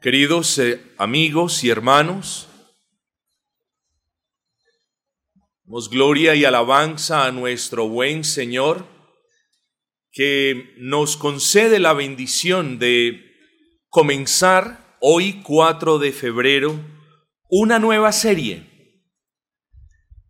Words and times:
Queridos 0.00 0.58
eh, 0.58 0.80
amigos 0.96 1.62
y 1.62 1.68
hermanos, 1.68 2.48
damos 5.66 5.90
gloria 5.90 6.34
y 6.34 6.46
alabanza 6.46 7.26
a 7.26 7.32
nuestro 7.32 7.86
buen 7.86 8.24
Señor, 8.24 8.86
que 10.10 10.72
nos 10.78 11.18
concede 11.18 11.80
la 11.80 11.92
bendición 11.92 12.78
de 12.78 13.20
comenzar 13.90 14.96
hoy 15.00 15.42
4 15.42 15.98
de 15.98 16.12
febrero 16.12 16.80
una 17.50 17.78
nueva 17.78 18.12
serie. 18.12 19.04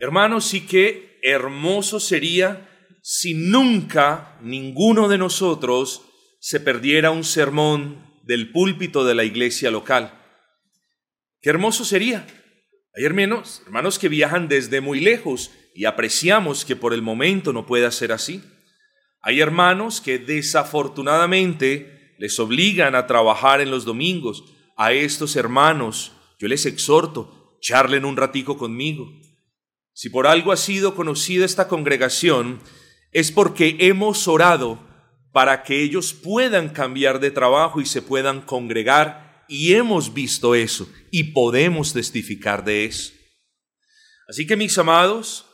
Hermanos, 0.00 0.52
y 0.52 0.62
qué 0.62 1.20
hermoso 1.22 2.00
sería 2.00 2.68
si 3.04 3.34
nunca 3.34 4.36
ninguno 4.42 5.06
de 5.06 5.18
nosotros 5.18 6.02
se 6.41 6.58
perdiera 6.58 7.12
un 7.12 7.22
sermón 7.22 8.09
del 8.22 8.52
púlpito 8.52 9.04
de 9.04 9.14
la 9.14 9.24
iglesia 9.24 9.70
local. 9.70 10.18
Qué 11.40 11.50
hermoso 11.50 11.84
sería. 11.84 12.26
Hay 12.94 13.04
hermanos, 13.04 13.62
hermanos 13.64 13.98
que 13.98 14.08
viajan 14.08 14.48
desde 14.48 14.80
muy 14.80 15.00
lejos 15.00 15.52
y 15.74 15.84
apreciamos 15.84 16.64
que 16.64 16.76
por 16.76 16.92
el 16.92 17.02
momento 17.02 17.52
no 17.52 17.66
pueda 17.66 17.91
ser 17.91 18.12
así. 18.12 18.42
Hay 19.22 19.41
hermanos 19.41 20.00
que 20.00 20.18
desafortunadamente 20.18 22.14
les 22.18 22.38
obligan 22.38 22.94
a 22.94 23.06
trabajar 23.06 23.60
en 23.60 23.70
los 23.70 23.84
domingos. 23.84 24.44
A 24.76 24.92
estos 24.92 25.36
hermanos 25.36 26.12
yo 26.38 26.48
les 26.48 26.66
exhorto, 26.66 27.58
charlen 27.60 28.04
un 28.04 28.16
ratico 28.16 28.58
conmigo. 28.58 29.10
Si 29.92 30.08
por 30.08 30.26
algo 30.26 30.52
ha 30.52 30.56
sido 30.56 30.94
conocida 30.94 31.44
esta 31.44 31.68
congregación, 31.68 32.60
es 33.12 33.30
porque 33.30 33.76
hemos 33.80 34.26
orado 34.28 34.89
para 35.32 35.62
que 35.62 35.82
ellos 35.82 36.12
puedan 36.12 36.68
cambiar 36.70 37.20
de 37.20 37.30
trabajo 37.30 37.80
y 37.80 37.86
se 37.86 38.02
puedan 38.02 38.41
congregar. 38.41 39.44
Y 39.48 39.74
hemos 39.74 40.14
visto 40.14 40.54
eso 40.54 40.88
y 41.10 41.32
podemos 41.32 41.92
testificar 41.92 42.64
de 42.64 42.84
eso. 42.84 43.12
Así 44.28 44.46
que 44.46 44.56
mis 44.56 44.76
amados, 44.78 45.46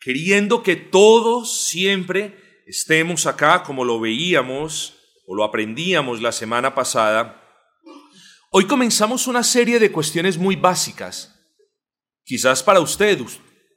queriendo 0.00 0.62
que 0.62 0.76
todos 0.76 1.66
siempre 1.66 2.62
estemos 2.66 3.26
acá 3.26 3.62
como 3.64 3.84
lo 3.84 3.98
veíamos 3.98 4.94
o 5.26 5.34
lo 5.34 5.44
aprendíamos 5.44 6.22
la 6.22 6.30
semana 6.30 6.74
pasada, 6.74 7.40
hoy 8.50 8.66
comenzamos 8.66 9.26
una 9.26 9.42
serie 9.42 9.80
de 9.80 9.90
cuestiones 9.90 10.38
muy 10.38 10.54
básicas. 10.54 11.36
Quizás 12.24 12.62
para 12.62 12.80
usted, 12.80 13.20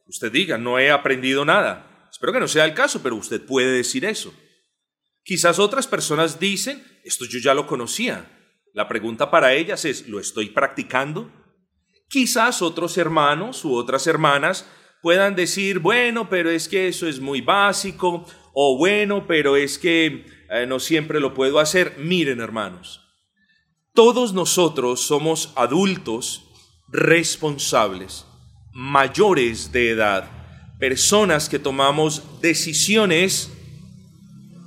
usted 0.05 0.31
diga, 0.31 0.57
no 0.57 0.77
he 0.77 0.91
aprendido 0.91 1.43
nada. 1.43 2.07
Espero 2.11 2.31
que 2.31 2.39
no 2.39 2.47
sea 2.47 2.65
el 2.65 2.75
caso, 2.75 3.01
pero 3.01 3.15
usted 3.15 3.43
puede 3.43 3.71
decir 3.71 4.05
eso. 4.05 4.33
Quizás 5.25 5.57
otras 5.57 5.87
personas 5.87 6.39
dicen, 6.39 6.83
esto 7.03 7.25
yo 7.25 7.39
ya 7.39 7.55
lo 7.55 7.65
conocía. 7.65 8.31
La 8.73 8.87
pregunta 8.87 9.31
para 9.31 9.55
ellas 9.55 9.83
es, 9.83 10.07
¿lo 10.07 10.19
estoy 10.19 10.49
practicando? 10.51 11.31
Quizás 12.07 12.61
otros 12.61 12.95
hermanos 12.99 13.65
u 13.65 13.73
otras 13.73 14.05
hermanas 14.05 14.69
puedan 15.01 15.35
decir, 15.35 15.79
bueno, 15.79 16.29
pero 16.29 16.51
es 16.51 16.67
que 16.67 16.87
eso 16.87 17.07
es 17.07 17.19
muy 17.19 17.41
básico, 17.41 18.23
o 18.53 18.77
bueno, 18.77 19.25
pero 19.25 19.55
es 19.55 19.79
que 19.79 20.27
eh, 20.51 20.67
no 20.67 20.79
siempre 20.79 21.19
lo 21.19 21.33
puedo 21.33 21.57
hacer. 21.59 21.95
Miren, 21.97 22.39
hermanos, 22.39 23.01
todos 23.95 24.31
nosotros 24.31 25.01
somos 25.01 25.53
adultos 25.55 26.43
responsables, 26.87 28.27
mayores 28.73 29.71
de 29.71 29.89
edad, 29.89 30.29
personas 30.79 31.49
que 31.49 31.57
tomamos 31.57 32.41
decisiones 32.41 33.51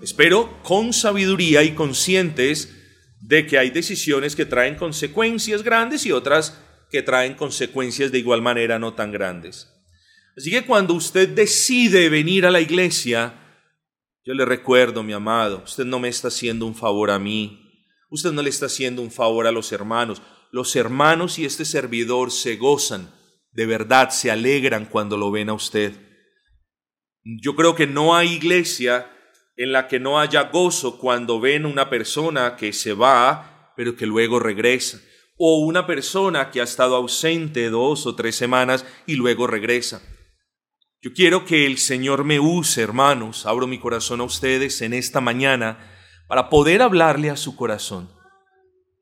Espero 0.00 0.62
con 0.62 0.92
sabiduría 0.92 1.64
y 1.64 1.72
conscientes 1.72 2.74
de 3.20 3.46
que 3.46 3.58
hay 3.58 3.70
decisiones 3.70 4.36
que 4.36 4.46
traen 4.46 4.76
consecuencias 4.76 5.62
grandes 5.62 6.06
y 6.06 6.12
otras 6.12 6.62
que 6.90 7.02
traen 7.02 7.34
consecuencias 7.34 8.12
de 8.12 8.18
igual 8.18 8.40
manera 8.40 8.78
no 8.78 8.94
tan 8.94 9.10
grandes. 9.10 9.68
Así 10.36 10.50
que 10.50 10.64
cuando 10.64 10.94
usted 10.94 11.28
decide 11.28 12.08
venir 12.08 12.46
a 12.46 12.50
la 12.50 12.60
iglesia, 12.60 13.34
yo 14.24 14.34
le 14.34 14.44
recuerdo, 14.44 15.02
mi 15.02 15.12
amado, 15.12 15.62
usted 15.64 15.84
no 15.84 15.98
me 15.98 16.08
está 16.08 16.28
haciendo 16.28 16.64
un 16.64 16.76
favor 16.76 17.10
a 17.10 17.18
mí, 17.18 17.88
usted 18.08 18.30
no 18.30 18.42
le 18.42 18.50
está 18.50 18.66
haciendo 18.66 19.02
un 19.02 19.10
favor 19.10 19.46
a 19.46 19.52
los 19.52 19.72
hermanos. 19.72 20.22
Los 20.52 20.76
hermanos 20.76 21.38
y 21.38 21.44
este 21.44 21.64
servidor 21.64 22.30
se 22.30 22.56
gozan, 22.56 23.12
de 23.50 23.66
verdad 23.66 24.10
se 24.10 24.30
alegran 24.30 24.86
cuando 24.86 25.16
lo 25.16 25.32
ven 25.32 25.48
a 25.48 25.54
usted. 25.54 25.92
Yo 27.24 27.56
creo 27.56 27.74
que 27.74 27.88
no 27.88 28.14
hay 28.14 28.32
iglesia 28.32 29.10
en 29.58 29.72
la 29.72 29.88
que 29.88 29.98
no 29.98 30.20
haya 30.20 30.44
gozo 30.44 30.98
cuando 30.98 31.40
ven 31.40 31.66
una 31.66 31.90
persona 31.90 32.54
que 32.54 32.72
se 32.72 32.92
va, 32.92 33.72
pero 33.76 33.96
que 33.96 34.06
luego 34.06 34.38
regresa, 34.38 35.00
o 35.36 35.58
una 35.58 35.84
persona 35.84 36.50
que 36.52 36.60
ha 36.60 36.64
estado 36.64 36.94
ausente 36.94 37.68
dos 37.68 38.06
o 38.06 38.14
tres 38.14 38.36
semanas 38.36 38.86
y 39.04 39.16
luego 39.16 39.48
regresa. 39.48 40.00
Yo 41.02 41.12
quiero 41.12 41.44
que 41.44 41.66
el 41.66 41.78
Señor 41.78 42.22
me 42.22 42.38
use, 42.38 42.80
hermanos, 42.80 43.46
abro 43.46 43.66
mi 43.66 43.80
corazón 43.80 44.20
a 44.20 44.24
ustedes 44.24 44.80
en 44.80 44.94
esta 44.94 45.20
mañana 45.20 45.92
para 46.28 46.50
poder 46.50 46.80
hablarle 46.80 47.28
a 47.28 47.36
su 47.36 47.56
corazón, 47.56 48.08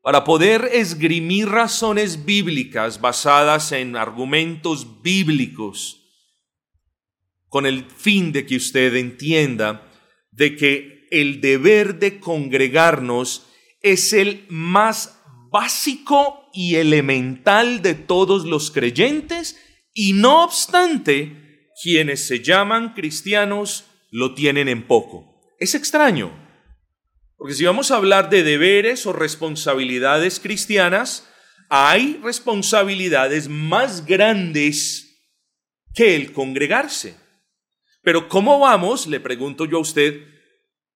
para 0.01 0.23
poder 0.23 0.71
esgrimir 0.73 1.49
razones 1.49 2.25
bíblicas 2.25 2.99
basadas 2.99 3.71
en 3.73 3.95
argumentos 3.95 5.03
bíblicos, 5.03 6.01
con 7.47 7.67
el 7.67 7.85
fin 7.85 8.31
de 8.31 8.47
que 8.47 8.55
usted 8.55 8.95
entienda 8.95 9.83
de 10.37 10.55
que 10.55 11.07
el 11.11 11.41
deber 11.41 11.99
de 11.99 12.19
congregarnos 12.19 13.47
es 13.81 14.13
el 14.13 14.45
más 14.49 15.21
básico 15.51 16.49
y 16.53 16.75
elemental 16.75 17.81
de 17.81 17.95
todos 17.95 18.45
los 18.45 18.71
creyentes 18.71 19.57
y 19.93 20.13
no 20.13 20.43
obstante, 20.43 21.71
quienes 21.81 22.27
se 22.27 22.41
llaman 22.41 22.93
cristianos 22.93 23.85
lo 24.11 24.35
tienen 24.35 24.67
en 24.67 24.85
poco. 24.85 25.41
Es 25.59 25.73
extraño, 25.73 26.31
porque 27.35 27.55
si 27.55 27.65
vamos 27.65 27.89
a 27.89 27.95
hablar 27.95 28.29
de 28.29 28.43
deberes 28.43 29.05
o 29.07 29.13
responsabilidades 29.13 30.39
cristianas, 30.39 31.27
hay 31.69 32.19
responsabilidades 32.23 33.47
más 33.49 34.05
grandes 34.05 35.07
que 35.93 36.15
el 36.15 36.31
congregarse. 36.31 37.15
Pero 38.07 38.29
¿cómo 38.29 38.57
vamos, 38.59 39.05
le 39.05 39.19
pregunto 39.19 39.65
yo 39.65 39.79
a 39.79 39.81
usted, 39.81 40.21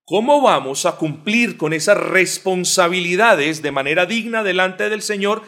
cómo 0.06 0.42
vamos 0.42 0.86
a 0.86 0.96
cumplir 0.96 1.58
con 1.58 1.74
esas 1.74 1.98
responsabilidades 1.98 3.62
de 3.62 3.74
manera 3.74 4.06
digna 4.06 4.44
delante 4.44 4.88
del 4.88 5.02
Señor 5.02 5.44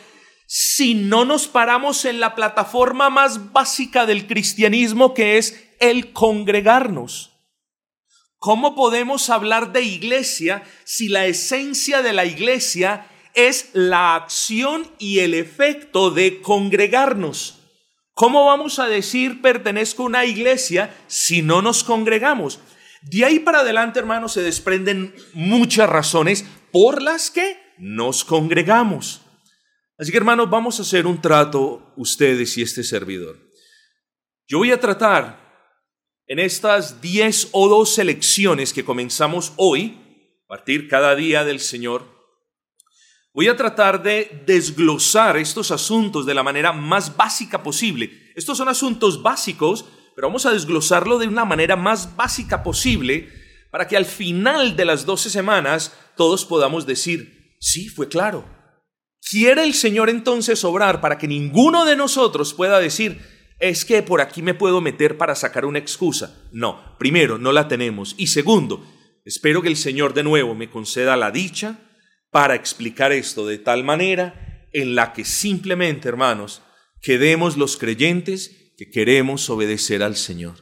si 0.46 0.94
no 0.94 1.24
nos 1.24 1.48
paramos 1.48 2.04
en 2.04 2.20
la 2.20 2.36
plataforma 2.36 3.10
más 3.10 3.54
básica 3.54 4.06
del 4.06 4.28
cristianismo 4.28 5.14
que 5.14 5.38
es 5.38 5.74
el 5.80 6.12
congregarnos? 6.12 7.32
¿Cómo 8.40 8.76
podemos 8.76 9.30
hablar 9.30 9.72
de 9.72 9.84
iglesia 9.84 10.64
si 10.84 11.08
la 11.08 11.28
esencia 11.28 12.02
de 12.02 12.12
la 12.12 12.26
iglesia 12.26 13.08
es 13.36 13.70
la 13.72 14.16
acción 14.16 14.86
y 15.00 15.20
el 15.20 15.34
efecto 15.34 16.12
de 16.12 16.42
congregarnos? 16.42 17.63
¿Cómo 18.14 18.46
vamos 18.46 18.78
a 18.78 18.88
decir 18.88 19.42
pertenezco 19.42 20.04
a 20.04 20.06
una 20.06 20.26
iglesia 20.26 20.96
si 21.08 21.42
no 21.42 21.62
nos 21.62 21.84
congregamos? 21.84 22.60
De 23.02 23.26
ahí 23.26 23.40
para 23.40 23.60
adelante, 23.60 24.00
hermanos, 24.00 24.34
se 24.34 24.42
desprenden 24.42 25.16
muchas 25.34 25.90
razones 25.90 26.46
por 26.72 27.02
las 27.02 27.32
que 27.32 27.58
nos 27.78 28.24
congregamos. 28.24 29.22
Así 29.98 30.12
que, 30.12 30.18
hermanos, 30.18 30.50
vamos 30.50 30.80
a 30.80 30.84
hacer 30.84 31.08
un 31.08 31.22
trato 31.22 31.92
ustedes 31.98 32.58
y 32.58 32.62
este 32.62 32.84
servidor. 32.84 33.38
Yo 34.48 34.60
voy 34.60 34.72
a 34.72 34.80
tratar 34.80 35.44
en 36.28 36.40
estas 36.40 37.02
10 37.02 37.50
o 37.52 37.68
12 37.68 38.04
lecciones 38.04 38.74
que 38.74 38.86
comenzamos 38.86 39.54
hoy, 39.58 40.00
a 40.46 40.48
partir 40.48 40.88
cada 40.88 41.16
día 41.16 41.44
del 41.44 41.60
Señor, 41.60 42.13
Voy 43.36 43.48
a 43.48 43.58
tratar 43.58 44.04
de 44.04 44.44
desglosar 44.46 45.38
estos 45.38 45.72
asuntos 45.72 46.28
de 46.28 46.36
la 46.36 46.44
manera 46.44 46.72
más 46.72 47.18
básica 47.18 47.64
posible. 47.64 48.32
Estos 48.36 48.60
son 48.60 48.70
asuntos 48.70 49.24
básicos, 49.24 49.86
pero 50.16 50.28
vamos 50.28 50.46
a 50.46 50.52
desglosarlo 50.52 51.18
de 51.18 51.28
una 51.28 51.44
manera 51.44 51.76
más 51.76 52.16
básica 52.16 52.62
posible 52.62 53.30
para 53.72 53.88
que 53.88 53.98
al 53.98 54.06
final 54.06 54.76
de 54.76 54.86
las 54.86 55.08
12 55.08 55.32
semanas 55.32 55.98
todos 56.16 56.46
podamos 56.46 56.86
decir, 56.86 57.56
sí, 57.60 57.90
fue 57.90 58.08
claro. 58.08 58.46
¿Quiere 59.28 59.64
el 59.64 59.74
Señor 59.74 60.12
entonces 60.12 60.64
obrar 60.64 61.02
para 61.02 61.18
que 61.18 61.28
ninguno 61.28 61.86
de 61.86 61.96
nosotros 61.96 62.54
pueda 62.54 62.80
decir, 62.80 63.20
es 63.58 63.84
que 63.84 64.04
por 64.04 64.22
aquí 64.22 64.44
me 64.44 64.54
puedo 64.54 64.80
meter 64.80 65.18
para 65.18 65.34
sacar 65.34 65.66
una 65.66 65.80
excusa? 65.80 66.44
No, 66.52 66.96
primero, 67.00 67.40
no 67.40 67.52
la 67.52 67.68
tenemos. 67.68 68.14
Y 68.16 68.28
segundo, 68.28 68.86
espero 69.26 69.64
que 69.64 69.70
el 69.70 69.78
Señor 69.78 70.14
de 70.14 70.22
nuevo 70.22 70.54
me 70.54 70.70
conceda 70.70 71.18
la 71.18 71.32
dicha, 71.32 71.80
para 72.34 72.56
explicar 72.56 73.12
esto 73.12 73.46
de 73.46 73.60
tal 73.60 73.84
manera 73.84 74.68
en 74.74 74.96
la 74.96 75.14
que 75.14 75.24
simplemente, 75.24 76.10
hermanos, 76.10 76.64
quedemos 77.00 77.58
los 77.58 77.78
creyentes 77.78 78.74
que 78.76 78.90
queremos 78.90 79.50
obedecer 79.52 80.02
al 80.02 80.18
Señor. 80.18 80.56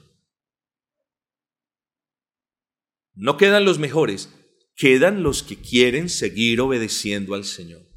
No 3.16 3.38
quedan 3.38 3.64
los 3.64 3.80
mejores, 3.80 4.30
quedan 4.76 5.24
los 5.24 5.44
que 5.44 5.56
quieren 5.56 6.10
seguir 6.10 6.60
obedeciendo 6.60 7.36
al 7.36 7.46
Señor. 7.46 7.88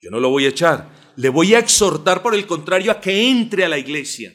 Yo 0.00 0.10
no 0.10 0.20
lo 0.20 0.30
voy 0.30 0.44
a 0.44 0.50
echar. 0.50 1.12
Le 1.16 1.30
voy 1.30 1.54
a 1.54 1.58
exhortar, 1.58 2.22
por 2.22 2.34
el 2.34 2.46
contrario, 2.46 2.92
a 2.92 3.00
que 3.00 3.28
entre 3.28 3.64
a 3.64 3.68
la 3.68 3.78
iglesia. 3.78 4.32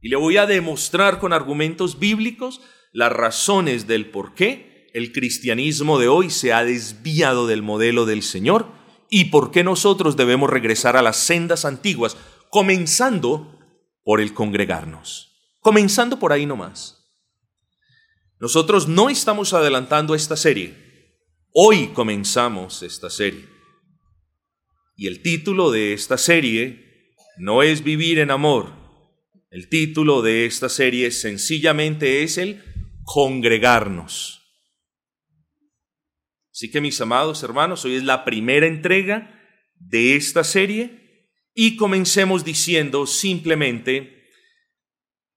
Y 0.00 0.08
le 0.08 0.16
voy 0.16 0.36
a 0.36 0.46
demostrar 0.46 1.20
con 1.20 1.32
argumentos 1.32 2.00
bíblicos 2.00 2.60
las 2.92 3.12
razones 3.12 3.86
del 3.86 4.10
por 4.10 4.34
qué 4.34 4.73
el 4.94 5.12
cristianismo 5.12 5.98
de 5.98 6.06
hoy 6.06 6.30
se 6.30 6.52
ha 6.52 6.64
desviado 6.64 7.48
del 7.48 7.62
modelo 7.62 8.06
del 8.06 8.22
Señor 8.22 8.68
y 9.10 9.26
por 9.26 9.50
qué 9.50 9.64
nosotros 9.64 10.16
debemos 10.16 10.48
regresar 10.48 10.96
a 10.96 11.02
las 11.02 11.16
sendas 11.16 11.64
antiguas, 11.64 12.16
comenzando 12.48 13.58
por 14.04 14.20
el 14.20 14.32
congregarnos. 14.32 15.32
Comenzando 15.60 16.20
por 16.20 16.32
ahí 16.32 16.46
nomás. 16.46 17.04
Nosotros 18.38 18.86
no 18.86 19.10
estamos 19.10 19.52
adelantando 19.52 20.14
esta 20.14 20.36
serie. 20.36 20.74
Hoy 21.52 21.88
comenzamos 21.88 22.82
esta 22.84 23.10
serie. 23.10 23.48
Y 24.96 25.08
el 25.08 25.22
título 25.22 25.72
de 25.72 25.92
esta 25.92 26.18
serie 26.18 27.14
no 27.36 27.64
es 27.64 27.82
Vivir 27.82 28.20
en 28.20 28.30
Amor. 28.30 28.72
El 29.50 29.68
título 29.68 30.22
de 30.22 30.46
esta 30.46 30.68
serie 30.68 31.10
sencillamente 31.10 32.22
es 32.22 32.38
el 32.38 32.62
Congregarnos. 33.02 34.43
Así 36.54 36.70
que 36.70 36.80
mis 36.80 37.00
amados 37.00 37.42
hermanos, 37.42 37.84
hoy 37.84 37.96
es 37.96 38.04
la 38.04 38.24
primera 38.24 38.68
entrega 38.68 39.42
de 39.74 40.14
esta 40.14 40.44
serie 40.44 41.32
y 41.52 41.74
comencemos 41.74 42.44
diciendo 42.44 43.08
simplemente 43.08 44.30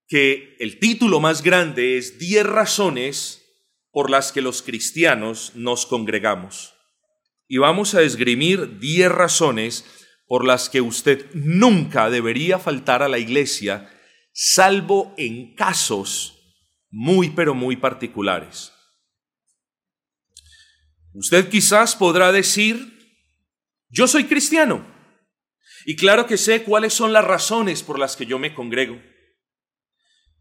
que 0.08 0.56
el 0.60 0.78
título 0.78 1.20
más 1.20 1.42
grande 1.42 1.98
es 1.98 2.20
10 2.20 2.46
razones 2.46 3.44
por 3.90 4.12
las 4.12 4.32
que 4.32 4.44
los 4.44 4.62
cristianos 4.62 5.54
nos 5.56 5.88
congregamos 5.88 6.76
y 7.48 7.58
vamos 7.58 7.96
a 7.96 8.04
esgrimir 8.04 8.78
10 8.78 9.12
razones 9.12 9.86
por 10.28 10.46
las 10.46 10.70
que 10.70 10.82
usted 10.82 11.26
nunca 11.34 12.12
debería 12.12 12.60
faltar 12.60 13.02
a 13.02 13.08
la 13.08 13.18
iglesia, 13.18 13.90
salvo 14.34 15.16
en 15.18 15.56
casos 15.56 16.38
muy 16.92 17.32
pero 17.32 17.56
muy 17.56 17.76
particulares. 17.76 18.77
Usted 21.18 21.50
quizás 21.50 21.96
podrá 21.96 22.32
decir, 22.32 22.94
yo 23.90 24.08
soy 24.08 24.26
cristiano, 24.26 24.86
y 25.84 25.96
claro 25.96 26.28
que 26.28 26.38
sé 26.38 26.62
cuáles 26.62 26.94
son 26.94 27.12
las 27.12 27.26
razones 27.26 27.82
por 27.82 27.98
las 27.98 28.16
que 28.16 28.28
yo 28.28 28.38
me 28.38 28.54
congrego. 28.54 29.02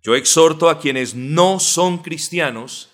Yo 0.02 0.14
exhorto 0.14 0.68
a 0.68 0.78
quienes 0.78 1.14
no 1.14 1.60
son 1.60 2.02
cristianos 2.02 2.90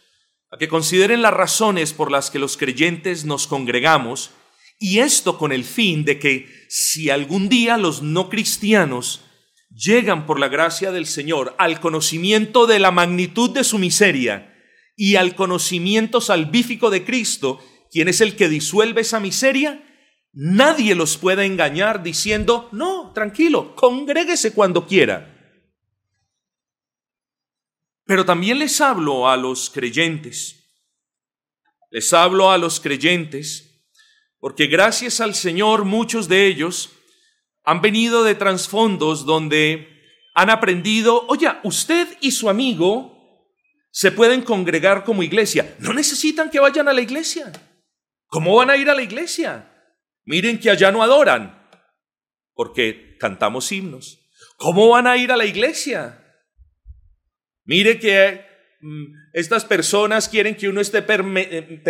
a 0.53 0.59
que 0.59 0.69
consideren 0.69 1.23
las 1.23 1.35
razones 1.35 1.93
por 1.93 2.13
las 2.13 2.31
que 2.31 2.39
los 2.39 2.57
creyentes 2.57 3.25
nos 3.25 3.49
congregamos, 3.49 4.31
y 4.79 5.01
esto 5.01 5.37
con 5.37 5.51
el 5.51 5.65
fin 5.65 6.05
de 6.05 6.21
que 6.21 6.49
si 6.69 7.11
algún 7.11 7.49
día 7.49 7.79
los 7.79 8.01
no 8.01 8.29
cristianos 8.29 9.23
llegan 9.75 10.25
por 10.25 10.39
la 10.39 10.47
gracia 10.47 10.93
del 10.93 11.07
Señor 11.07 11.57
al 11.59 11.81
conocimiento 11.81 12.69
de 12.69 12.79
la 12.79 12.93
magnitud 12.93 13.51
de 13.51 13.65
su 13.65 13.79
miseria 13.79 14.55
y 14.95 15.17
al 15.17 15.35
conocimiento 15.35 16.21
salvífico 16.21 16.89
de 16.89 17.05
Cristo, 17.05 17.61
quien 17.93 18.09
es 18.09 18.21
el 18.21 18.35
que 18.35 18.49
disuelve 18.49 19.03
esa 19.03 19.21
miseria, 19.21 19.81
nadie 20.33 20.95
los 20.95 21.19
pueda 21.19 21.45
engañar 21.45 22.03
diciendo, 22.03 22.69
no, 22.73 23.13
tranquilo, 23.13 23.77
congréguese 23.77 24.55
cuando 24.55 24.87
quiera. 24.87 25.29
Pero 28.07 28.25
también 28.25 28.59
les 28.59 28.81
hablo 28.81 29.29
a 29.29 29.37
los 29.37 29.71
creyentes. 29.71 30.59
Les 31.91 32.13
hablo 32.15 32.51
a 32.51 32.59
los 32.59 32.81
creyentes 32.81 33.69
porque 34.43 34.67
gracias 34.67 35.21
al 35.21 35.37
Señor 35.37 35.85
muchos 35.85 36.27
de 36.27 36.49
ellos 36.49 36.91
han 37.63 37.81
venido 37.81 38.25
de 38.25 38.35
trasfondos 38.35 39.25
donde 39.25 39.87
han 40.35 40.51
aprendido, 40.51 41.27
oye, 41.29 41.49
usted 41.63 42.09
y 42.21 42.33
su 42.33 42.49
amigo 42.49 43.47
se 43.93 44.11
pueden 44.11 44.43
congregar 44.43 45.05
como 45.05 45.23
iglesia. 45.23 45.77
No 45.79 45.93
necesitan 45.93 46.51
que 46.51 46.59
vayan 46.59 46.89
a 46.89 46.93
la 46.93 47.03
iglesia. 47.03 47.53
¿Cómo 48.33 48.57
van 48.57 48.71
a 48.71 48.79
ir 48.79 48.89
a 48.89 48.95
la 48.95 49.03
iglesia? 49.03 49.71
Miren 50.25 50.59
que 50.59 50.71
allá 50.71 50.91
no 50.91 51.03
adoran, 51.03 51.69
porque 52.55 53.19
cantamos 53.19 53.71
himnos. 53.71 54.27
¿Cómo 54.57 54.89
van 54.89 55.07
a 55.07 55.19
ir 55.19 55.31
a 55.33 55.37
la 55.37 55.45
iglesia? 55.45 56.19
Mire 57.67 57.99
que 57.99 58.43
mm, 58.81 59.05
estas 59.35 59.67
personas 59.67 60.31
quieren 60.31 60.57
que 60.57 60.71
uno 60.71 60.81
esté 60.81 61.05
eh, 61.07 61.83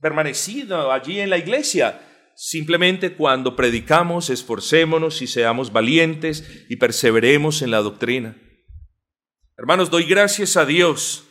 permanecido 0.00 0.92
allí 0.92 1.18
en 1.18 1.28
la 1.28 1.38
iglesia. 1.38 2.00
Simplemente 2.36 3.14
cuando 3.16 3.56
predicamos, 3.56 4.30
esforcémonos 4.30 5.22
y 5.22 5.26
seamos 5.26 5.72
valientes 5.72 6.66
y 6.68 6.76
perseveremos 6.76 7.62
en 7.62 7.72
la 7.72 7.78
doctrina. 7.78 8.40
Hermanos, 9.58 9.90
doy 9.90 10.04
gracias 10.04 10.56
a 10.56 10.66
Dios, 10.66 11.24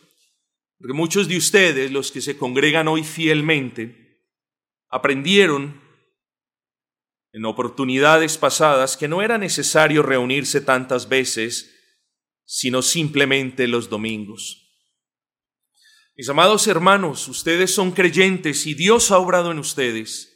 muchos 0.79 1.29
de 1.29 1.38
ustedes, 1.38 1.94
los 1.94 2.12
que 2.12 2.20
se 2.20 2.36
congregan 2.36 2.89
hoy 2.89 3.06
fielmente, 3.06 4.02
aprendieron 4.94 5.82
en 7.32 7.46
oportunidades 7.46 8.38
pasadas 8.38 8.96
que 8.96 9.08
no 9.08 9.24
era 9.24 9.40
necesario 9.40 10.04
reunirse 10.04 10.62
tantas 10.62 11.10
veces 11.10 11.72
sino 12.46 12.84
simplemente 12.84 13.68
los 13.68 13.90
domingos. 13.90 14.70
Mis 16.16 16.30
amados 16.30 16.68
hermanos, 16.68 17.28
ustedes 17.28 17.74
son 17.74 17.92
creyentes 17.92 18.68
y 18.68 18.76
Dios 18.76 19.10
ha 19.10 19.18
obrado 19.18 19.50
en 19.50 19.58
ustedes. 19.58 20.30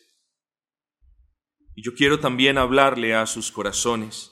Y 1.75 1.83
yo 1.83 1.93
quiero 1.93 2.19
también 2.19 2.57
hablarle 2.57 3.13
a 3.13 3.27
sus 3.27 3.51
corazones, 3.51 4.31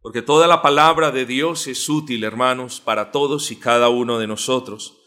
porque 0.00 0.20
toda 0.20 0.48
la 0.48 0.62
palabra 0.62 1.12
de 1.12 1.26
Dios 1.26 1.68
es 1.68 1.88
útil, 1.88 2.24
hermanos, 2.24 2.80
para 2.80 3.12
todos 3.12 3.52
y 3.52 3.56
cada 3.56 3.88
uno 3.88 4.18
de 4.18 4.26
nosotros, 4.26 4.98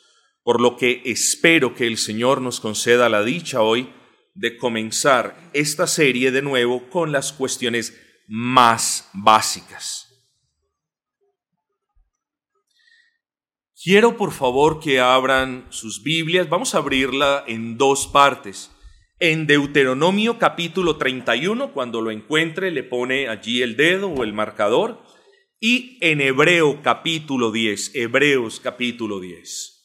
por 0.42 0.62
lo 0.62 0.78
que 0.78 1.02
espero 1.04 1.76
que 1.76 1.86
el 1.86 1.98
Señor 1.98 2.40
nos 2.40 2.62
conceda 2.62 3.10
la 3.10 3.24
dicha 3.24 3.62
hoy 3.62 3.94
de 4.34 4.58
comenzar 4.58 5.36
esta 5.54 5.88
serie 5.88 6.32
de 6.32 6.42
nuevo 6.42 6.90
con 6.90 7.12
las 7.12 7.34
cuestiones 7.34 7.98
más 8.28 9.10
básicas. 9.14 10.08
Quiero 13.84 14.16
por 14.16 14.32
favor 14.32 14.80
que 14.80 15.00
abran 15.00 15.66
sus 15.70 16.04
Biblias. 16.04 16.48
Vamos 16.48 16.76
a 16.76 16.78
abrirla 16.78 17.44
en 17.48 17.78
dos 17.78 18.08
partes. 18.08 18.72
En 19.20 19.48
Deuteronomio 19.48 20.38
capítulo 20.38 20.98
31, 20.98 21.74
cuando 21.74 22.02
lo 22.02 22.12
encuentre, 22.12 22.70
le 22.70 22.84
pone 22.84 23.28
allí 23.28 23.62
el 23.64 23.76
dedo 23.76 24.10
o 24.10 24.24
el 24.24 24.34
marcador. 24.34 25.02
Y 25.60 25.98
en 26.02 26.22
Hebreo 26.22 26.82
capítulo 26.84 27.52
10, 27.52 27.96
Hebreos 27.96 28.60
capítulo 28.60 29.20
10. 29.20 29.81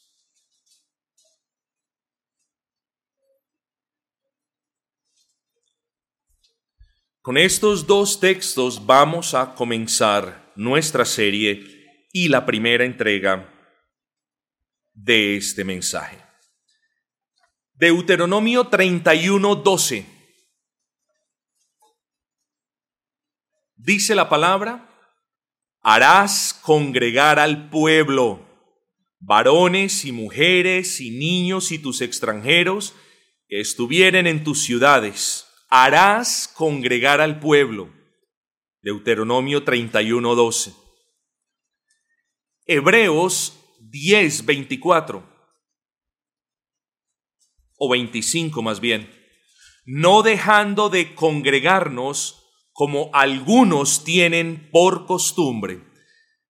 Con 7.27 7.39
estos 7.39 7.89
dos 7.89 8.21
textos 8.21 8.87
vamos 8.87 9.35
a 9.35 9.57
comenzar 9.57 10.53
nuestra 10.55 11.05
serie 11.05 12.07
y 12.13 12.29
la 12.29 12.47
primera 12.47 12.85
entrega 12.85 13.53
de 14.93 15.37
este 15.37 15.65
mensaje. 15.65 16.19
Deuteronomio 17.75 18.69
31, 18.69 19.57
12. 19.57 20.07
Dice 23.75 24.15
la 24.15 24.29
palabra, 24.29 24.89
harás 25.81 26.57
congregar 26.63 27.41
al 27.41 27.71
pueblo, 27.71 28.47
varones 29.19 30.05
y 30.05 30.13
mujeres 30.13 31.01
y 31.01 31.11
niños 31.11 31.73
y 31.73 31.81
tus 31.81 32.03
extranjeros 32.03 32.95
que 33.49 33.59
estuvieren 33.59 34.29
en 34.29 34.45
tus 34.45 34.63
ciudades. 34.63 35.46
Harás 35.69 36.49
congregar 36.49 37.21
al 37.21 37.41
pueblo. 37.41 37.93
Deuteronomio 38.83 39.65
31, 39.65 40.35
12. 40.35 40.75
Hebreos 42.67 43.59
10, 43.81 44.47
24 44.47 45.37
o 47.79 47.91
25 47.91 48.63
más 48.63 48.81
bien, 48.81 49.11
no 49.85 50.23
dejando 50.23 50.89
de 50.89 51.15
congregarnos 51.15 52.43
como 52.73 53.11
algunos 53.13 54.05
tienen 54.05 54.69
por 54.71 55.07
costumbre. 55.07 55.81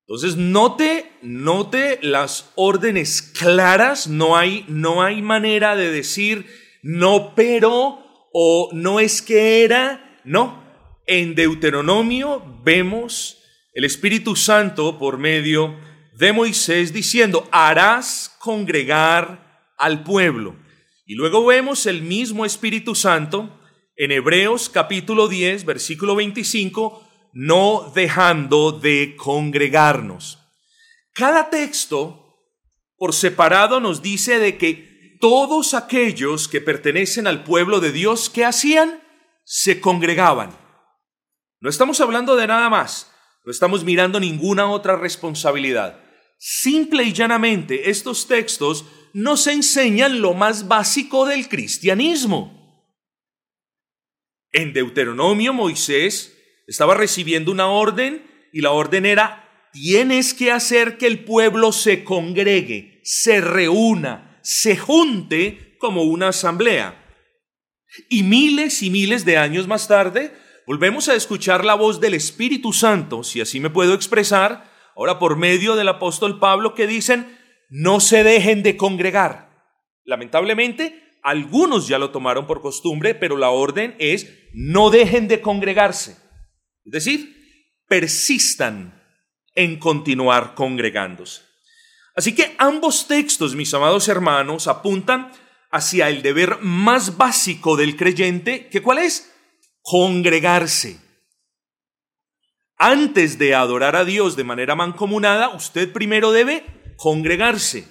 Entonces, 0.00 0.36
note, 0.36 1.10
note 1.22 1.98
las 2.02 2.52
órdenes 2.54 3.22
claras, 3.22 4.06
no 4.06 4.36
hay, 4.36 4.64
no 4.68 5.02
hay 5.02 5.20
manera 5.20 5.74
de 5.74 5.90
decir 5.90 6.46
no 6.82 7.34
pero 7.34 8.05
o 8.38 8.68
no 8.74 9.00
es 9.00 9.22
que 9.22 9.64
era, 9.64 10.20
no. 10.22 10.62
En 11.06 11.34
Deuteronomio 11.34 12.60
vemos 12.62 13.38
el 13.72 13.86
Espíritu 13.86 14.36
Santo 14.36 14.98
por 14.98 15.16
medio 15.16 15.74
de 16.12 16.34
Moisés 16.34 16.92
diciendo, 16.92 17.48
harás 17.50 18.36
congregar 18.38 19.72
al 19.78 20.04
pueblo. 20.04 20.54
Y 21.06 21.14
luego 21.14 21.46
vemos 21.46 21.86
el 21.86 22.02
mismo 22.02 22.44
Espíritu 22.44 22.94
Santo 22.94 23.58
en 23.96 24.12
Hebreos 24.12 24.68
capítulo 24.68 25.28
10, 25.28 25.64
versículo 25.64 26.14
25, 26.14 27.08
no 27.32 27.90
dejando 27.94 28.70
de 28.70 29.14
congregarnos. 29.16 30.40
Cada 31.14 31.48
texto 31.48 32.36
por 32.98 33.14
separado 33.14 33.80
nos 33.80 34.02
dice 34.02 34.38
de 34.38 34.58
que 34.58 34.85
todos 35.18 35.74
aquellos 35.74 36.48
que 36.48 36.60
pertenecen 36.60 37.26
al 37.26 37.44
pueblo 37.44 37.80
de 37.80 37.92
Dios, 37.92 38.30
¿qué 38.30 38.44
hacían? 38.44 39.02
Se 39.44 39.80
congregaban. 39.80 40.56
No 41.60 41.70
estamos 41.70 42.00
hablando 42.00 42.36
de 42.36 42.46
nada 42.46 42.68
más, 42.68 43.12
no 43.44 43.50
estamos 43.50 43.84
mirando 43.84 44.20
ninguna 44.20 44.68
otra 44.70 44.96
responsabilidad. 44.96 46.00
Simple 46.38 47.04
y 47.04 47.12
llanamente, 47.12 47.90
estos 47.90 48.26
textos 48.26 48.84
nos 49.12 49.46
enseñan 49.46 50.20
lo 50.20 50.34
más 50.34 50.68
básico 50.68 51.24
del 51.24 51.48
cristianismo. 51.48 52.52
En 54.52 54.72
Deuteronomio, 54.72 55.52
Moisés 55.52 56.36
estaba 56.66 56.94
recibiendo 56.94 57.50
una 57.50 57.68
orden 57.68 58.26
y 58.52 58.60
la 58.60 58.72
orden 58.72 59.06
era, 59.06 59.70
tienes 59.72 60.34
que 60.34 60.52
hacer 60.52 60.98
que 60.98 61.06
el 61.06 61.24
pueblo 61.24 61.72
se 61.72 62.04
congregue, 62.04 63.00
se 63.04 63.40
reúna, 63.40 64.25
se 64.46 64.76
junte 64.76 65.76
como 65.80 66.04
una 66.04 66.28
asamblea. 66.28 67.04
Y 68.08 68.22
miles 68.22 68.80
y 68.80 68.90
miles 68.90 69.24
de 69.24 69.38
años 69.38 69.66
más 69.66 69.88
tarde, 69.88 70.32
volvemos 70.68 71.08
a 71.08 71.16
escuchar 71.16 71.64
la 71.64 71.74
voz 71.74 72.00
del 72.00 72.14
Espíritu 72.14 72.72
Santo, 72.72 73.24
si 73.24 73.40
así 73.40 73.58
me 73.58 73.70
puedo 73.70 73.92
expresar, 73.92 74.70
ahora 74.94 75.18
por 75.18 75.36
medio 75.36 75.74
del 75.74 75.88
apóstol 75.88 76.38
Pablo, 76.38 76.74
que 76.74 76.86
dicen, 76.86 77.36
no 77.70 77.98
se 77.98 78.22
dejen 78.22 78.62
de 78.62 78.76
congregar. 78.76 79.50
Lamentablemente, 80.04 81.18
algunos 81.24 81.88
ya 81.88 81.98
lo 81.98 82.12
tomaron 82.12 82.46
por 82.46 82.62
costumbre, 82.62 83.16
pero 83.16 83.36
la 83.36 83.50
orden 83.50 83.96
es 83.98 84.32
no 84.54 84.90
dejen 84.90 85.26
de 85.26 85.40
congregarse. 85.40 86.12
Es 86.84 86.92
decir, 86.92 87.34
persistan 87.88 89.02
en 89.56 89.80
continuar 89.80 90.54
congregándose. 90.54 91.45
Así 92.16 92.34
que 92.34 92.56
ambos 92.58 93.06
textos, 93.06 93.54
mis 93.54 93.72
amados 93.74 94.08
hermanos, 94.08 94.66
apuntan 94.68 95.30
hacia 95.70 96.08
el 96.08 96.22
deber 96.22 96.58
más 96.62 97.18
básico 97.18 97.76
del 97.76 97.94
creyente, 97.94 98.68
que 98.68 98.80
cuál 98.80 98.98
es? 98.98 99.32
Congregarse. 99.82 100.98
Antes 102.78 103.38
de 103.38 103.54
adorar 103.54 103.96
a 103.96 104.06
Dios 104.06 104.34
de 104.34 104.44
manera 104.44 104.74
mancomunada, 104.74 105.50
usted 105.50 105.92
primero 105.92 106.32
debe 106.32 106.64
congregarse. 106.96 107.86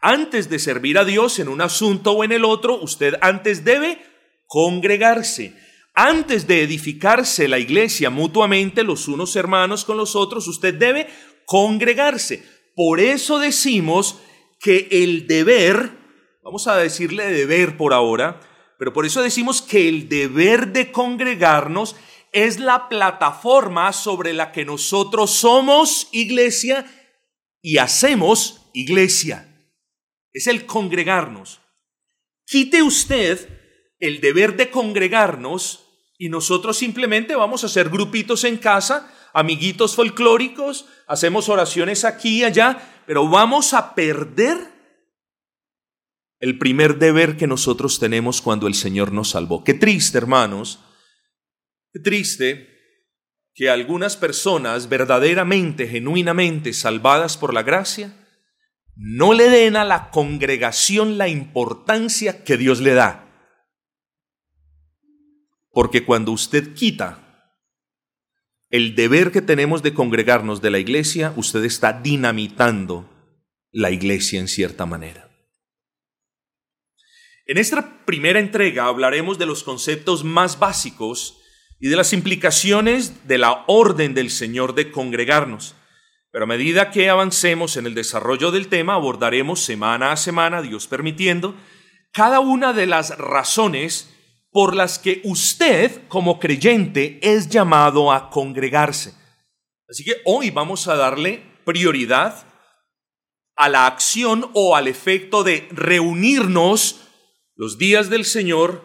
Antes 0.00 0.48
de 0.48 0.60
servir 0.60 0.98
a 0.98 1.04
Dios 1.04 1.40
en 1.40 1.48
un 1.48 1.60
asunto 1.60 2.12
o 2.12 2.22
en 2.22 2.30
el 2.30 2.44
otro, 2.44 2.80
usted 2.80 3.14
antes 3.20 3.64
debe 3.64 4.00
congregarse. 4.46 5.56
Antes 5.94 6.46
de 6.46 6.62
edificarse 6.62 7.48
la 7.48 7.58
iglesia 7.58 8.10
mutuamente, 8.10 8.84
los 8.84 9.08
unos 9.08 9.34
hermanos 9.34 9.84
con 9.84 9.96
los 9.96 10.14
otros, 10.14 10.46
usted 10.46 10.74
debe 10.74 11.08
congregarse. 11.46 12.44
Por 12.76 13.00
eso 13.00 13.38
decimos 13.38 14.20
que 14.60 14.86
el 14.90 15.26
deber, 15.26 15.90
vamos 16.44 16.68
a 16.68 16.76
decirle 16.76 17.24
deber 17.32 17.78
por 17.78 17.94
ahora, 17.94 18.38
pero 18.78 18.92
por 18.92 19.06
eso 19.06 19.22
decimos 19.22 19.62
que 19.62 19.88
el 19.88 20.10
deber 20.10 20.74
de 20.74 20.92
congregarnos 20.92 21.96
es 22.32 22.60
la 22.60 22.90
plataforma 22.90 23.94
sobre 23.94 24.34
la 24.34 24.52
que 24.52 24.66
nosotros 24.66 25.30
somos 25.30 26.08
iglesia 26.12 26.84
y 27.62 27.78
hacemos 27.78 28.68
iglesia. 28.74 29.48
Es 30.34 30.46
el 30.46 30.66
congregarnos. 30.66 31.62
Quite 32.44 32.82
usted 32.82 33.48
el 33.98 34.20
deber 34.20 34.54
de 34.54 34.70
congregarnos 34.70 35.82
y 36.18 36.28
nosotros 36.28 36.76
simplemente 36.76 37.34
vamos 37.36 37.62
a 37.62 37.68
hacer 37.68 37.88
grupitos 37.88 38.44
en 38.44 38.58
casa, 38.58 39.10
amiguitos 39.36 39.94
folclóricos, 39.94 40.86
hacemos 41.06 41.50
oraciones 41.50 42.06
aquí 42.06 42.38
y 42.38 42.44
allá, 42.44 43.02
pero 43.06 43.28
vamos 43.28 43.74
a 43.74 43.94
perder 43.94 44.56
el 46.40 46.58
primer 46.58 46.98
deber 46.98 47.36
que 47.36 47.46
nosotros 47.46 48.00
tenemos 48.00 48.40
cuando 48.40 48.66
el 48.66 48.72
Señor 48.72 49.12
nos 49.12 49.30
salvó. 49.30 49.62
Qué 49.62 49.74
triste, 49.74 50.16
hermanos, 50.16 50.80
qué 51.92 52.00
triste 52.00 52.66
que 53.52 53.68
algunas 53.68 54.16
personas 54.16 54.88
verdaderamente, 54.88 55.86
genuinamente 55.86 56.72
salvadas 56.72 57.36
por 57.36 57.52
la 57.52 57.62
gracia, 57.62 58.16
no 58.94 59.34
le 59.34 59.50
den 59.50 59.76
a 59.76 59.84
la 59.84 60.10
congregación 60.10 61.18
la 61.18 61.28
importancia 61.28 62.42
que 62.42 62.56
Dios 62.56 62.80
le 62.80 62.94
da. 62.94 63.28
Porque 65.72 66.06
cuando 66.06 66.32
usted 66.32 66.72
quita 66.72 67.25
el 68.76 68.94
deber 68.94 69.32
que 69.32 69.40
tenemos 69.40 69.82
de 69.82 69.94
congregarnos 69.94 70.60
de 70.60 70.70
la 70.70 70.78
iglesia, 70.78 71.32
usted 71.36 71.64
está 71.64 71.94
dinamitando 71.94 73.08
la 73.72 73.90
iglesia 73.90 74.38
en 74.38 74.48
cierta 74.48 74.84
manera. 74.84 75.30
En 77.46 77.56
esta 77.56 78.04
primera 78.04 78.38
entrega 78.38 78.84
hablaremos 78.84 79.38
de 79.38 79.46
los 79.46 79.64
conceptos 79.64 80.24
más 80.24 80.58
básicos 80.58 81.38
y 81.80 81.88
de 81.88 81.96
las 81.96 82.12
implicaciones 82.12 83.26
de 83.26 83.38
la 83.38 83.64
orden 83.66 84.12
del 84.12 84.30
Señor 84.30 84.74
de 84.74 84.90
congregarnos. 84.90 85.74
Pero 86.30 86.44
a 86.44 86.48
medida 86.48 86.90
que 86.90 87.08
avancemos 87.08 87.78
en 87.78 87.86
el 87.86 87.94
desarrollo 87.94 88.50
del 88.50 88.68
tema, 88.68 88.92
abordaremos 88.92 89.60
semana 89.60 90.12
a 90.12 90.18
semana, 90.18 90.60
Dios 90.60 90.86
permitiendo, 90.86 91.54
cada 92.12 92.40
una 92.40 92.74
de 92.74 92.84
las 92.84 93.16
razones 93.16 94.14
por 94.56 94.74
las 94.74 94.98
que 94.98 95.20
usted 95.24 96.08
como 96.08 96.40
creyente 96.40 97.18
es 97.20 97.50
llamado 97.50 98.10
a 98.10 98.30
congregarse. 98.30 99.12
Así 99.86 100.02
que 100.02 100.14
hoy 100.24 100.48
vamos 100.48 100.88
a 100.88 100.96
darle 100.96 101.42
prioridad 101.66 102.46
a 103.54 103.68
la 103.68 103.86
acción 103.86 104.50
o 104.54 104.74
al 104.74 104.88
efecto 104.88 105.44
de 105.44 105.68
reunirnos 105.72 107.06
los 107.54 107.76
días 107.76 108.08
del 108.08 108.24
Señor 108.24 108.82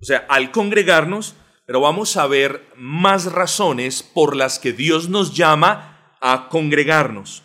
o 0.00 0.04
sea, 0.04 0.24
al 0.28 0.52
congregarnos, 0.52 1.34
pero 1.66 1.80
vamos 1.80 2.16
a 2.16 2.28
ver 2.28 2.70
más 2.76 3.32
razones 3.32 4.04
por 4.04 4.36
las 4.36 4.60
que 4.60 4.72
Dios 4.72 5.08
nos 5.08 5.34
llama 5.34 6.16
a 6.20 6.48
congregarnos. 6.50 7.42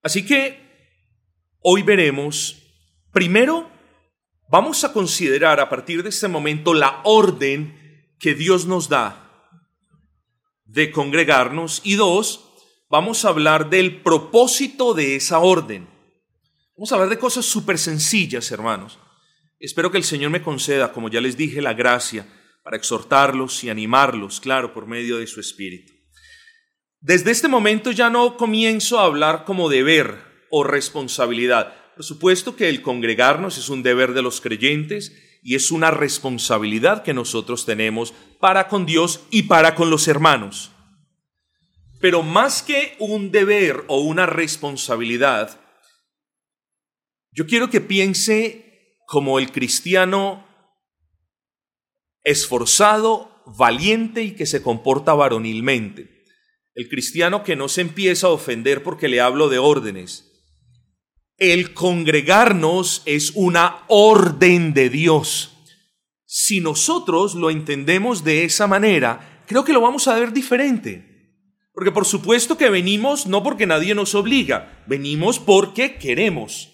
Así 0.00 0.24
que 0.24 0.60
hoy 1.58 1.82
veremos, 1.82 2.63
primero, 3.14 3.70
vamos 4.50 4.84
a 4.84 4.92
considerar 4.92 5.58
a 5.60 5.70
partir 5.70 6.02
de 6.02 6.10
este 6.10 6.28
momento 6.28 6.74
la 6.74 7.00
orden 7.04 8.12
que 8.18 8.34
Dios 8.34 8.66
nos 8.66 8.90
da 8.90 9.24
de 10.66 10.90
congregarnos 10.90 11.80
y 11.84 11.94
dos, 11.94 12.50
vamos 12.90 13.24
a 13.24 13.28
hablar 13.28 13.70
del 13.70 14.02
propósito 14.02 14.92
de 14.92 15.16
esa 15.16 15.38
orden. 15.38 15.88
Vamos 16.76 16.90
a 16.90 16.96
hablar 16.96 17.10
de 17.10 17.18
cosas 17.18 17.46
súper 17.46 17.78
sencillas, 17.78 18.50
hermanos. 18.50 18.98
Espero 19.60 19.90
que 19.90 19.98
el 19.98 20.04
Señor 20.04 20.30
me 20.30 20.42
conceda, 20.42 20.92
como 20.92 21.08
ya 21.08 21.20
les 21.20 21.36
dije, 21.36 21.62
la 21.62 21.74
gracia 21.74 22.26
para 22.64 22.76
exhortarlos 22.76 23.62
y 23.62 23.70
animarlos, 23.70 24.40
claro, 24.40 24.74
por 24.74 24.86
medio 24.86 25.18
de 25.18 25.26
su 25.26 25.38
Espíritu. 25.38 25.92
Desde 27.00 27.30
este 27.30 27.46
momento 27.46 27.90
ya 27.92 28.10
no 28.10 28.36
comienzo 28.36 28.98
a 28.98 29.04
hablar 29.04 29.44
como 29.44 29.68
deber 29.68 30.46
o 30.50 30.64
responsabilidad. 30.64 31.74
Por 31.94 32.04
supuesto 32.04 32.56
que 32.56 32.68
el 32.68 32.82
congregarnos 32.82 33.56
es 33.56 33.68
un 33.68 33.82
deber 33.82 34.14
de 34.14 34.22
los 34.22 34.40
creyentes 34.40 35.12
y 35.42 35.54
es 35.54 35.70
una 35.70 35.90
responsabilidad 35.90 37.02
que 37.04 37.14
nosotros 37.14 37.66
tenemos 37.66 38.14
para 38.40 38.66
con 38.66 38.84
Dios 38.86 39.20
y 39.30 39.44
para 39.44 39.74
con 39.74 39.90
los 39.90 40.08
hermanos. 40.08 40.72
Pero 42.00 42.22
más 42.22 42.62
que 42.62 42.96
un 42.98 43.30
deber 43.30 43.84
o 43.86 44.00
una 44.00 44.26
responsabilidad, 44.26 45.60
yo 47.30 47.46
quiero 47.46 47.70
que 47.70 47.80
piense 47.80 48.98
como 49.06 49.38
el 49.38 49.52
cristiano 49.52 50.46
esforzado, 52.24 53.42
valiente 53.46 54.22
y 54.22 54.32
que 54.32 54.46
se 54.46 54.62
comporta 54.62 55.14
varonilmente. 55.14 56.24
El 56.74 56.88
cristiano 56.88 57.44
que 57.44 57.54
no 57.54 57.68
se 57.68 57.82
empieza 57.82 58.26
a 58.26 58.30
ofender 58.30 58.82
porque 58.82 59.08
le 59.08 59.20
hablo 59.20 59.48
de 59.48 59.58
órdenes. 59.58 60.33
El 61.38 61.74
congregarnos 61.74 63.02
es 63.06 63.32
una 63.34 63.84
orden 63.88 64.72
de 64.72 64.88
Dios. 64.88 65.50
Si 66.24 66.60
nosotros 66.60 67.34
lo 67.34 67.50
entendemos 67.50 68.22
de 68.22 68.44
esa 68.44 68.68
manera, 68.68 69.42
creo 69.46 69.64
que 69.64 69.72
lo 69.72 69.80
vamos 69.80 70.06
a 70.06 70.14
ver 70.14 70.32
diferente. 70.32 71.14
Porque 71.72 71.90
por 71.90 72.06
supuesto 72.06 72.56
que 72.56 72.70
venimos 72.70 73.26
no 73.26 73.42
porque 73.42 73.66
nadie 73.66 73.96
nos 73.96 74.14
obliga, 74.14 74.84
venimos 74.86 75.40
porque 75.40 75.96
queremos. 75.96 76.70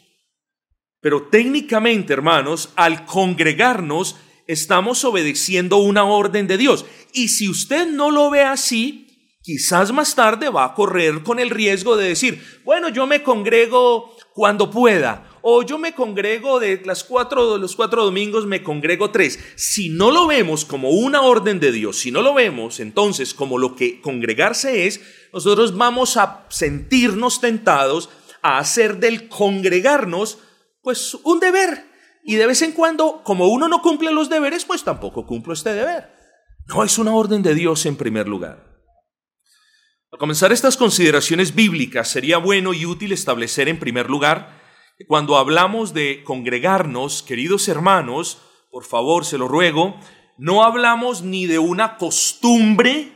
Pero 1.00 1.28
técnicamente, 1.28 2.12
hermanos, 2.12 2.70
al 2.76 3.06
congregarnos, 3.06 4.16
estamos 4.46 5.04
obedeciendo 5.04 5.78
una 5.78 6.04
orden 6.04 6.46
de 6.46 6.58
Dios. 6.58 6.84
Y 7.14 7.28
si 7.28 7.48
usted 7.48 7.88
no 7.88 8.10
lo 8.10 8.28
ve 8.28 8.42
así, 8.42 9.38
quizás 9.40 9.90
más 9.92 10.14
tarde 10.14 10.50
va 10.50 10.66
a 10.66 10.74
correr 10.74 11.22
con 11.22 11.38
el 11.38 11.48
riesgo 11.48 11.96
de 11.96 12.08
decir, 12.08 12.60
bueno, 12.64 12.90
yo 12.90 13.06
me 13.06 13.22
congrego 13.22 14.14
cuando 14.40 14.70
pueda, 14.70 15.28
o 15.42 15.62
yo 15.62 15.76
me 15.76 15.94
congrego 15.94 16.60
de 16.60 16.80
las 16.86 17.04
cuatro, 17.04 17.58
los 17.58 17.76
cuatro 17.76 18.04
domingos, 18.04 18.46
me 18.46 18.62
congrego 18.62 19.10
tres. 19.10 19.38
Si 19.54 19.90
no 19.90 20.10
lo 20.10 20.26
vemos 20.26 20.64
como 20.64 20.88
una 20.88 21.20
orden 21.20 21.60
de 21.60 21.70
Dios, 21.70 21.98
si 21.98 22.10
no 22.10 22.22
lo 22.22 22.32
vemos 22.32 22.80
entonces 22.80 23.34
como 23.34 23.58
lo 23.58 23.76
que 23.76 24.00
congregarse 24.00 24.86
es, 24.86 25.02
nosotros 25.34 25.76
vamos 25.76 26.16
a 26.16 26.46
sentirnos 26.48 27.42
tentados 27.42 28.08
a 28.40 28.56
hacer 28.56 28.96
del 28.96 29.28
congregarnos 29.28 30.38
pues 30.80 31.18
un 31.22 31.38
deber. 31.38 31.84
Y 32.24 32.36
de 32.36 32.46
vez 32.46 32.62
en 32.62 32.72
cuando, 32.72 33.20
como 33.22 33.48
uno 33.48 33.68
no 33.68 33.82
cumple 33.82 34.10
los 34.10 34.30
deberes, 34.30 34.64
pues 34.64 34.84
tampoco 34.84 35.26
cumplo 35.26 35.52
este 35.52 35.74
deber. 35.74 36.08
No 36.66 36.82
es 36.82 36.96
una 36.96 37.14
orden 37.14 37.42
de 37.42 37.54
Dios 37.54 37.84
en 37.84 37.96
primer 37.96 38.26
lugar. 38.26 38.69
Al 40.12 40.18
comenzar 40.18 40.50
estas 40.50 40.76
consideraciones 40.76 41.54
bíblicas, 41.54 42.08
sería 42.08 42.38
bueno 42.38 42.74
y 42.74 42.84
útil 42.84 43.12
establecer 43.12 43.68
en 43.68 43.78
primer 43.78 44.10
lugar 44.10 44.60
que 44.98 45.06
cuando 45.06 45.36
hablamos 45.36 45.94
de 45.94 46.24
congregarnos, 46.24 47.22
queridos 47.22 47.68
hermanos, 47.68 48.42
por 48.72 48.84
favor, 48.84 49.24
se 49.24 49.38
lo 49.38 49.46
ruego, 49.46 49.96
no 50.36 50.64
hablamos 50.64 51.22
ni 51.22 51.46
de 51.46 51.60
una 51.60 51.96
costumbre, 51.96 53.12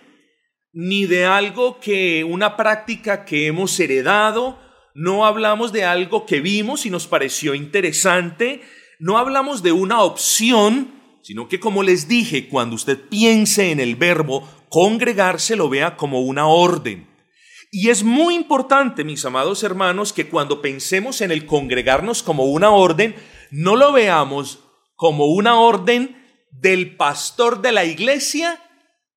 ni 0.72 1.06
de 1.06 1.26
algo 1.26 1.80
que, 1.80 2.22
una 2.22 2.56
práctica 2.56 3.24
que 3.24 3.48
hemos 3.48 3.80
heredado, 3.80 4.56
no 4.94 5.26
hablamos 5.26 5.72
de 5.72 5.84
algo 5.84 6.26
que 6.26 6.40
vimos 6.40 6.86
y 6.86 6.90
nos 6.90 7.08
pareció 7.08 7.56
interesante, 7.56 8.62
no 9.00 9.18
hablamos 9.18 9.64
de 9.64 9.72
una 9.72 10.00
opción, 10.00 10.94
sino 11.24 11.48
que 11.48 11.58
como 11.58 11.82
les 11.82 12.06
dije, 12.06 12.48
cuando 12.48 12.76
usted 12.76 13.00
piense 13.08 13.72
en 13.72 13.80
el 13.80 13.96
verbo 13.96 14.48
congregarse, 14.74 15.54
lo 15.54 15.68
vea 15.68 15.96
como 15.96 16.22
una 16.22 16.48
orden. 16.48 17.08
Y 17.70 17.90
es 17.90 18.02
muy 18.02 18.34
importante, 18.34 19.04
mis 19.04 19.24
amados 19.24 19.62
hermanos, 19.62 20.12
que 20.12 20.28
cuando 20.28 20.60
pensemos 20.60 21.20
en 21.20 21.30
el 21.30 21.46
congregarnos 21.46 22.24
como 22.24 22.46
una 22.46 22.70
orden, 22.70 23.14
no 23.52 23.76
lo 23.76 23.92
veamos 23.92 24.64
como 24.96 25.26
una 25.26 25.60
orden 25.60 26.20
del 26.50 26.96
pastor 26.96 27.62
de 27.62 27.70
la 27.70 27.84
iglesia 27.84 28.60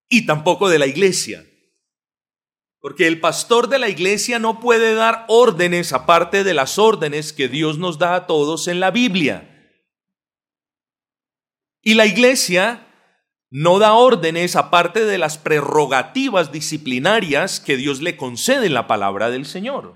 y 0.07 0.27
tampoco 0.27 0.69
de 0.69 0.77
la 0.77 0.85
iglesia. 0.85 1.43
Porque 2.79 3.07
el 3.07 3.19
pastor 3.19 3.67
de 3.67 3.79
la 3.79 3.89
iglesia 3.89 4.37
no 4.37 4.59
puede 4.59 4.93
dar 4.93 5.25
órdenes 5.27 5.91
aparte 5.91 6.43
de 6.43 6.53
las 6.53 6.77
órdenes 6.77 7.33
que 7.33 7.47
Dios 7.47 7.79
nos 7.79 7.97
da 7.97 8.13
a 8.13 8.27
todos 8.27 8.67
en 8.67 8.79
la 8.79 8.91
Biblia. 8.91 9.73
Y 11.81 11.95
la 11.95 12.05
iglesia 12.05 12.86
no 13.49 13.79
da 13.79 13.93
órdenes 13.93 14.55
aparte 14.55 15.05
de 15.05 15.17
las 15.17 15.37
prerrogativas 15.37 16.51
disciplinarias 16.51 17.59
que 17.59 17.77
Dios 17.77 18.01
le 18.01 18.17
concede 18.17 18.65
en 18.65 18.73
la 18.73 18.87
palabra 18.87 19.29
del 19.29 19.45
Señor. 19.45 19.95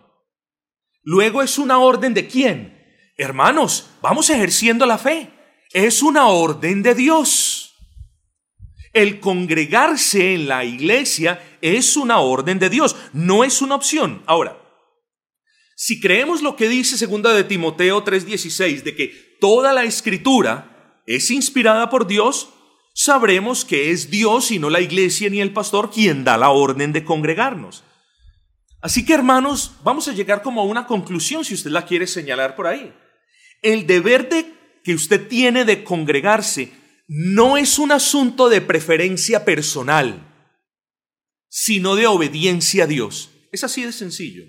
Luego 1.04 1.42
es 1.42 1.58
una 1.58 1.80
orden 1.80 2.14
de 2.14 2.28
quién? 2.28 2.78
Hermanos, 3.18 3.90
vamos 4.02 4.30
ejerciendo 4.30 4.86
la 4.86 4.98
fe. 4.98 5.32
Es 5.74 6.02
una 6.02 6.28
orden 6.28 6.84
de 6.84 6.96
Dios. 6.96 7.76
El 8.94 9.20
congregarse 9.20 10.34
en 10.34 10.48
la 10.48 10.66
iglesia 10.66 11.42
es 11.62 11.96
una 11.96 12.20
orden 12.20 12.60
de 12.60 12.70
Dios, 12.70 12.96
no 13.14 13.44
es 13.44 13.62
una 13.62 13.76
opción. 13.76 14.22
Ahora, 14.26 14.62
si 15.76 16.02
creemos 16.02 16.42
lo 16.42 16.56
que 16.56 16.68
dice 16.68 16.98
segunda 16.98 17.34
de 17.34 17.44
Timoteo 17.46 18.04
3:16 18.04 18.84
de 18.84 18.96
que 18.96 19.38
toda 19.40 19.74
la 19.74 19.84
escritura 19.84 21.02
es 21.08 21.32
inspirada 21.32 21.90
por 21.90 22.06
Dios, 22.06 22.50
sabremos 22.94 23.66
que 23.66 23.92
es 23.92 24.10
Dios 24.10 24.52
y 24.52 24.60
no 24.60 24.70
la 24.70 24.82
iglesia 24.82 25.30
ni 25.30 25.42
el 25.42 25.54
pastor 25.54 25.92
quien 25.92 26.24
da 26.24 26.38
la 26.38 26.50
orden 26.50 26.94
de 26.94 27.04
congregarnos. 27.04 27.84
Así 28.82 29.06
que 29.06 29.14
hermanos, 29.14 29.74
vamos 29.84 30.08
a 30.08 30.14
llegar 30.14 30.42
como 30.42 30.62
a 30.62 30.66
una 30.66 30.88
conclusión 30.88 31.46
si 31.46 31.54
usted 31.54 31.72
la 31.72 31.86
quiere 31.86 32.08
señalar 32.08 32.56
por 32.56 32.68
ahí. 32.68 32.94
El 33.62 33.86
deber 33.86 34.28
de, 34.30 34.54
que 34.84 34.96
usted 34.96 35.28
tiene 35.28 35.66
de 35.66 35.84
congregarse 35.84 36.72
no 37.08 37.58
es 37.58 37.78
un 37.78 37.92
asunto 37.92 38.50
de 38.50 38.62
preferencia 38.62 39.46
personal, 39.46 40.28
sino 41.48 41.96
de 41.96 42.08
obediencia 42.08 42.86
a 42.86 42.88
Dios. 42.88 43.30
Es 43.52 43.64
así 43.64 43.84
de 43.84 43.92
sencillo. 43.92 44.46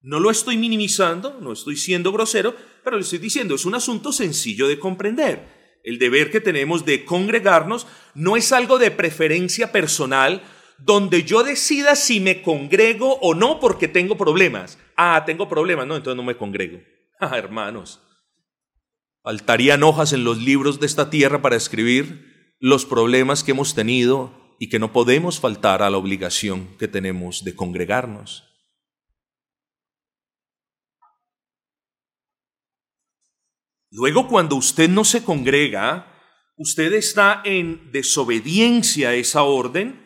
No 0.00 0.18
lo 0.18 0.30
estoy 0.30 0.56
minimizando, 0.56 1.38
no 1.40 1.52
estoy 1.52 1.76
siendo 1.76 2.10
grosero, 2.12 2.56
pero 2.82 2.96
le 2.96 3.02
estoy 3.02 3.18
diciendo, 3.18 3.54
es 3.54 3.64
un 3.64 3.74
asunto 3.74 4.12
sencillo 4.12 4.66
de 4.66 4.78
comprender. 4.78 5.61
El 5.82 5.98
deber 5.98 6.30
que 6.30 6.40
tenemos 6.40 6.84
de 6.84 7.04
congregarnos 7.04 7.86
no 8.14 8.36
es 8.36 8.52
algo 8.52 8.78
de 8.78 8.90
preferencia 8.90 9.72
personal, 9.72 10.42
donde 10.78 11.24
yo 11.24 11.42
decida 11.42 11.96
si 11.96 12.20
me 12.20 12.42
congrego 12.42 13.18
o 13.20 13.34
no 13.34 13.60
porque 13.60 13.88
tengo 13.88 14.16
problemas. 14.16 14.78
Ah, 14.96 15.22
tengo 15.26 15.48
problemas, 15.48 15.86
no, 15.86 15.96
entonces 15.96 16.16
no 16.16 16.22
me 16.22 16.36
congrego. 16.36 16.80
Ah, 17.24 17.38
hermanos, 17.38 18.00
Faltarían 19.22 19.84
hojas 19.84 20.12
en 20.12 20.24
los 20.24 20.38
libros 20.38 20.80
de 20.80 20.86
esta 20.86 21.08
tierra 21.08 21.42
para 21.42 21.54
escribir 21.54 22.56
los 22.58 22.84
problemas 22.84 23.44
que 23.44 23.52
hemos 23.52 23.72
tenido 23.76 24.32
y 24.58 24.68
que 24.68 24.80
no 24.80 24.92
podemos 24.92 25.38
faltar 25.38 25.80
a 25.80 25.90
la 25.90 25.96
obligación 25.96 26.76
que 26.76 26.88
tenemos 26.88 27.44
de 27.44 27.54
congregarnos. 27.54 28.51
Luego, 33.92 34.26
cuando 34.26 34.56
usted 34.56 34.88
no 34.88 35.04
se 35.04 35.22
congrega, 35.22 36.12
usted 36.56 36.92
está 36.94 37.42
en 37.44 37.92
desobediencia 37.92 39.10
a 39.10 39.14
esa 39.14 39.44
orden 39.44 40.02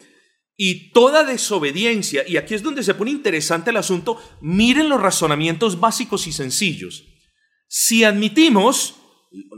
y 0.58 0.90
toda 0.92 1.24
desobediencia, 1.24 2.22
y 2.26 2.36
aquí 2.36 2.54
es 2.54 2.62
donde 2.62 2.82
se 2.82 2.94
pone 2.94 3.10
interesante 3.10 3.70
el 3.70 3.78
asunto, 3.78 4.20
miren 4.42 4.90
los 4.90 5.00
razonamientos 5.00 5.80
básicos 5.80 6.26
y 6.26 6.32
sencillos. 6.32 7.04
Si 7.68 8.04
admitimos 8.04 8.96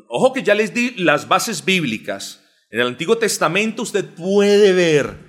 Ojo 0.09 0.33
que 0.33 0.43
ya 0.43 0.55
les 0.55 0.75
di 0.75 0.93
las 0.97 1.29
bases 1.29 1.65
bíblicas. 1.65 2.45
En 2.71 2.81
el 2.81 2.87
Antiguo 2.89 3.19
Testamento 3.19 3.83
usted 3.83 4.05
puede 4.05 4.73
ver 4.73 5.29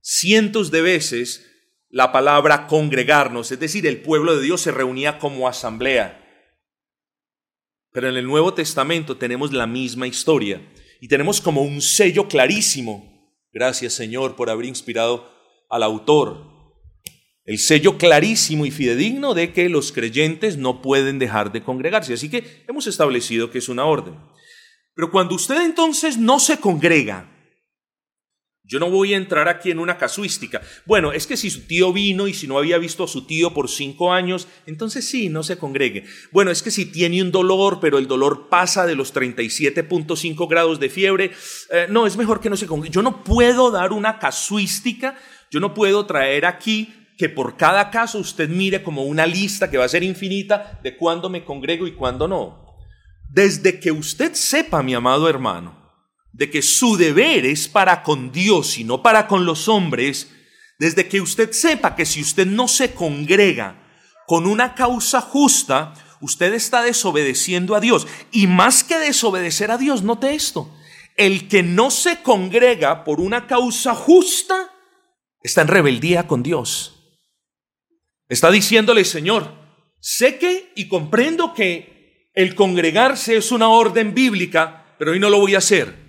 cientos 0.00 0.70
de 0.70 0.82
veces 0.82 1.50
la 1.88 2.12
palabra 2.12 2.66
congregarnos, 2.66 3.52
es 3.52 3.60
decir, 3.60 3.86
el 3.86 4.02
pueblo 4.02 4.36
de 4.36 4.42
Dios 4.42 4.60
se 4.60 4.72
reunía 4.72 5.18
como 5.18 5.48
asamblea. 5.48 6.20
Pero 7.94 8.08
en 8.08 8.16
el 8.16 8.26
Nuevo 8.26 8.52
Testamento 8.52 9.16
tenemos 9.16 9.52
la 9.52 9.68
misma 9.68 10.08
historia 10.08 10.60
y 11.00 11.06
tenemos 11.06 11.40
como 11.40 11.62
un 11.62 11.80
sello 11.80 12.26
clarísimo. 12.26 13.32
Gracias 13.52 13.92
Señor 13.92 14.34
por 14.34 14.50
haber 14.50 14.66
inspirado 14.66 15.30
al 15.70 15.84
autor 15.84 16.52
el 17.44 17.58
sello 17.58 17.96
clarísimo 17.96 18.66
y 18.66 18.72
fidedigno 18.72 19.32
de 19.34 19.52
que 19.52 19.68
los 19.68 19.92
creyentes 19.92 20.56
no 20.56 20.82
pueden 20.82 21.20
dejar 21.20 21.52
de 21.52 21.62
congregarse. 21.62 22.14
Así 22.14 22.28
que 22.28 22.64
hemos 22.66 22.88
establecido 22.88 23.52
que 23.52 23.58
es 23.58 23.68
una 23.68 23.84
orden. 23.84 24.18
Pero 24.96 25.12
cuando 25.12 25.36
usted 25.36 25.60
entonces 25.60 26.16
no 26.16 26.40
se 26.40 26.58
congrega, 26.58 27.30
yo 28.66 28.80
no 28.80 28.90
voy 28.90 29.12
a 29.12 29.18
entrar 29.18 29.46
aquí 29.48 29.70
en 29.70 29.78
una 29.78 29.98
casuística. 29.98 30.62
Bueno, 30.86 31.12
es 31.12 31.26
que 31.26 31.36
si 31.36 31.50
su 31.50 31.62
tío 31.62 31.92
vino 31.92 32.26
y 32.26 32.32
si 32.32 32.46
no 32.46 32.56
había 32.56 32.78
visto 32.78 33.04
a 33.04 33.08
su 33.08 33.26
tío 33.26 33.52
por 33.52 33.68
cinco 33.68 34.12
años, 34.12 34.48
entonces 34.66 35.06
sí, 35.06 35.28
no 35.28 35.42
se 35.42 35.58
congregue. 35.58 36.04
Bueno, 36.32 36.50
es 36.50 36.62
que 36.62 36.70
si 36.70 36.86
tiene 36.86 37.20
un 37.20 37.30
dolor, 37.30 37.78
pero 37.78 37.98
el 37.98 38.06
dolor 38.06 38.48
pasa 38.48 38.86
de 38.86 38.94
los 38.94 39.14
37.5 39.14 40.48
grados 40.48 40.80
de 40.80 40.88
fiebre, 40.88 41.32
eh, 41.70 41.86
no, 41.90 42.06
es 42.06 42.16
mejor 42.16 42.40
que 42.40 42.48
no 42.48 42.56
se 42.56 42.66
congregue. 42.66 42.94
Yo 42.94 43.02
no 43.02 43.22
puedo 43.22 43.70
dar 43.70 43.92
una 43.92 44.18
casuística, 44.18 45.18
yo 45.50 45.60
no 45.60 45.74
puedo 45.74 46.06
traer 46.06 46.46
aquí 46.46 46.94
que 47.18 47.28
por 47.28 47.56
cada 47.58 47.90
caso 47.90 48.18
usted 48.18 48.48
mire 48.48 48.82
como 48.82 49.04
una 49.04 49.26
lista 49.26 49.70
que 49.70 49.78
va 49.78 49.84
a 49.84 49.88
ser 49.88 50.02
infinita 50.02 50.80
de 50.82 50.96
cuándo 50.96 51.28
me 51.28 51.44
congrego 51.44 51.86
y 51.86 51.92
cuándo 51.92 52.26
no. 52.26 52.64
Desde 53.28 53.78
que 53.78 53.92
usted 53.92 54.32
sepa, 54.32 54.82
mi 54.82 54.94
amado 54.94 55.28
hermano, 55.28 55.83
de 56.34 56.50
que 56.50 56.62
su 56.62 56.96
deber 56.96 57.46
es 57.46 57.68
para 57.68 58.02
con 58.02 58.32
Dios 58.32 58.78
y 58.78 58.84
no 58.84 59.02
para 59.02 59.28
con 59.28 59.46
los 59.46 59.68
hombres, 59.68 60.30
desde 60.78 61.08
que 61.08 61.20
usted 61.20 61.52
sepa 61.52 61.94
que 61.94 62.04
si 62.04 62.20
usted 62.20 62.44
no 62.44 62.66
se 62.66 62.92
congrega 62.92 63.80
con 64.26 64.46
una 64.46 64.74
causa 64.74 65.20
justa, 65.20 65.94
usted 66.20 66.52
está 66.52 66.82
desobedeciendo 66.82 67.76
a 67.76 67.80
Dios. 67.80 68.08
Y 68.32 68.48
más 68.48 68.82
que 68.82 68.98
desobedecer 68.98 69.70
a 69.70 69.78
Dios, 69.78 70.02
note 70.02 70.34
esto, 70.34 70.74
el 71.16 71.46
que 71.46 71.62
no 71.62 71.92
se 71.92 72.20
congrega 72.22 73.04
por 73.04 73.20
una 73.20 73.46
causa 73.46 73.94
justa 73.94 74.72
está 75.40 75.62
en 75.62 75.68
rebeldía 75.68 76.26
con 76.26 76.42
Dios. 76.42 77.20
Está 78.28 78.50
diciéndole, 78.50 79.04
Señor, 79.04 79.52
sé 80.00 80.38
que 80.38 80.72
y 80.74 80.88
comprendo 80.88 81.54
que 81.54 82.32
el 82.34 82.56
congregarse 82.56 83.36
es 83.36 83.52
una 83.52 83.68
orden 83.68 84.14
bíblica, 84.14 84.96
pero 84.98 85.12
hoy 85.12 85.20
no 85.20 85.30
lo 85.30 85.38
voy 85.38 85.54
a 85.54 85.58
hacer. 85.58 86.03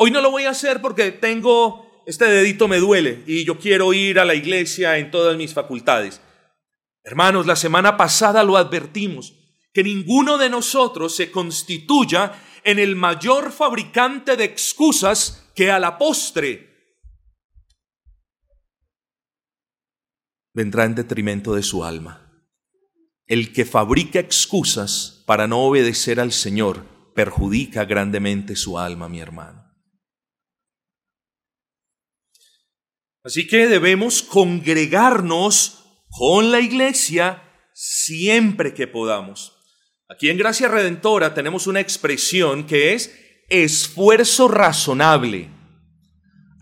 Hoy 0.00 0.12
no 0.12 0.20
lo 0.20 0.30
voy 0.30 0.44
a 0.44 0.50
hacer 0.50 0.80
porque 0.80 1.10
tengo, 1.10 2.04
este 2.06 2.26
dedito 2.26 2.68
me 2.68 2.78
duele 2.78 3.24
y 3.26 3.44
yo 3.44 3.58
quiero 3.58 3.92
ir 3.92 4.20
a 4.20 4.24
la 4.24 4.36
iglesia 4.36 4.96
en 4.96 5.10
todas 5.10 5.36
mis 5.36 5.52
facultades. 5.52 6.20
Hermanos, 7.02 7.46
la 7.46 7.56
semana 7.56 7.96
pasada 7.96 8.44
lo 8.44 8.56
advertimos, 8.56 9.34
que 9.74 9.82
ninguno 9.82 10.38
de 10.38 10.50
nosotros 10.50 11.16
se 11.16 11.32
constituya 11.32 12.32
en 12.62 12.78
el 12.78 12.94
mayor 12.94 13.50
fabricante 13.50 14.36
de 14.36 14.44
excusas 14.44 15.50
que 15.56 15.72
a 15.72 15.80
la 15.80 15.98
postre 15.98 16.68
vendrá 20.54 20.84
en 20.84 20.94
detrimento 20.94 21.56
de 21.56 21.64
su 21.64 21.84
alma. 21.84 22.46
El 23.26 23.52
que 23.52 23.64
fabrica 23.64 24.20
excusas 24.20 25.24
para 25.26 25.48
no 25.48 25.58
obedecer 25.58 26.20
al 26.20 26.30
Señor 26.30 26.84
perjudica 27.16 27.84
grandemente 27.84 28.54
su 28.54 28.78
alma, 28.78 29.08
mi 29.08 29.18
hermano. 29.18 29.67
Así 33.28 33.46
que 33.46 33.68
debemos 33.68 34.22
congregarnos 34.22 35.84
con 36.08 36.50
la 36.50 36.60
iglesia 36.60 37.42
siempre 37.74 38.72
que 38.72 38.86
podamos. 38.86 39.52
Aquí 40.08 40.30
en 40.30 40.38
Gracia 40.38 40.66
Redentora 40.66 41.34
tenemos 41.34 41.66
una 41.66 41.80
expresión 41.80 42.64
que 42.64 42.94
es 42.94 43.14
esfuerzo 43.50 44.48
razonable. 44.48 45.50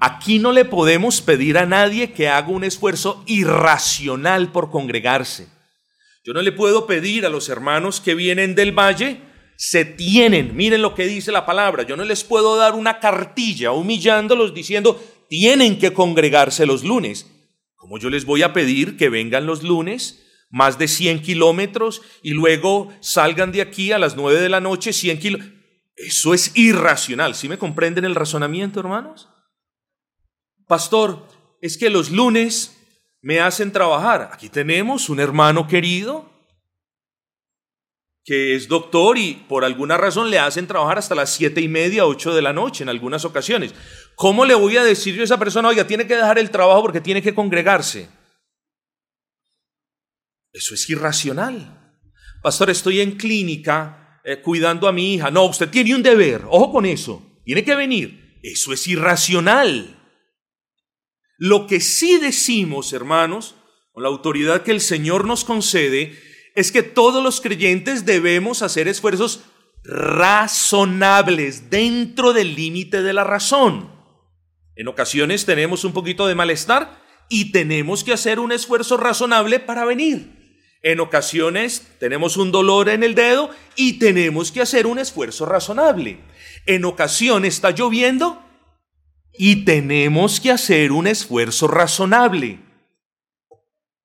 Aquí 0.01 0.41
no 0.41 0.51
le 0.51 0.65
podemos 0.65 1.21
pedir 1.21 1.57
a 1.57 1.67
nadie 1.67 2.11
que 2.11 2.29
haga 2.29 2.49
un 2.49 2.65
esfuerzo 2.65 3.23
irracional 3.29 4.51
por 4.51 4.73
congregarse. 4.73 5.47
Yo 6.25 6.33
no 6.33 6.43
le 6.43 6.51
puedo 6.51 6.89
pedir 6.89 7.27
a 7.27 7.31
los 7.31 7.49
hermanos 7.49 8.01
que 8.01 8.17
vienen 8.17 8.57
del 8.57 8.77
valle, 8.77 9.21
se 9.57 9.85
tienen, 9.85 10.57
miren 10.57 10.83
lo 10.83 10.97
que 10.97 11.07
dice 11.07 11.31
la 11.31 11.47
palabra, 11.47 11.85
yo 11.85 11.97
no 11.97 12.05
les 12.05 12.25
puedo 12.25 12.57
dar 12.57 12.75
una 12.75 12.99
cartilla 12.99 13.71
humillándolos 13.71 14.53
diciendo, 14.53 15.01
tienen 15.29 15.79
que 15.79 15.93
congregarse 15.93 16.67
los 16.67 16.85
lunes. 16.85 17.31
¿Cómo 17.75 17.99
yo 17.99 18.11
les 18.11 18.25
voy 18.25 18.43
a 18.43 18.53
pedir 18.53 18.97
que 18.97 19.09
vengan 19.09 19.47
los 19.47 19.63
lunes? 19.63 20.23
Más 20.51 20.79
de 20.79 20.89
100 20.89 21.23
kilómetros 21.23 22.03
y 22.23 22.31
luego 22.31 22.93
salgan 23.01 23.53
de 23.53 23.63
aquí 23.63 23.93
a 23.93 23.99
las 23.99 24.17
9 24.17 24.41
de 24.41 24.49
la 24.49 24.61
noche 24.61 24.93
100 24.93 25.19
kilómetros. 25.19 25.57
Eso 25.97 26.35
es 26.35 26.53
irracional. 26.57 27.35
¿Sí 27.35 27.49
me 27.49 27.59
comprenden 27.59 28.05
el 28.05 28.15
razonamiento, 28.15 28.81
hermanos? 28.81 29.29
Pastor, 30.67 31.27
es 31.61 31.79
que 31.79 31.91
los 31.91 32.11
lunes 32.11 32.77
me 33.23 33.41
hacen 33.41 33.73
trabajar. 33.73 34.31
Aquí 34.33 34.49
tenemos 34.49 35.09
un 35.09 35.21
hermano 35.21 35.67
querido 35.67 36.31
que 38.27 38.57
es 38.57 38.67
doctor 38.67 39.17
y 39.19 39.35
por 39.49 39.65
alguna 39.65 39.97
razón 39.97 40.31
le 40.31 40.41
hacen 40.41 40.67
trabajar 40.67 40.99
hasta 40.99 41.15
las 41.15 41.31
siete 41.31 41.61
y 41.61 41.69
media, 41.69 42.07
ocho 42.07 42.35
de 42.35 42.43
la 42.43 42.53
noche 42.53 42.83
en 42.83 42.89
algunas 42.89 43.25
ocasiones. 43.25 43.73
¿Cómo 44.17 44.47
le 44.47 44.55
voy 44.55 44.79
a 44.79 44.83
decir 44.83 45.15
yo 45.15 45.21
a 45.21 45.25
esa 45.25 45.39
persona, 45.39 45.69
oiga, 45.69 45.87
tiene 45.87 46.07
que 46.07 46.17
dejar 46.17 46.39
el 46.39 46.51
trabajo 46.51 46.81
porque 46.81 47.03
tiene 47.03 47.21
que 47.21 47.35
congregarse? 47.35 48.09
Eso 50.53 50.73
es 50.73 50.89
irracional. 50.89 52.01
Pastor, 52.43 52.71
estoy 52.71 53.03
en 53.03 53.19
clínica 53.19 54.21
eh, 54.25 54.41
cuidando 54.41 54.89
a 54.89 54.93
mi 54.93 55.15
hija. 55.15 55.31
No, 55.31 55.45
usted 55.45 55.69
tiene 55.69 55.95
un 55.95 56.03
deber, 56.03 56.45
ojo 56.49 56.73
con 56.73 56.87
eso, 56.87 57.41
tiene 57.45 57.63
que 57.63 57.75
venir. 57.75 58.39
Eso 58.43 58.73
es 58.73 58.87
irracional. 58.87 60.03
Lo 61.37 61.67
que 61.67 61.81
sí 61.81 62.19
decimos, 62.19 62.95
hermanos, 62.95 63.55
con 63.93 64.03
la 64.03 64.09
autoridad 64.09 64.63
que 64.63 64.71
el 64.71 64.81
Señor 64.81 65.27
nos 65.27 65.45
concede, 65.45 66.19
es 66.55 66.73
que 66.73 66.83
todos 66.83 67.23
los 67.23 67.43
creyentes 67.43 68.07
debemos 68.07 68.63
hacer 68.63 68.89
esfuerzos 68.89 69.43
razonables 69.85 71.69
dentro 71.69 72.33
del 72.33 72.55
límite 72.55 73.03
de 73.03 73.13
la 73.13 73.25
razón. 73.25 73.96
En 74.77 74.89
ocasiones 74.89 75.47
tenemos 75.47 75.85
un 75.85 75.93
poquito 75.93 76.27
de 76.27 76.35
malestar 76.35 77.03
y 77.29 77.51
tenemos 77.51 78.05
que 78.05 78.13
hacer 78.13 78.39
un 78.39 78.53
esfuerzo 78.53 78.97
razonable 78.97 79.59
para 79.59 79.85
venir. 79.85 80.37
En 80.83 81.01
ocasiones 81.01 81.89
tenemos 81.99 82.37
un 82.37 82.53
dolor 82.53 82.89
en 82.91 83.03
el 83.03 83.15
dedo 83.15 83.51
y 83.75 83.95
tenemos 83.95 84.53
que 84.53 84.61
hacer 84.61 84.87
un 84.87 84.99
esfuerzo 84.99 85.47
razonable. 85.47 86.19
En 86.67 86.85
ocasiones 86.85 87.55
está 87.55 87.71
lloviendo 87.71 88.43
y 89.33 89.65
tenemos 89.65 90.41
que 90.41 90.51
hacer 90.51 90.93
un 90.93 91.07
esfuerzo 91.07 91.67
razonable. 91.67 92.61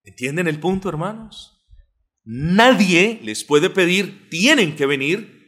¿Entienden 0.03 0.47
el 0.47 0.59
punto, 0.59 0.89
hermanos? 0.89 1.61
Nadie 2.23 3.19
les 3.23 3.43
puede 3.43 3.69
pedir, 3.69 4.29
tienen 4.29 4.75
que 4.75 4.85
venir, 4.85 5.40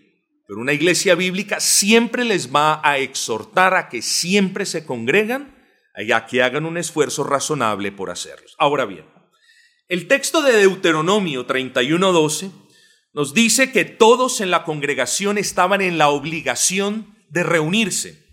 pero 0.47 0.59
una 0.59 0.73
iglesia 0.73 1.15
bíblica 1.15 1.59
siempre 1.59 2.25
les 2.25 2.53
va 2.53 2.81
a 2.83 2.97
exhortar 2.97 3.75
a 3.75 3.89
que 3.89 4.01
siempre 4.01 4.65
se 4.65 4.85
congregan 4.85 5.55
y 5.97 6.11
a 6.11 6.25
que 6.25 6.43
hagan 6.43 6.65
un 6.65 6.77
esfuerzo 6.77 7.23
razonable 7.23 7.91
por 7.91 8.09
hacerlos. 8.09 8.55
Ahora 8.57 8.85
bien, 8.85 9.05
el 9.87 10.07
texto 10.07 10.41
de 10.41 10.57
Deuteronomio 10.57 11.45
31:12 11.45 12.51
nos 13.13 13.33
dice 13.33 13.71
que 13.71 13.85
todos 13.85 14.41
en 14.41 14.49
la 14.49 14.63
congregación 14.63 15.37
estaban 15.37 15.81
en 15.81 15.97
la 15.97 16.09
obligación 16.09 17.15
de 17.29 17.43
reunirse. 17.43 18.23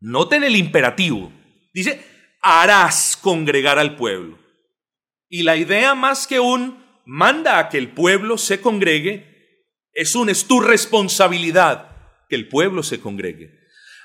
Noten 0.00 0.44
el 0.44 0.54
imperativo. 0.54 1.32
Dice, 1.72 2.04
harás 2.40 3.16
congregar 3.16 3.78
al 3.78 3.96
pueblo. 3.96 4.38
Y 5.28 5.42
la 5.42 5.56
idea 5.56 5.94
más 5.94 6.26
que 6.26 6.38
un 6.38 6.84
manda 7.04 7.58
a 7.58 7.68
que 7.68 7.78
el 7.78 7.88
pueblo 7.90 8.38
se 8.38 8.60
congregue, 8.60 9.33
es 9.94 10.14
un, 10.14 10.28
es 10.28 10.44
tu 10.44 10.60
responsabilidad 10.60 11.90
que 12.28 12.34
el 12.34 12.48
pueblo 12.48 12.82
se 12.82 13.00
congregue. 13.00 13.60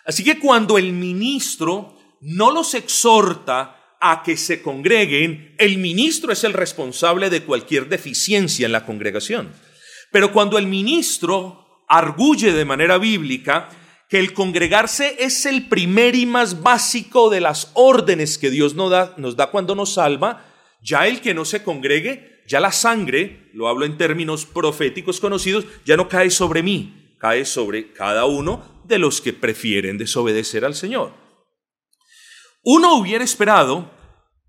Así 0.05 0.23
que 0.23 0.39
cuando 0.39 0.77
el 0.77 0.93
ministro 0.93 1.97
no 2.21 2.51
los 2.51 2.73
exhorta 2.73 3.97
a 3.99 4.23
que 4.23 4.37
se 4.37 4.61
congreguen, 4.61 5.55
el 5.57 5.77
ministro 5.77 6.31
es 6.31 6.43
el 6.43 6.53
responsable 6.53 7.29
de 7.29 7.43
cualquier 7.43 7.89
deficiencia 7.89 8.65
en 8.65 8.71
la 8.71 8.85
congregación. 8.85 9.51
Pero 10.11 10.31
cuando 10.31 10.57
el 10.57 10.67
ministro 10.67 11.83
arguye 11.87 12.53
de 12.53 12.65
manera 12.65 12.97
bíblica 12.97 13.69
que 14.09 14.19
el 14.19 14.33
congregarse 14.33 15.17
es 15.19 15.45
el 15.45 15.67
primer 15.67 16.15
y 16.15 16.25
más 16.25 16.61
básico 16.61 17.29
de 17.29 17.41
las 17.41 17.71
órdenes 17.73 18.37
que 18.37 18.49
Dios 18.49 18.73
nos 18.73 18.89
da, 18.89 19.13
nos 19.17 19.35
da 19.35 19.51
cuando 19.51 19.75
nos 19.75 19.93
salva, 19.93 20.45
ya 20.81 21.07
el 21.07 21.21
que 21.21 21.33
no 21.33 21.45
se 21.45 21.61
congregue 21.61 22.38
ya 22.49 22.59
la 22.59 22.71
sangre, 22.71 23.51
lo 23.53 23.67
hablo 23.67 23.85
en 23.85 23.97
términos 23.97 24.47
proféticos 24.47 25.19
conocidos, 25.19 25.65
ya 25.85 25.95
no 25.95 26.09
cae 26.09 26.31
sobre 26.31 26.63
mí, 26.63 27.15
cae 27.19 27.45
sobre 27.45 27.93
cada 27.93 28.25
uno 28.25 28.81
de 28.85 28.97
los 28.97 29.21
que 29.21 29.33
prefieren 29.33 29.99
desobedecer 29.99 30.65
al 30.65 30.73
Señor. 30.73 31.13
Uno 32.63 32.95
hubiera 32.95 33.23
esperado 33.23 33.91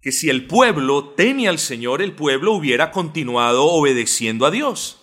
que 0.01 0.13
si 0.13 0.31
el 0.31 0.47
pueblo 0.47 1.11
teme 1.11 1.47
al 1.47 1.59
Señor, 1.59 2.01
el 2.01 2.13
pueblo 2.13 2.55
hubiera 2.55 2.91
continuado 2.91 3.67
obedeciendo 3.67 4.47
a 4.47 4.51
Dios. 4.51 5.03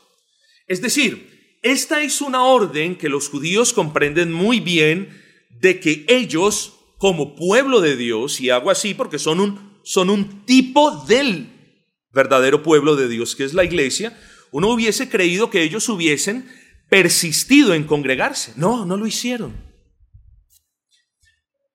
Es 0.65 0.81
decir, 0.81 1.59
esta 1.61 2.01
es 2.01 2.19
una 2.19 2.45
orden 2.45 2.95
que 2.95 3.09
los 3.09 3.29
judíos 3.29 3.73
comprenden 3.73 4.33
muy 4.33 4.59
bien 4.59 5.21
de 5.51 5.79
que 5.79 6.03
ellos, 6.07 6.73
como 6.97 7.35
pueblo 7.35 7.79
de 7.79 7.95
Dios, 7.95 8.41
y 8.41 8.49
hago 8.49 8.71
así 8.71 8.95
porque 8.95 9.19
son 9.19 9.39
un, 9.39 9.77
son 9.83 10.09
un 10.09 10.45
tipo 10.45 11.05
del 11.05 11.56
verdadero 12.11 12.63
pueblo 12.63 12.95
de 12.95 13.07
Dios 13.07 13.35
que 13.35 13.43
es 13.43 13.53
la 13.53 13.63
iglesia, 13.63 14.17
uno 14.51 14.69
hubiese 14.69 15.09
creído 15.09 15.49
que 15.49 15.61
ellos 15.61 15.89
hubiesen 15.89 16.49
persistido 16.89 17.73
en 17.73 17.83
congregarse. 17.83 18.53
No, 18.55 18.85
no 18.85 18.97
lo 18.97 19.07
hicieron. 19.07 19.55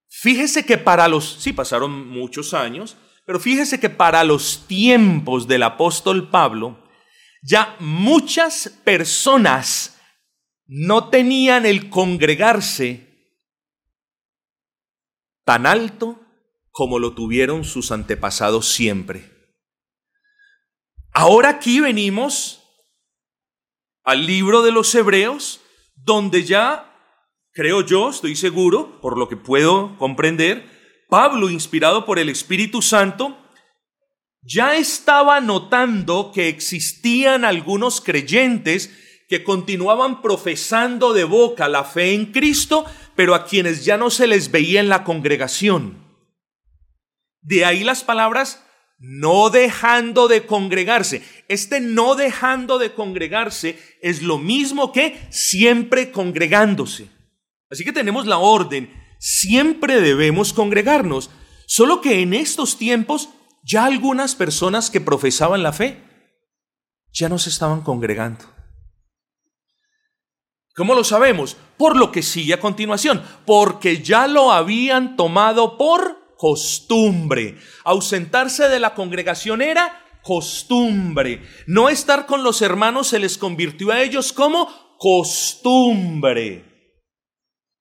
Fíjese 0.08 0.64
que 0.64 0.78
para 0.78 1.08
los, 1.08 1.38
sí, 1.40 1.52
pasaron 1.52 2.08
muchos 2.08 2.54
años, 2.54 2.96
pero 3.26 3.40
fíjese 3.40 3.80
que 3.80 3.90
para 3.90 4.24
los 4.24 4.66
tiempos 4.66 5.48
del 5.48 5.64
apóstol 5.64 6.30
Pablo, 6.30 6.82
ya 7.42 7.76
muchas 7.80 8.68
personas 8.84 9.98
no 10.66 11.08
tenían 11.08 11.66
el 11.66 11.90
congregarse 11.90 13.12
tan 15.44 15.66
alto 15.66 16.20
como 16.70 16.98
lo 16.98 17.14
tuvieron 17.14 17.64
sus 17.64 17.90
antepasados 17.90 18.68
siempre. 18.68 19.31
Ahora 21.12 21.50
aquí 21.50 21.80
venimos 21.80 22.62
al 24.02 24.26
libro 24.26 24.62
de 24.62 24.72
los 24.72 24.94
Hebreos, 24.94 25.60
donde 25.94 26.44
ya, 26.44 26.90
creo 27.52 27.82
yo, 27.82 28.08
estoy 28.08 28.34
seguro, 28.34 28.98
por 29.00 29.18
lo 29.18 29.28
que 29.28 29.36
puedo 29.36 29.96
comprender, 29.98 30.66
Pablo, 31.10 31.50
inspirado 31.50 32.06
por 32.06 32.18
el 32.18 32.30
Espíritu 32.30 32.80
Santo, 32.80 33.36
ya 34.40 34.76
estaba 34.76 35.40
notando 35.40 36.32
que 36.32 36.48
existían 36.48 37.44
algunos 37.44 38.00
creyentes 38.00 38.90
que 39.28 39.44
continuaban 39.44 40.22
profesando 40.22 41.12
de 41.12 41.24
boca 41.24 41.68
la 41.68 41.84
fe 41.84 42.14
en 42.14 42.32
Cristo, 42.32 42.86
pero 43.14 43.34
a 43.34 43.44
quienes 43.44 43.84
ya 43.84 43.98
no 43.98 44.08
se 44.08 44.26
les 44.26 44.50
veía 44.50 44.80
en 44.80 44.88
la 44.88 45.04
congregación. 45.04 46.02
De 47.42 47.66
ahí 47.66 47.84
las 47.84 48.02
palabras 48.02 48.64
no 49.02 49.50
dejando 49.50 50.28
de 50.28 50.46
congregarse. 50.46 51.22
Este 51.48 51.80
no 51.80 52.14
dejando 52.14 52.78
de 52.78 52.94
congregarse 52.94 53.76
es 54.00 54.22
lo 54.22 54.38
mismo 54.38 54.92
que 54.92 55.20
siempre 55.28 56.12
congregándose. 56.12 57.08
Así 57.68 57.82
que 57.82 57.92
tenemos 57.92 58.26
la 58.26 58.38
orden, 58.38 58.94
siempre 59.18 60.00
debemos 60.00 60.52
congregarnos, 60.52 61.30
solo 61.66 62.00
que 62.00 62.20
en 62.20 62.32
estos 62.32 62.78
tiempos 62.78 63.30
ya 63.64 63.86
algunas 63.86 64.36
personas 64.36 64.88
que 64.88 65.00
profesaban 65.00 65.64
la 65.64 65.72
fe 65.72 66.00
ya 67.12 67.28
no 67.28 67.40
se 67.40 67.50
estaban 67.50 67.80
congregando. 67.80 68.44
¿Cómo 70.76 70.94
lo 70.94 71.02
sabemos? 71.02 71.56
Por 71.76 71.96
lo 71.96 72.12
que 72.12 72.22
sigue 72.22 72.54
a 72.54 72.60
continuación, 72.60 73.20
porque 73.44 74.00
ya 74.00 74.28
lo 74.28 74.52
habían 74.52 75.16
tomado 75.16 75.76
por 75.76 76.21
costumbre. 76.42 77.56
Ausentarse 77.84 78.68
de 78.68 78.80
la 78.80 78.96
congregación 78.96 79.62
era 79.62 80.04
costumbre. 80.24 81.40
No 81.68 81.88
estar 81.88 82.26
con 82.26 82.42
los 82.42 82.62
hermanos 82.62 83.06
se 83.06 83.20
les 83.20 83.38
convirtió 83.38 83.92
a 83.92 84.02
ellos 84.02 84.32
como 84.32 84.68
costumbre. 84.98 86.64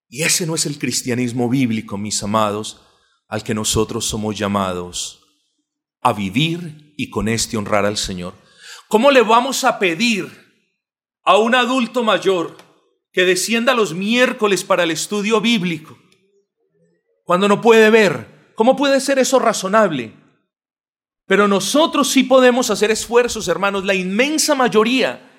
Y 0.08 0.22
ese 0.22 0.46
no 0.46 0.54
es 0.54 0.68
el 0.68 0.78
cristianismo 0.78 1.50
bíblico, 1.50 1.98
mis 1.98 2.22
amados, 2.22 2.82
al 3.28 3.44
que 3.44 3.56
nosotros 3.56 4.06
somos 4.06 4.38
llamados 4.38 5.24
a 6.00 6.14
vivir 6.14 6.94
y 6.98 7.10
con 7.10 7.30
este 7.30 7.58
honrar 7.58 7.88
al 7.88 7.98
Señor. 7.98 8.36
¿Cómo 8.88 9.10
le 9.10 9.24
vamos 9.24 9.64
a 9.64 9.80
pedir 9.80 10.30
a 11.24 11.38
un 11.38 11.56
adulto 11.56 12.04
mayor 12.04 12.58
que 13.12 13.26
descienda 13.26 13.74
los 13.74 13.96
miércoles 13.96 14.64
para 14.64 14.84
el 14.84 14.92
estudio 14.92 15.42
bíblico 15.42 15.98
cuando 17.24 17.48
no 17.48 17.60
puede 17.60 17.90
ver? 17.90 18.31
¿Cómo 18.56 18.76
puede 18.76 19.00
ser 19.00 19.20
eso 19.20 19.40
razonable? 19.40 20.14
Pero 21.26 21.48
nosotros 21.48 22.10
sí 22.10 22.24
podemos 22.24 22.70
hacer 22.70 22.92
esfuerzos, 22.92 23.48
hermanos, 23.48 23.86
la 23.86 23.96
inmensa 23.96 24.56
mayoría. 24.56 25.30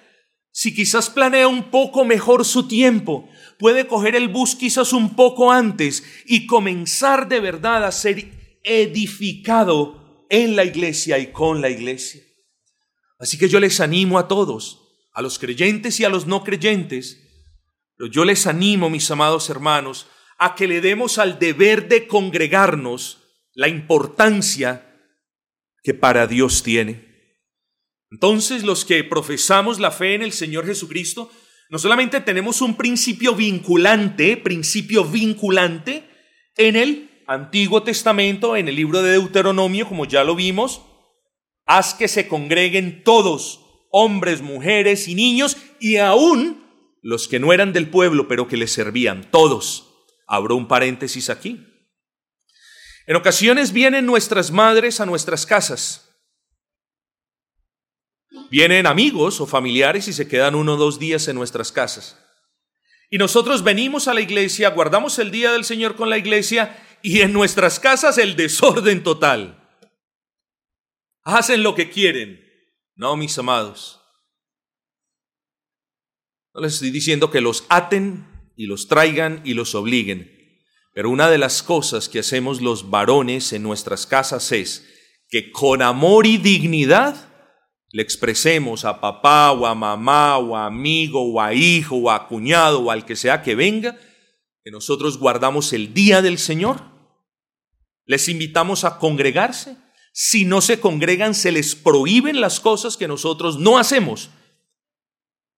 Si 0.51 0.75
quizás 0.75 1.11
planea 1.11 1.49
un 1.49 1.71
poco 1.71 2.05
mejor 2.05 2.45
su 2.45 2.69
tiempo, 2.69 3.29
puede 3.59 3.87
coger 3.87 4.17
el 4.17 4.29
bus 4.29 4.55
quizás 4.55 4.93
un 4.93 5.15
poco 5.15 5.53
antes 5.53 6.03
y 6.27 6.47
comenzar 6.47 7.29
de 7.29 7.41
verdad 7.41 7.85
a 7.85 7.93
ser 7.93 8.59
edificado 8.63 10.27
en 10.31 10.57
la 10.57 10.65
iglesia 10.65 11.19
y 11.19 11.33
con 11.33 11.61
la 11.61 11.69
iglesia. 11.69 12.23
Así 13.19 13.39
que 13.39 13.49
yo 13.49 13.61
les 13.61 13.81
animo 13.81 14.19
a 14.19 14.29
todos, 14.29 14.81
a 15.13 15.23
los 15.23 15.39
creyentes 15.39 16.01
y 16.01 16.05
a 16.05 16.09
los 16.09 16.27
no 16.27 16.43
creyentes, 16.43 17.19
pero 17.97 18.11
yo 18.11 18.25
les 18.25 18.47
animo, 18.47 18.91
mis 18.91 19.11
amados 19.11 19.49
hermanos, 19.51 20.07
a 20.45 20.57
que 20.57 20.67
le 20.67 20.81
demos 20.81 21.19
al 21.19 21.39
deber 21.39 21.87
de 21.87 22.09
congregarnos 22.09 23.19
la 23.55 23.69
importancia 23.69 24.93
que 25.85 25.95
para 25.95 26.27
Dios 26.27 26.65
tiene. 26.65 27.39
Entonces 28.11 28.65
los 28.65 28.85
que 28.85 29.05
profesamos 29.05 29.79
la 29.79 29.93
fe 29.93 30.15
en 30.15 30.23
el 30.23 30.33
Señor 30.33 30.67
Jesucristo, 30.67 31.31
no 31.71 31.79
solamente 31.79 32.21
tenemos 32.21 32.61
un 32.61 32.77
principio 32.77 33.37
vinculante, 33.37 34.37
principio 34.37 35.05
vinculante 35.05 36.11
en 36.57 36.75
el 36.75 37.23
Antiguo 37.29 37.85
Testamento, 37.85 38.57
en 38.57 38.67
el 38.67 38.75
libro 38.75 39.01
de 39.01 39.13
Deuteronomio, 39.13 39.87
como 39.87 40.07
ya 40.07 40.25
lo 40.25 40.35
vimos, 40.35 40.83
haz 41.67 41.95
que 41.95 42.09
se 42.09 42.27
congreguen 42.27 43.05
todos, 43.05 43.61
hombres, 43.93 44.43
mujeres 44.43 45.07
y 45.07 45.15
niños, 45.15 45.57
y 45.79 45.99
aún 45.99 46.65
los 47.01 47.29
que 47.29 47.39
no 47.39 47.53
eran 47.53 47.73
del 47.73 47.89
pueblo, 47.89 48.27
pero 48.27 48.49
que 48.49 48.57
les 48.57 48.73
servían, 48.73 49.31
todos. 49.31 49.92
Abro 50.33 50.57
un 50.57 50.67
paréntesis 50.67 51.29
aquí. 51.29 51.63
En 53.07 53.17
ocasiones 53.17 53.71
vienen 53.71 54.07
nuestras 54.07 54.51
madres 54.51 54.99
a 54.99 55.05
nuestras 55.05 55.45
casas. 55.45 56.09
Vienen 58.51 58.87
amigos 58.87 59.43
o 59.43 59.47
familiares 59.47 60.09
y 60.09 60.15
se 60.15 60.27
quedan 60.27 60.55
uno 60.55 60.73
o 60.73 60.77
dos 60.79 60.99
días 60.99 61.29
en 61.29 61.37
nuestras 61.37 61.71
casas. 61.71 62.19
Y 63.11 63.19
nosotros 63.19 63.63
venimos 63.63 64.09
a 64.09 64.15
la 64.15 64.23
iglesia, 64.23 64.71
guardamos 64.71 65.19
el 65.19 65.31
día 65.31 65.53
del 65.53 65.65
Señor 65.65 65.97
con 65.97 66.09
la 66.09 66.17
iglesia 66.17 66.83
y 67.03 67.21
en 67.21 67.35
nuestras 67.35 67.79
casas 67.79 68.17
el 68.17 68.35
desorden 68.35 69.03
total. 69.03 69.63
Hacen 71.25 71.63
lo 71.63 71.75
que 71.75 71.91
quieren. 71.91 72.43
No, 72.95 73.19
mis 73.19 73.37
amados. 73.37 74.01
No 76.55 76.63
les 76.63 76.73
estoy 76.73 76.91
diciendo 76.91 77.31
que 77.31 77.43
los 77.43 77.67
aten 77.69 78.32
y 78.63 78.67
los 78.67 78.87
traigan 78.87 79.41
y 79.45 79.55
los 79.55 79.75
obliguen. 79.75 80.31
Pero 80.95 81.11
una 81.11 81.29
de 81.29 81.37
las 81.37 81.65
cosas 81.65 82.09
que 82.09 82.21
hacemos 82.21 82.61
los 82.61 82.91
varones 82.91 83.53
en 83.53 83.65
nuestras 83.65 84.07
casas 84.07 84.53
es 84.53 84.87
que 85.29 85.51
con 85.51 85.83
amor 85.83 86.29
y 86.29 86.39
dignidad 86.39 87.29
le 87.91 88.03
expresemos 88.03 88.85
a 88.85 89.01
papá 89.01 89.51
o 89.51 89.67
a 89.67 89.75
mamá 89.75 90.39
o 90.39 90.57
a 90.57 90.67
amigo 90.67 91.21
o 91.21 91.41
a 91.41 91.53
hijo 91.55 91.97
o 91.97 92.11
a 92.13 92.29
cuñado 92.29 92.83
o 92.83 92.93
al 92.93 93.05
que 93.05 93.17
sea 93.17 93.43
que 93.43 93.57
venga 93.57 93.99
que 94.63 94.71
nosotros 94.71 95.19
guardamos 95.19 95.73
el 95.73 95.93
día 95.93 96.23
del 96.23 96.39
Señor. 96.39 96.83
Les 98.07 98.29
invitamos 98.29 98.85
a 98.85 99.01
congregarse. 99.01 99.77
Si 100.13 100.45
no 100.45 100.61
se 100.61 100.79
congregan, 100.79 101.35
se 101.35 101.51
les 101.51 101.75
prohíben 101.75 102.41
las 102.41 102.61
cosas 102.61 102.97
que 102.97 103.09
nosotros 103.09 103.59
no 103.59 103.77
hacemos. 103.77 104.31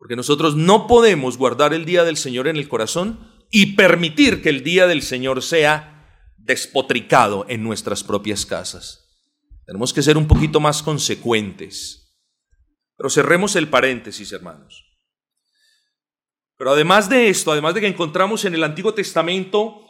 Porque 0.05 0.17
nosotros 0.17 0.55
no 0.55 0.87
podemos 0.87 1.39
guardar 1.39 1.73
el 1.73 1.87
día 1.87 2.05
del 2.05 2.19
Señor 2.19 2.47
en 2.47 2.57
el 2.59 2.69
corazón 2.69 3.47
y 3.51 3.75
permitir 3.75 4.43
que 4.43 4.51
el 4.51 4.63
día 4.63 4.87
del 4.87 5.01
Señor 5.01 5.43
sea 5.43 6.29
despotricado 6.37 7.47
en 7.49 7.63
nuestras 7.63 8.05
propias 8.05 8.45
casas. 8.45 9.09
Tenemos 9.65 9.95
que 9.95 10.03
ser 10.03 10.19
un 10.19 10.29
poquito 10.29 10.61
más 10.61 10.83
consecuentes. 10.83 12.19
Pero 12.99 13.09
cerremos 13.09 13.57
el 13.57 13.69
paréntesis, 13.69 14.31
hermanos. 14.33 14.85
Pero 16.59 16.73
además 16.73 17.09
de 17.09 17.31
esto, 17.31 17.53
además 17.53 17.73
de 17.73 17.81
que 17.81 17.87
encontramos 17.87 18.45
en 18.45 18.53
el 18.53 18.63
Antiguo 18.63 18.93
Testamento 18.93 19.81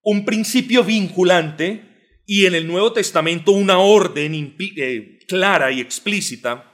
un 0.00 0.24
principio 0.24 0.82
vinculante 0.82 2.22
y 2.24 2.46
en 2.46 2.54
el 2.54 2.66
Nuevo 2.66 2.94
Testamento 2.94 3.52
una 3.52 3.80
orden 3.80 4.56
eh, 4.58 5.18
clara 5.28 5.70
y 5.72 5.82
explícita, 5.82 6.67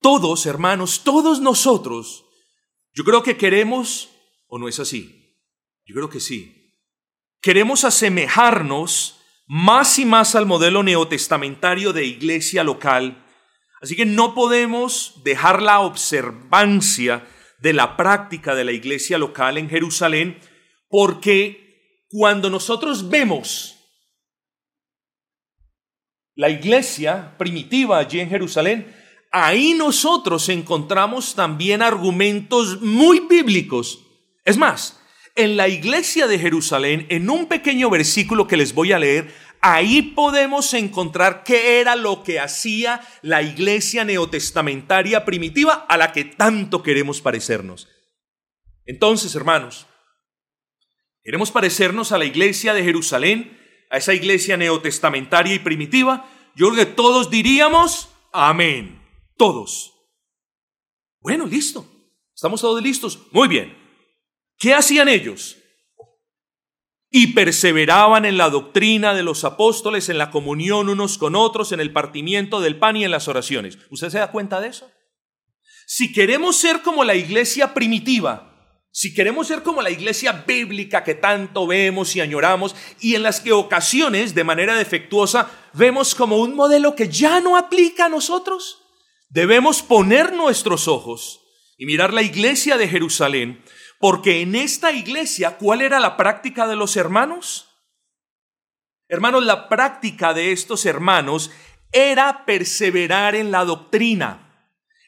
todos, 0.00 0.46
hermanos, 0.46 1.02
todos 1.04 1.40
nosotros, 1.40 2.24
yo 2.92 3.04
creo 3.04 3.22
que 3.22 3.36
queremos, 3.36 4.10
o 4.46 4.58
no 4.58 4.68
es 4.68 4.80
así, 4.80 5.36
yo 5.84 5.94
creo 5.94 6.10
que 6.10 6.20
sí. 6.20 6.74
Queremos 7.40 7.84
asemejarnos 7.84 9.20
más 9.46 9.98
y 9.98 10.04
más 10.04 10.34
al 10.34 10.46
modelo 10.46 10.82
neotestamentario 10.82 11.92
de 11.92 12.04
iglesia 12.04 12.64
local, 12.64 13.26
así 13.80 13.96
que 13.96 14.06
no 14.06 14.34
podemos 14.34 15.22
dejar 15.24 15.62
la 15.62 15.80
observancia 15.80 17.26
de 17.58 17.72
la 17.72 17.96
práctica 17.96 18.54
de 18.54 18.64
la 18.64 18.72
iglesia 18.72 19.18
local 19.18 19.58
en 19.58 19.68
Jerusalén, 19.68 20.38
porque 20.88 22.06
cuando 22.08 22.50
nosotros 22.50 23.08
vemos 23.08 23.76
la 26.34 26.48
iglesia 26.48 27.36
primitiva 27.36 27.98
allí 27.98 28.20
en 28.20 28.30
Jerusalén, 28.30 28.99
ahí 29.30 29.74
nosotros 29.74 30.48
encontramos 30.48 31.34
también 31.34 31.82
argumentos 31.82 32.80
muy 32.80 33.20
bíblicos. 33.20 34.00
Es 34.44 34.56
más, 34.56 35.00
en 35.36 35.56
la 35.56 35.68
iglesia 35.68 36.26
de 36.26 36.38
Jerusalén, 36.38 37.06
en 37.08 37.30
un 37.30 37.46
pequeño 37.46 37.90
versículo 37.90 38.46
que 38.46 38.56
les 38.56 38.74
voy 38.74 38.92
a 38.92 38.98
leer, 38.98 39.32
ahí 39.60 40.02
podemos 40.02 40.74
encontrar 40.74 41.44
qué 41.44 41.80
era 41.80 41.96
lo 41.96 42.22
que 42.22 42.40
hacía 42.40 43.00
la 43.22 43.42
iglesia 43.42 44.04
neotestamentaria 44.04 45.24
primitiva 45.24 45.86
a 45.88 45.96
la 45.96 46.12
que 46.12 46.24
tanto 46.24 46.82
queremos 46.82 47.20
parecernos. 47.20 47.88
Entonces, 48.86 49.34
hermanos, 49.34 49.86
queremos 51.22 51.50
parecernos 51.50 52.12
a 52.12 52.18
la 52.18 52.24
iglesia 52.24 52.74
de 52.74 52.82
Jerusalén, 52.82 53.56
a 53.90 53.98
esa 53.98 54.14
iglesia 54.14 54.56
neotestamentaria 54.56 55.54
y 55.54 55.58
primitiva. 55.58 56.28
Yo 56.56 56.70
creo 56.70 56.86
que 56.86 56.92
todos 56.92 57.30
diríamos, 57.30 58.08
amén, 58.32 58.99
todos. 59.40 59.94
Bueno, 61.18 61.46
listo. 61.46 61.86
¿Estamos 62.34 62.60
todos 62.60 62.82
listos? 62.82 63.20
Muy 63.32 63.48
bien. 63.48 63.74
¿Qué 64.58 64.74
hacían 64.74 65.08
ellos? 65.08 65.56
Y 67.10 67.28
perseveraban 67.28 68.26
en 68.26 68.36
la 68.36 68.50
doctrina 68.50 69.14
de 69.14 69.22
los 69.22 69.44
apóstoles, 69.44 70.10
en 70.10 70.18
la 70.18 70.30
comunión 70.30 70.90
unos 70.90 71.16
con 71.16 71.36
otros, 71.36 71.72
en 71.72 71.80
el 71.80 71.90
partimiento 71.90 72.60
del 72.60 72.78
pan 72.78 72.96
y 72.96 73.04
en 73.04 73.12
las 73.12 73.28
oraciones. 73.28 73.78
¿Usted 73.88 74.10
se 74.10 74.18
da 74.18 74.30
cuenta 74.30 74.60
de 74.60 74.68
eso? 74.68 74.90
Si 75.86 76.12
queremos 76.12 76.58
ser 76.58 76.82
como 76.82 77.02
la 77.02 77.14
iglesia 77.14 77.72
primitiva, 77.72 78.76
si 78.90 79.14
queremos 79.14 79.46
ser 79.46 79.62
como 79.62 79.80
la 79.80 79.90
iglesia 79.90 80.44
bíblica 80.46 81.02
que 81.02 81.14
tanto 81.14 81.66
vemos 81.66 82.14
y 82.14 82.20
añoramos 82.20 82.76
y 83.00 83.14
en 83.14 83.22
las 83.22 83.40
que 83.40 83.52
ocasiones 83.52 84.34
de 84.34 84.44
manera 84.44 84.76
defectuosa 84.76 85.50
vemos 85.72 86.14
como 86.14 86.36
un 86.36 86.54
modelo 86.54 86.94
que 86.94 87.08
ya 87.08 87.40
no 87.40 87.56
aplica 87.56 88.04
a 88.04 88.10
nosotros, 88.10 88.79
debemos 89.30 89.82
poner 89.82 90.34
nuestros 90.34 90.86
ojos 90.86 91.40
y 91.78 91.86
mirar 91.86 92.12
la 92.12 92.22
iglesia 92.22 92.76
de 92.76 92.86
Jerusalén 92.86 93.64
porque 94.00 94.40
en 94.40 94.54
esta 94.54 94.92
iglesia, 94.92 95.58
¿cuál 95.58 95.82
era 95.82 96.00
la 96.00 96.16
práctica 96.16 96.66
de 96.66 96.74
los 96.74 96.96
hermanos? 96.96 97.68
Hermanos, 99.08 99.44
la 99.44 99.68
práctica 99.68 100.32
de 100.32 100.52
estos 100.52 100.86
hermanos 100.86 101.50
era 101.92 102.46
perseverar 102.46 103.34
en 103.34 103.50
la 103.50 103.66
doctrina. 103.66 104.46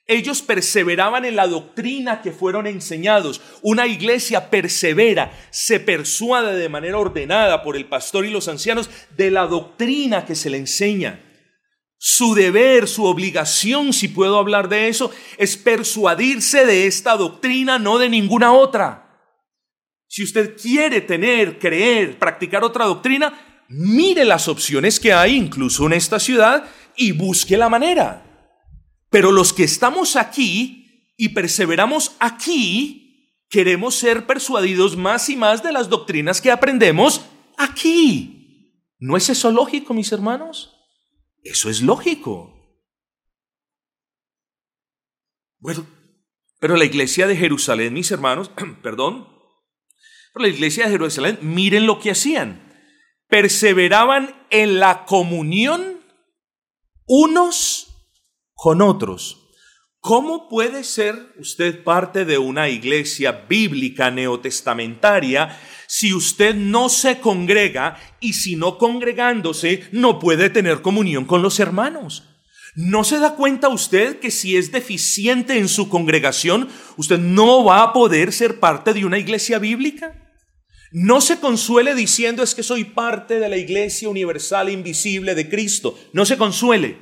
Ellos 0.07 0.43
perseveraban 0.43 1.25
en 1.25 1.37
la 1.37 1.47
doctrina 1.47 2.21
que 2.21 2.33
fueron 2.33 2.67
enseñados. 2.67 3.41
Una 3.63 3.87
iglesia 3.87 4.51
persevera, 4.51 5.33
se 5.51 5.81
persuade 5.81 6.55
de 6.57 6.69
manera 6.69 6.99
ordenada 6.99 7.63
por 7.63 7.77
el 7.77 7.87
pastor 7.87 8.27
y 8.27 8.31
los 8.31 8.47
ancianos 8.49 8.91
de 9.17 9.31
la 9.31 9.47
doctrina 9.47 10.27
que 10.27 10.35
se 10.35 10.51
le 10.51 10.59
enseña. 10.59 11.32
Su 12.05 12.35
deber, 12.35 12.89
su 12.89 13.05
obligación, 13.05 13.93
si 13.93 14.09
puedo 14.09 14.37
hablar 14.37 14.69
de 14.69 14.89
eso, 14.89 15.13
es 15.39 15.57
persuadirse 15.57 16.67
de 16.67 16.89
esta 16.89 17.17
doctrina, 17.17 17.79
no 17.79 17.97
de 17.99 18.09
ninguna 18.09 18.53
otra. 18.53 19.21
Si 20.09 20.25
usted 20.25 20.57
quiere 20.61 21.01
tener, 21.01 21.61
creer, 21.61 22.19
practicar 22.19 22.65
otra 22.65 22.87
doctrina, 22.87 23.65
mire 23.69 24.25
las 24.25 24.49
opciones 24.49 24.99
que 24.99 25.13
hay 25.13 25.37
incluso 25.37 25.87
en 25.87 25.93
esta 25.93 26.19
ciudad 26.19 26.69
y 26.97 27.13
busque 27.13 27.57
la 27.57 27.69
manera. 27.69 28.51
Pero 29.09 29.31
los 29.31 29.53
que 29.53 29.63
estamos 29.63 30.17
aquí 30.17 31.15
y 31.17 31.29
perseveramos 31.29 32.17
aquí, 32.19 33.39
queremos 33.49 33.95
ser 33.95 34.27
persuadidos 34.27 34.97
más 34.97 35.29
y 35.29 35.37
más 35.37 35.63
de 35.63 35.71
las 35.71 35.89
doctrinas 35.89 36.41
que 36.41 36.51
aprendemos 36.51 37.25
aquí. 37.57 38.73
¿No 38.99 39.17
es 39.17 39.29
eso 39.29 39.53
lógico, 39.53 39.95
mis 39.95 40.11
hermanos? 40.11 40.72
Eso 41.43 41.69
es 41.69 41.83
lógico. 41.83 42.53
Bueno, 45.59 45.87
pero 46.59 46.77
la 46.77 46.85
iglesia 46.85 47.27
de 47.27 47.37
Jerusalén, 47.37 47.93
mis 47.93 48.11
hermanos, 48.11 48.51
perdón, 48.83 49.29
pero 50.33 50.47
la 50.47 50.53
iglesia 50.53 50.85
de 50.85 50.93
Jerusalén, 50.93 51.39
miren 51.43 51.87
lo 51.87 51.99
que 51.99 52.13
hacían. 52.13 52.73
Perseveraban 53.29 54.47
en 54.51 54.79
la 54.79 55.05
comunión 55.05 56.01
unos 57.07 57.89
con 58.55 58.83
otros. 58.83 59.39
¿Cómo 59.99 60.49
puede 60.49 60.85
ser 60.85 61.33
usted 61.39 61.85
parte 61.85 62.25
de 62.25 62.39
una 62.39 62.69
iglesia 62.69 63.47
bíblica 63.49 64.11
neotestamentaria 64.11 65.59
si 65.95 66.15
usted 66.15 66.55
no 66.55 66.89
se 66.89 67.21
congrega 67.21 67.99
y 68.19 68.33
si 68.33 68.57
no 68.57 68.79
congregándose 68.79 69.89
no 69.93 70.19
puede 70.19 70.49
tener 70.49 70.81
comunión 70.81 71.27
con 71.27 71.43
los 71.43 71.61
hermanos? 71.61 72.25
¿No 72.75 73.05
se 73.05 73.19
da 73.19 73.35
cuenta 73.35 73.69
usted 73.69 74.19
que 74.19 74.31
si 74.31 74.57
es 74.57 74.73
deficiente 74.73 75.59
en 75.59 75.69
su 75.69 75.91
congregación, 75.91 76.71
usted 76.97 77.19
no 77.19 77.63
va 77.63 77.83
a 77.83 77.93
poder 77.93 78.33
ser 78.33 78.59
parte 78.59 78.95
de 78.95 79.05
una 79.05 79.19
iglesia 79.19 79.59
bíblica? 79.59 80.33
No 80.93 81.21
se 81.21 81.41
consuele 81.41 81.95
diciendo 81.95 82.43
es 82.43 82.55
que 82.55 82.63
soy 82.63 82.85
parte 82.85 83.39
de 83.39 83.51
la 83.51 83.59
iglesia 83.59 84.09
universal 84.09 84.71
e 84.71 84.73
invisible 84.73 85.35
de 85.35 85.51
Cristo. 85.51 85.99
No 86.15 86.25
se 86.25 86.39
consuele. 86.39 86.97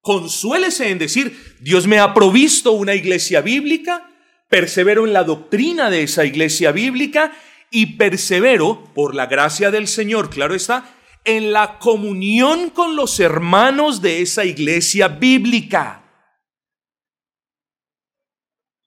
Consuélese 0.00 0.88
en 0.88 0.96
decir, 0.96 1.36
Dios 1.60 1.86
me 1.86 1.98
ha 1.98 2.14
provisto 2.14 2.72
una 2.72 2.94
iglesia 2.94 3.42
bíblica, 3.42 4.08
persevero 4.48 5.06
en 5.06 5.12
la 5.12 5.24
doctrina 5.24 5.90
de 5.90 6.04
esa 6.04 6.24
iglesia 6.24 6.72
bíblica 6.72 7.34
y 7.70 7.96
persevero, 7.96 8.84
por 8.94 9.14
la 9.14 9.26
gracia 9.26 9.70
del 9.70 9.88
Señor, 9.88 10.30
claro 10.30 10.54
está, 10.54 10.94
en 11.24 11.52
la 11.52 11.78
comunión 11.78 12.70
con 12.70 12.96
los 12.96 13.20
hermanos 13.20 14.00
de 14.00 14.22
esa 14.22 14.44
iglesia 14.44 15.08
bíblica. 15.08 16.04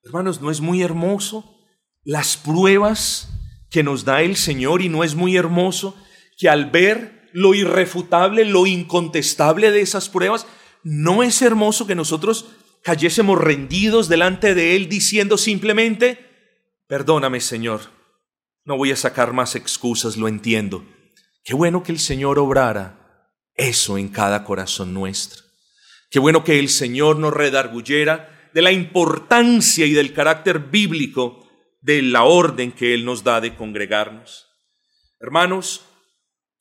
Hermanos, 0.03 0.41
¿no 0.41 0.49
es 0.49 0.61
muy 0.61 0.81
hermoso 0.81 1.57
las 2.03 2.37
pruebas 2.37 3.29
que 3.69 3.83
nos 3.83 4.05
da 4.05 4.21
el 4.21 4.35
Señor 4.35 4.81
y 4.81 4.89
no 4.89 5.03
es 5.03 5.15
muy 5.15 5.37
hermoso 5.37 5.95
que 6.37 6.49
al 6.49 6.71
ver 6.71 7.29
lo 7.33 7.53
irrefutable, 7.53 8.43
lo 8.45 8.65
incontestable 8.65 9.71
de 9.71 9.81
esas 9.81 10.09
pruebas, 10.09 10.47
no 10.83 11.23
es 11.23 11.41
hermoso 11.41 11.85
que 11.87 11.95
nosotros 11.95 12.47
cayésemos 12.83 13.39
rendidos 13.39 14.09
delante 14.09 14.55
de 14.55 14.75
Él 14.75 14.89
diciendo 14.89 15.37
simplemente, 15.37 16.27
perdóname 16.87 17.39
Señor, 17.39 17.81
no 18.65 18.77
voy 18.77 18.91
a 18.91 18.95
sacar 18.95 19.33
más 19.33 19.55
excusas, 19.55 20.17
lo 20.17 20.27
entiendo. 20.27 20.85
Qué 21.43 21.53
bueno 21.53 21.83
que 21.83 21.91
el 21.91 21.99
Señor 21.99 22.39
obrara 22.39 23.31
eso 23.55 23.97
en 23.97 24.09
cada 24.09 24.43
corazón 24.43 24.93
nuestro. 24.93 25.43
Qué 26.09 26.19
bueno 26.19 26.43
que 26.43 26.59
el 26.59 26.69
Señor 26.69 27.17
nos 27.17 27.33
redarguyera 27.33 28.49
de 28.53 28.61
la 28.61 28.71
importancia 28.71 29.85
y 29.85 29.93
del 29.93 30.13
carácter 30.13 30.59
bíblico 30.59 31.47
de 31.81 32.01
la 32.01 32.23
orden 32.23 32.71
que 32.71 32.93
Él 32.93 33.05
nos 33.05 33.23
da 33.23 33.41
de 33.41 33.55
congregarnos. 33.55 34.47
Hermanos, 35.19 35.85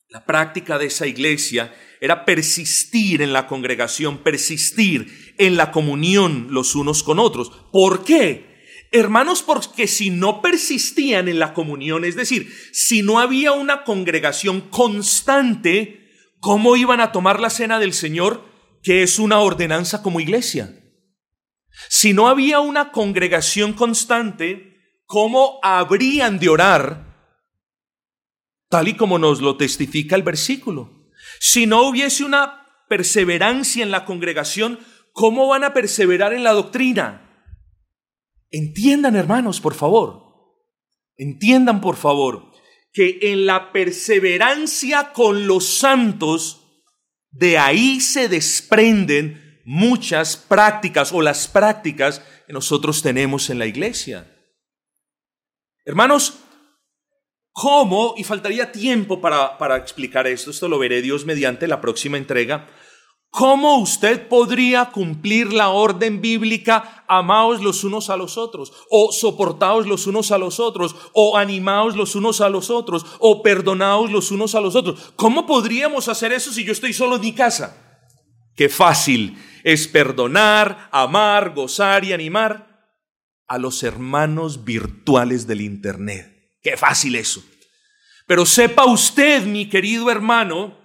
la 0.09 0.25
práctica 0.25 0.77
de 0.77 0.87
esa 0.87 1.07
iglesia 1.07 1.73
era 1.99 2.25
persistir 2.25 3.21
en 3.21 3.33
la 3.33 3.47
congregación, 3.47 4.19
persistir 4.19 5.33
en 5.37 5.55
la 5.55 5.71
comunión 5.71 6.47
los 6.49 6.75
unos 6.75 7.03
con 7.03 7.19
otros. 7.19 7.51
¿Por 7.71 8.03
qué? 8.03 8.50
Hermanos, 8.93 9.41
porque 9.41 9.87
si 9.87 10.09
no 10.09 10.41
persistían 10.41 11.29
en 11.29 11.39
la 11.39 11.53
comunión, 11.53 12.03
es 12.03 12.15
decir, 12.15 12.53
si 12.73 13.01
no 13.01 13.19
había 13.19 13.53
una 13.53 13.85
congregación 13.85 14.59
constante, 14.69 16.11
¿cómo 16.41 16.75
iban 16.75 16.99
a 16.99 17.13
tomar 17.13 17.39
la 17.39 17.49
cena 17.49 17.79
del 17.79 17.93
Señor, 17.93 18.43
que 18.83 19.01
es 19.01 19.17
una 19.17 19.39
ordenanza 19.39 20.03
como 20.03 20.19
iglesia? 20.19 20.77
Si 21.87 22.11
no 22.11 22.27
había 22.27 22.59
una 22.59 22.91
congregación 22.91 23.71
constante, 23.71 24.99
¿cómo 25.05 25.61
habrían 25.63 26.37
de 26.37 26.49
orar? 26.49 27.37
Tal 28.69 28.89
y 28.89 28.95
como 28.95 29.17
nos 29.17 29.39
lo 29.39 29.55
testifica 29.55 30.17
el 30.17 30.23
versículo. 30.23 31.09
Si 31.39 31.65
no 31.65 31.83
hubiese 31.87 32.25
una 32.25 32.65
perseverancia 32.89 33.83
en 33.83 33.91
la 33.91 34.03
congregación, 34.03 34.79
¿cómo 35.13 35.47
van 35.47 35.63
a 35.63 35.73
perseverar 35.73 36.33
en 36.33 36.43
la 36.43 36.51
doctrina? 36.51 37.30
Entiendan, 38.51 39.15
hermanos, 39.15 39.61
por 39.61 39.73
favor. 39.73 40.31
Entiendan, 41.17 41.81
por 41.81 41.95
favor, 41.95 42.51
que 42.91 43.19
en 43.21 43.45
la 43.45 43.71
perseverancia 43.71 45.13
con 45.13 45.47
los 45.47 45.65
santos, 45.65 46.61
de 47.31 47.57
ahí 47.57 48.01
se 48.01 48.27
desprenden 48.27 49.61
muchas 49.65 50.35
prácticas 50.35 51.13
o 51.13 51.21
las 51.21 51.47
prácticas 51.47 52.21
que 52.45 52.53
nosotros 52.53 53.01
tenemos 53.01 53.49
en 53.49 53.59
la 53.59 53.67
iglesia. 53.67 54.27
Hermanos, 55.85 56.39
¿cómo? 57.51 58.15
Y 58.17 58.23
faltaría 58.23 58.71
tiempo 58.71 59.21
para, 59.21 59.57
para 59.57 59.77
explicar 59.77 60.27
esto, 60.27 60.51
esto 60.51 60.67
lo 60.67 60.77
veré 60.77 61.01
Dios 61.01 61.25
mediante 61.25 61.67
la 61.67 61.79
próxima 61.79 62.17
entrega. 62.17 62.67
¿Cómo 63.31 63.77
usted 63.77 64.27
podría 64.27 64.91
cumplir 64.91 65.53
la 65.53 65.69
orden 65.69 66.19
bíblica, 66.19 67.05
amaos 67.07 67.61
los 67.61 67.85
unos 67.85 68.09
a 68.09 68.17
los 68.17 68.37
otros, 68.37 68.73
o 68.89 69.13
soportaos 69.13 69.87
los 69.87 70.05
unos 70.05 70.33
a 70.33 70.37
los 70.37 70.59
otros, 70.59 70.97
o 71.13 71.37
animaos 71.37 71.95
los 71.95 72.15
unos 72.15 72.41
a 72.41 72.49
los 72.49 72.69
otros, 72.69 73.05
o 73.19 73.41
perdonaos 73.41 74.11
los 74.11 74.31
unos 74.31 74.53
a 74.53 74.59
los 74.59 74.75
otros? 74.75 75.13
¿Cómo 75.15 75.47
podríamos 75.47 76.09
hacer 76.09 76.33
eso 76.33 76.51
si 76.51 76.65
yo 76.65 76.73
estoy 76.73 76.91
solo 76.91 77.15
en 77.15 77.21
mi 77.21 77.31
casa? 77.31 78.03
Qué 78.53 78.67
fácil 78.67 79.37
es 79.63 79.87
perdonar, 79.87 80.89
amar, 80.91 81.53
gozar 81.53 82.03
y 82.03 82.11
animar 82.11 82.85
a 83.47 83.57
los 83.57 83.81
hermanos 83.83 84.65
virtuales 84.65 85.47
del 85.47 85.61
Internet. 85.61 86.59
Qué 86.61 86.75
fácil 86.75 87.15
eso. 87.15 87.41
Pero 88.27 88.45
sepa 88.45 88.85
usted, 88.85 89.45
mi 89.45 89.69
querido 89.69 90.11
hermano, 90.11 90.80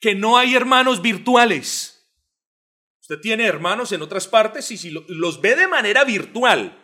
que 0.00 0.14
no 0.14 0.36
hay 0.36 0.54
hermanos 0.54 1.02
virtuales. 1.02 1.92
Usted 3.00 3.20
tiene 3.20 3.46
hermanos 3.46 3.92
en 3.92 4.02
otras 4.02 4.26
partes 4.26 4.70
y 4.70 4.76
si 4.76 4.90
los 4.90 5.40
ve 5.40 5.54
de 5.54 5.68
manera 5.68 6.04
virtual, 6.04 6.76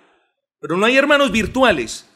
pero 0.61 0.77
no 0.77 0.87
hay 0.87 0.97
hermanos 0.97 1.33
virtuales, 1.33 2.09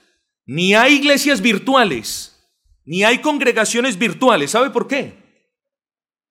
ni 0.45 0.75
hay 0.75 0.95
iglesias 0.95 1.41
virtuales, 1.41 2.41
ni 2.85 3.03
hay 3.03 3.21
congregaciones 3.21 3.99
virtuales. 3.99 4.53
¿Sabe 4.53 4.71
por 4.71 4.87
qué? 4.87 5.15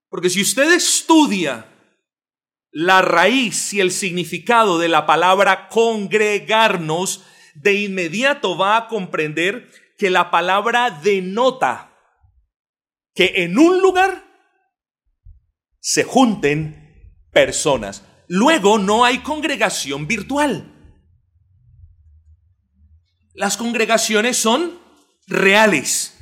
Porque 0.09 0.30
si 0.30 0.41
usted 0.41 0.72
estudia 0.72 1.70
la 2.72 3.01
raíz 3.01 3.74
y 3.74 3.82
el 3.82 3.91
significado 3.91 4.80
de 4.80 4.88
la 4.88 5.05
palabra 5.05 5.68
congregarnos, 5.68 7.26
de 7.55 7.74
inmediato 7.74 8.57
va 8.57 8.78
a 8.78 8.88
comprender 8.88 9.70
que 9.97 10.09
la 10.09 10.30
palabra 10.30 10.91
denota 10.91 11.91
que 13.13 13.32
en 13.38 13.57
un 13.57 13.82
lugar 13.82 14.24
se 15.86 16.03
junten 16.03 17.21
personas. 17.31 18.01
Luego 18.27 18.79
no 18.79 19.05
hay 19.05 19.19
congregación 19.19 20.07
virtual. 20.07 20.73
Las 23.36 23.55
congregaciones 23.55 24.36
son 24.36 24.79
reales, 25.27 26.17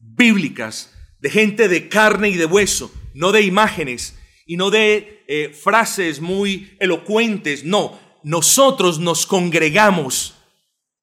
bíblicas, 0.00 0.92
de 1.20 1.30
gente 1.30 1.68
de 1.68 1.88
carne 1.88 2.30
y 2.30 2.34
de 2.34 2.46
hueso, 2.46 2.92
no 3.14 3.30
de 3.30 3.42
imágenes 3.42 4.18
y 4.46 4.56
no 4.56 4.70
de 4.70 5.22
eh, 5.28 5.50
frases 5.50 6.20
muy 6.20 6.76
elocuentes. 6.80 7.62
No, 7.62 7.96
nosotros 8.24 8.98
nos 8.98 9.26
congregamos, 9.26 10.34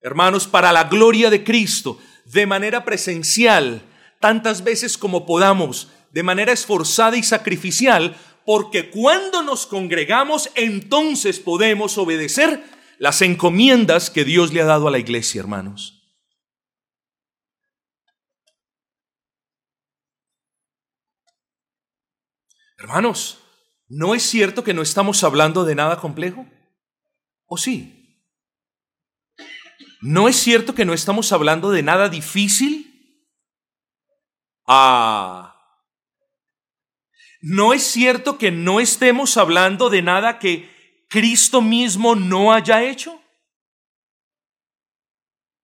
hermanos, 0.01 0.47
para 0.47 0.73
la 0.73 0.83
gloria 0.83 1.29
de 1.29 1.45
Cristo, 1.45 1.97
de 2.25 2.45
manera 2.45 2.83
presencial, 2.83 3.81
tantas 4.19 4.65
veces 4.65 4.97
como 4.97 5.25
podamos, 5.25 5.87
de 6.11 6.23
manera 6.23 6.51
esforzada 6.51 7.17
y 7.17 7.23
sacrificial, 7.23 8.17
porque 8.45 8.89
cuando 8.89 9.43
nos 9.43 9.67
congregamos 9.67 10.49
entonces 10.55 11.39
podemos 11.39 11.97
obedecer 11.97 12.63
las 12.97 13.21
encomiendas 13.21 14.09
que 14.09 14.25
Dios 14.25 14.53
le 14.53 14.61
ha 14.61 14.65
dado 14.65 14.87
a 14.87 14.91
la 14.91 14.99
iglesia, 14.99 15.39
hermanos. 15.39 15.97
Hermanos, 22.77 23.39
¿no 23.87 24.15
es 24.15 24.23
cierto 24.23 24.63
que 24.63 24.73
no 24.73 24.81
estamos 24.81 25.23
hablando 25.23 25.65
de 25.65 25.75
nada 25.75 25.99
complejo? 25.99 26.47
¿O 27.45 27.57
sí? 27.57 28.01
¿No 30.01 30.27
es 30.27 30.35
cierto 30.35 30.73
que 30.73 30.83
no 30.83 30.93
estamos 30.93 31.31
hablando 31.31 31.69
de 31.69 31.83
nada 31.83 32.09
difícil? 32.09 33.27
Ah, 34.65 35.50
no 37.41 37.73
es 37.73 37.83
cierto 37.83 38.37
que 38.37 38.51
no 38.51 38.79
estemos 38.79 39.35
hablando 39.37 39.89
de 39.89 40.01
nada 40.01 40.39
que 40.39 41.05
Cristo 41.09 41.61
mismo 41.61 42.15
no 42.15 42.53
haya 42.53 42.83
hecho. 42.83 43.19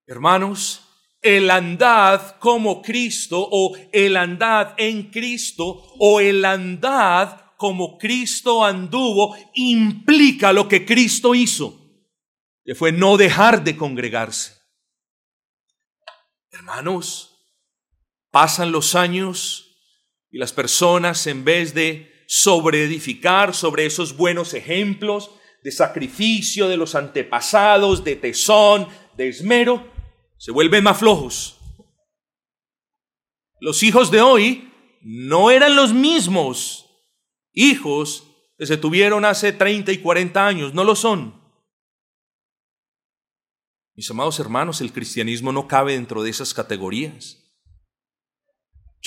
Hermanos, 0.07 0.87
el 1.21 1.51
andad 1.51 2.37
como 2.39 2.81
Cristo 2.81 3.47
o 3.51 3.77
el 3.91 4.17
andad 4.17 4.73
en 4.77 5.11
Cristo 5.11 5.83
o 5.99 6.19
el 6.19 6.43
andad 6.45 7.41
como 7.57 7.97
Cristo 7.97 8.63
anduvo 8.63 9.35
implica 9.53 10.53
lo 10.53 10.67
que 10.67 10.85
Cristo 10.85 11.35
hizo, 11.35 11.79
que 12.63 12.75
fue 12.75 12.91
no 12.91 13.17
dejar 13.17 13.63
de 13.63 13.75
congregarse. 13.75 14.57
Hermanos, 16.51 17.45
pasan 18.31 18.71
los 18.71 18.95
años 18.95 19.66
y 20.37 20.39
las 20.39 20.53
personas 20.53 21.25
en 21.25 21.43
vez 21.43 21.73
de 21.73 22.13
sobreedificar 22.27 23.55
sobre 23.55 23.87
esos 23.87 24.15
buenos 24.15 24.53
ejemplos 24.53 25.31
de 25.63 25.71
sacrificio 25.71 26.67
de 26.67 26.77
los 26.77 26.93
antepasados, 26.93 28.03
de 28.03 28.17
tesón, 28.17 28.87
de 29.17 29.29
esmero, 29.29 29.91
se 30.37 30.51
vuelven 30.51 30.83
más 30.83 30.99
flojos. 30.99 31.57
Los 33.59 33.81
hijos 33.81 34.11
de 34.11 34.21
hoy 34.21 34.71
no 35.01 35.49
eran 35.49 35.75
los 35.75 35.91
mismos 35.91 36.85
hijos 37.51 38.27
que 38.59 38.67
se 38.67 38.77
tuvieron 38.77 39.25
hace 39.25 39.53
30 39.53 39.91
y 39.91 39.97
40 39.97 40.45
años, 40.45 40.73
no 40.75 40.83
lo 40.83 40.95
son. 40.95 41.33
Mis 43.95 44.11
amados 44.11 44.39
hermanos, 44.39 44.81
el 44.81 44.93
cristianismo 44.93 45.51
no 45.51 45.67
cabe 45.67 45.93
dentro 45.93 46.21
de 46.21 46.29
esas 46.29 46.53
categorías. 46.53 47.46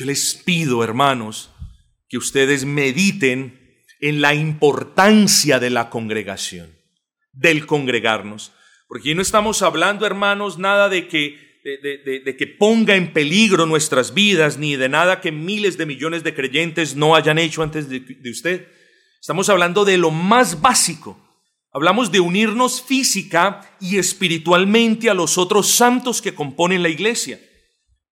Yo 0.00 0.06
les 0.06 0.34
pido, 0.34 0.82
hermanos, 0.82 1.50
que 2.08 2.16
ustedes 2.16 2.64
mediten 2.64 3.84
en 4.00 4.22
la 4.22 4.32
importancia 4.32 5.58
de 5.58 5.68
la 5.68 5.90
congregación, 5.90 6.74
del 7.34 7.66
congregarnos. 7.66 8.50
Porque 8.88 9.14
no 9.14 9.20
estamos 9.20 9.60
hablando, 9.60 10.06
hermanos, 10.06 10.58
nada 10.58 10.88
de 10.88 11.06
que, 11.06 11.60
de, 11.62 12.34
que 12.34 12.46
ponga 12.46 12.96
en 12.96 13.12
peligro 13.12 13.66
nuestras 13.66 14.14
vidas, 14.14 14.56
ni 14.56 14.74
de 14.74 14.88
nada 14.88 15.20
que 15.20 15.32
miles 15.32 15.76
de 15.76 15.84
millones 15.84 16.24
de 16.24 16.34
creyentes 16.34 16.96
no 16.96 17.14
hayan 17.14 17.38
hecho 17.38 17.62
antes 17.62 17.90
de 17.90 18.30
usted. 18.30 18.68
Estamos 19.20 19.50
hablando 19.50 19.84
de 19.84 19.98
lo 19.98 20.10
más 20.10 20.62
básico. 20.62 21.20
Hablamos 21.74 22.10
de 22.10 22.20
unirnos 22.20 22.80
física 22.80 23.76
y 23.82 23.98
espiritualmente 23.98 25.10
a 25.10 25.14
los 25.14 25.36
otros 25.36 25.68
santos 25.68 26.22
que 26.22 26.34
componen 26.34 26.82
la 26.82 26.88
iglesia. 26.88 27.38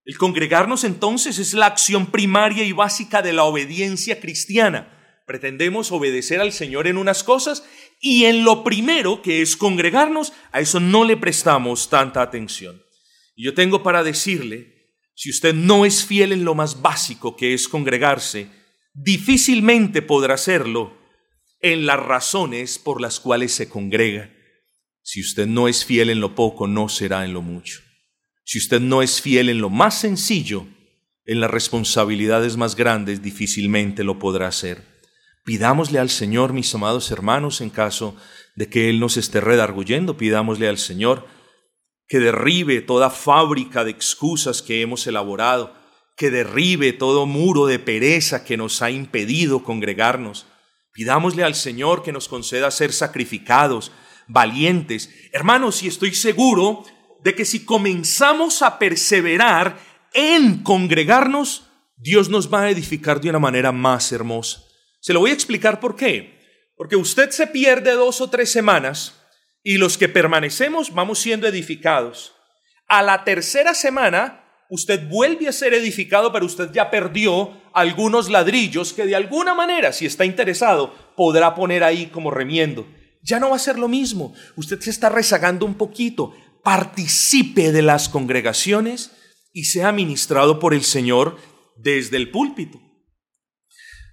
El 0.09 0.17
congregarnos 0.17 0.85
entonces 0.85 1.39
es 1.39 1.53
la 1.53 1.67
acción 1.67 2.07
primaria 2.07 2.65
y 2.65 2.73
básica 2.73 3.21
de 3.21 3.35
la 3.35 3.45
obediencia 3.45 4.21
cristiana. 4.21 5.23
Pretendemos 5.27 5.93
obedecer 5.93 6.41
al 6.41 6.53
Señor 6.53 6.87
en 6.87 6.97
unas 6.97 7.23
cosas 7.23 7.63
y 8.01 8.25
en 8.25 8.43
lo 8.43 8.65
primero, 8.65 9.21
que 9.21 9.43
es 9.43 9.55
congregarnos, 9.55 10.33
a 10.51 10.61
eso 10.61 10.81
no 10.81 11.05
le 11.05 11.19
prestamos 11.19 11.91
tanta 11.91 12.23
atención. 12.23 12.81
Y 13.37 13.45
yo 13.45 13.53
tengo 13.53 13.83
para 13.83 14.03
decirle, 14.03 14.95
si 15.15 15.29
usted 15.29 15.53
no 15.53 15.85
es 15.85 16.07
fiel 16.07 16.33
en 16.33 16.43
lo 16.43 16.55
más 16.55 16.81
básico, 16.81 17.37
que 17.37 17.53
es 17.53 17.69
congregarse, 17.69 18.49
difícilmente 18.95 20.01
podrá 20.01 20.37
hacerlo 20.37 20.97
en 21.61 21.85
las 21.85 22.01
razones 22.01 22.79
por 22.79 23.03
las 23.03 23.21
cuales 23.21 23.53
se 23.53 23.69
congrega. 23.69 24.35
Si 25.03 25.21
usted 25.21 25.47
no 25.47 25.69
es 25.69 25.85
fiel 25.85 26.09
en 26.09 26.21
lo 26.21 26.35
poco, 26.35 26.67
no 26.67 26.89
será 26.89 27.27
en 27.27 27.35
lo 27.35 27.43
mucho. 27.43 27.83
Si 28.51 28.57
usted 28.57 28.81
no 28.81 29.03
es 29.03 29.21
fiel 29.21 29.51
en 29.51 29.61
lo 29.61 29.69
más 29.69 30.01
sencillo, 30.01 30.67
en 31.27 31.39
las 31.39 31.51
responsabilidades 31.51 32.57
más 32.57 32.77
grandes, 32.77 33.21
difícilmente 33.21 34.05
lo 34.05 34.19
podrá 34.19 34.49
hacer. 34.49 34.83
Pidámosle 35.45 35.99
al 35.99 36.09
Señor, 36.09 36.55
mis 36.55 36.75
amados 36.75 37.11
hermanos, 37.11 37.61
en 37.61 37.69
caso 37.69 38.17
de 38.57 38.71
que 38.71 38.89
Él 38.89 39.01
nos 39.01 39.19
esté 39.19 39.43
redarguyendo, 39.43 40.17
pidámosle 40.17 40.67
al 40.67 40.79
Señor 40.79 41.27
que 42.09 42.21
derribe 42.21 42.81
toda 42.81 43.11
fábrica 43.11 43.85
de 43.85 43.91
excusas 43.91 44.63
que 44.63 44.81
hemos 44.81 45.07
elaborado, 45.07 45.75
que 46.17 46.31
derribe 46.31 46.95
todo 46.95 47.27
muro 47.27 47.67
de 47.67 47.79
pereza 47.79 48.47
que 48.47 48.57
nos 48.57 48.81
ha 48.81 48.91
impedido 48.91 49.63
congregarnos. 49.63 50.47
Pidámosle 50.95 51.45
al 51.45 51.55
Señor 51.55 52.03
que 52.03 52.13
nos 52.13 52.29
conceda 52.29 52.71
ser 52.71 52.95
sacrificados, 52.95 53.93
valientes. 54.27 55.11
Hermanos, 55.35 55.83
y 55.83 55.89
estoy 55.89 56.15
seguro 56.15 56.87
de 57.23 57.35
que 57.35 57.45
si 57.45 57.65
comenzamos 57.65 58.63
a 58.63 58.79
perseverar 58.79 59.79
en 60.13 60.63
congregarnos, 60.63 61.65
Dios 61.97 62.29
nos 62.29 62.53
va 62.53 62.63
a 62.63 62.71
edificar 62.71 63.21
de 63.21 63.31
una 63.31 63.39
manera 63.39 63.73
más 63.73 64.13
hermosa. 64.13 64.63
Se 65.01 65.13
lo 65.13 65.21
voy 65.21 65.31
a 65.31 65.35
explicar 65.35 65.81
por 65.81 65.97
qué. 65.97 66.39
Porque 66.77 66.97
usted 66.97 67.31
se 67.31 67.49
pierde 67.49 67.93
dos 67.93 68.21
o 68.21 68.31
tres 68.31 68.53
semanas 68.53 69.21
y 69.65 69.79
los 69.79 69.99
que 69.99 70.09
permanecemos 70.09 70.95
vamos 70.95 71.19
siendo 71.19 71.49
edificados. 71.49 72.35
A 72.87 73.03
la 73.03 73.25
tercera 73.25 73.75
semana, 73.75 74.45
usted 74.71 75.09
vuelve 75.09 75.49
a 75.49 75.53
ser 75.53 75.75
edificado, 75.75 76.33
pero 76.33 76.47
usted 76.47 76.71
ya 76.73 76.89
perdió 76.89 77.61
algunos 77.75 78.31
ladrillos 78.31 78.93
que 78.93 79.07
de 79.07 79.17
alguna 79.17 79.55
manera, 79.55 79.93
si 79.93 80.07
está 80.07 80.25
interesado, 80.25 80.95
podrá 81.17 81.57
poner 81.57 81.83
ahí 81.83 82.07
como 82.07 82.31
remiendo. 82.31 82.87
Ya 83.23 83.41
no 83.41 83.51
va 83.51 83.57
a 83.57 83.61
ser 83.61 83.77
lo 83.77 83.89
mismo. 83.89 84.33
Usted 84.55 84.81
se 84.81 84.91
está 84.91 85.09
rezagando 85.09 85.67
un 85.67 85.75
poquito. 85.75 86.33
Participe 86.63 87.73
de 87.73 87.83
las 87.83 88.09
congregaciones 88.09 89.13
y 89.53 89.65
sea 89.65 89.93
ministrado 89.93 90.59
por 90.59 90.75
el 90.75 90.85
Señor 90.85 91.39
desde 91.77 92.17
el 92.17 92.31
púlpito. 92.31 92.81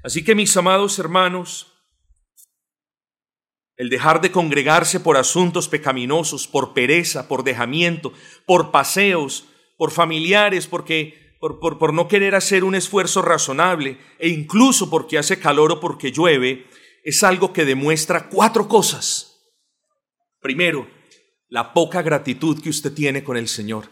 Así 0.04 0.24
que 0.24 0.36
mis 0.36 0.56
amados 0.56 1.00
hermanos, 1.00 1.74
el 3.78 3.89
dejar 3.89 4.22
de 4.22 4.32
congregarse 4.32 5.00
por 5.00 5.18
asuntos 5.18 5.68
pecaminosos, 5.68 6.48
por 6.48 6.74
pereza, 6.74 7.28
por 7.28 7.43
dejamiento, 7.43 8.14
por 8.46 8.72
paseos, 8.72 9.46
por 9.78 9.91
familiares, 9.91 10.68
porque 10.68 11.36
por, 11.39 11.60
por, 11.60 11.78
por, 11.78 11.93
no 11.93 12.08
querer 12.08 12.36
hacer 12.36 12.64
un 12.64 12.76
esfuerzo 12.76 13.22
razonable 13.22 13.98
e 14.20 14.30
incluso 14.30 14.89
porque 14.89 15.18
hace 15.18 15.39
calor 15.39 15.74
o 15.74 15.80
porque 15.80 16.12
llueve, 16.12 16.68
es 17.04 17.24
algo 17.24 17.52
que 17.52 17.66
demuestra 17.66 18.30
cuatro 18.30 18.68
cosas. 18.68 19.36
Primero, 20.39 20.88
la 21.48 21.74
poca 21.74 22.02
gratitud 22.02 22.62
que 22.62 22.70
usted 22.70 22.93
tiene 22.93 23.24
con 23.24 23.38
el 23.38 23.48
Señor. 23.48 23.89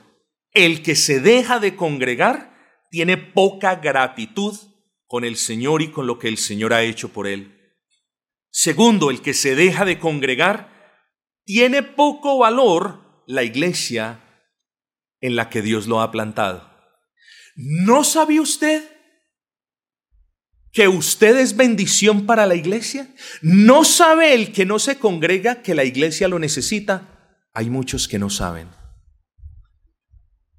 El 0.52 0.84
que 0.84 0.96
se 0.96 1.20
deja 1.20 1.60
de 1.60 1.76
congregar 1.76 2.54
tiene 2.90 3.18
poca 3.18 3.76
gratitud 3.76 4.56
con 5.08 5.24
el 5.24 5.36
Señor 5.36 5.82
y 5.82 5.92
con 5.92 6.08
lo 6.08 6.20
que 6.20 6.28
el 6.28 6.38
Señor 6.38 6.74
ha 6.74 6.84
hecho 6.84 7.10
por 7.10 7.28
él. 7.28 7.60
Segundo, 8.50 9.10
el 9.10 9.22
que 9.22 9.34
se 9.34 9.56
deja 9.56 9.86
de 9.86 10.00
congregar 10.00 11.02
tiene 11.44 11.84
poco 11.84 12.38
valor 12.38 13.24
la 13.28 13.44
iglesia 13.44 14.22
en 15.22 15.36
la 15.36 15.50
que 15.50 15.62
Dios 15.62 15.88
lo 15.88 16.02
ha 16.02 16.12
plantado. 16.12 16.70
¿No 17.56 18.04
sabe 18.04 18.40
usted 18.40 18.84
que 20.72 20.88
usted 20.88 21.38
es 21.38 21.56
bendición 21.56 22.26
para 22.26 22.46
la 22.46 22.56
iglesia? 22.56 23.08
¿No 23.42 23.84
sabe 23.84 24.34
el 24.34 24.52
que 24.52 24.66
no 24.66 24.80
se 24.80 24.98
congrega 24.98 25.62
que 25.62 25.76
la 25.76 25.84
iglesia 25.84 26.28
lo 26.28 26.40
necesita? 26.40 27.13
Hay 27.54 27.70
muchos 27.70 28.08
que 28.08 28.18
no 28.18 28.30
saben. 28.30 28.70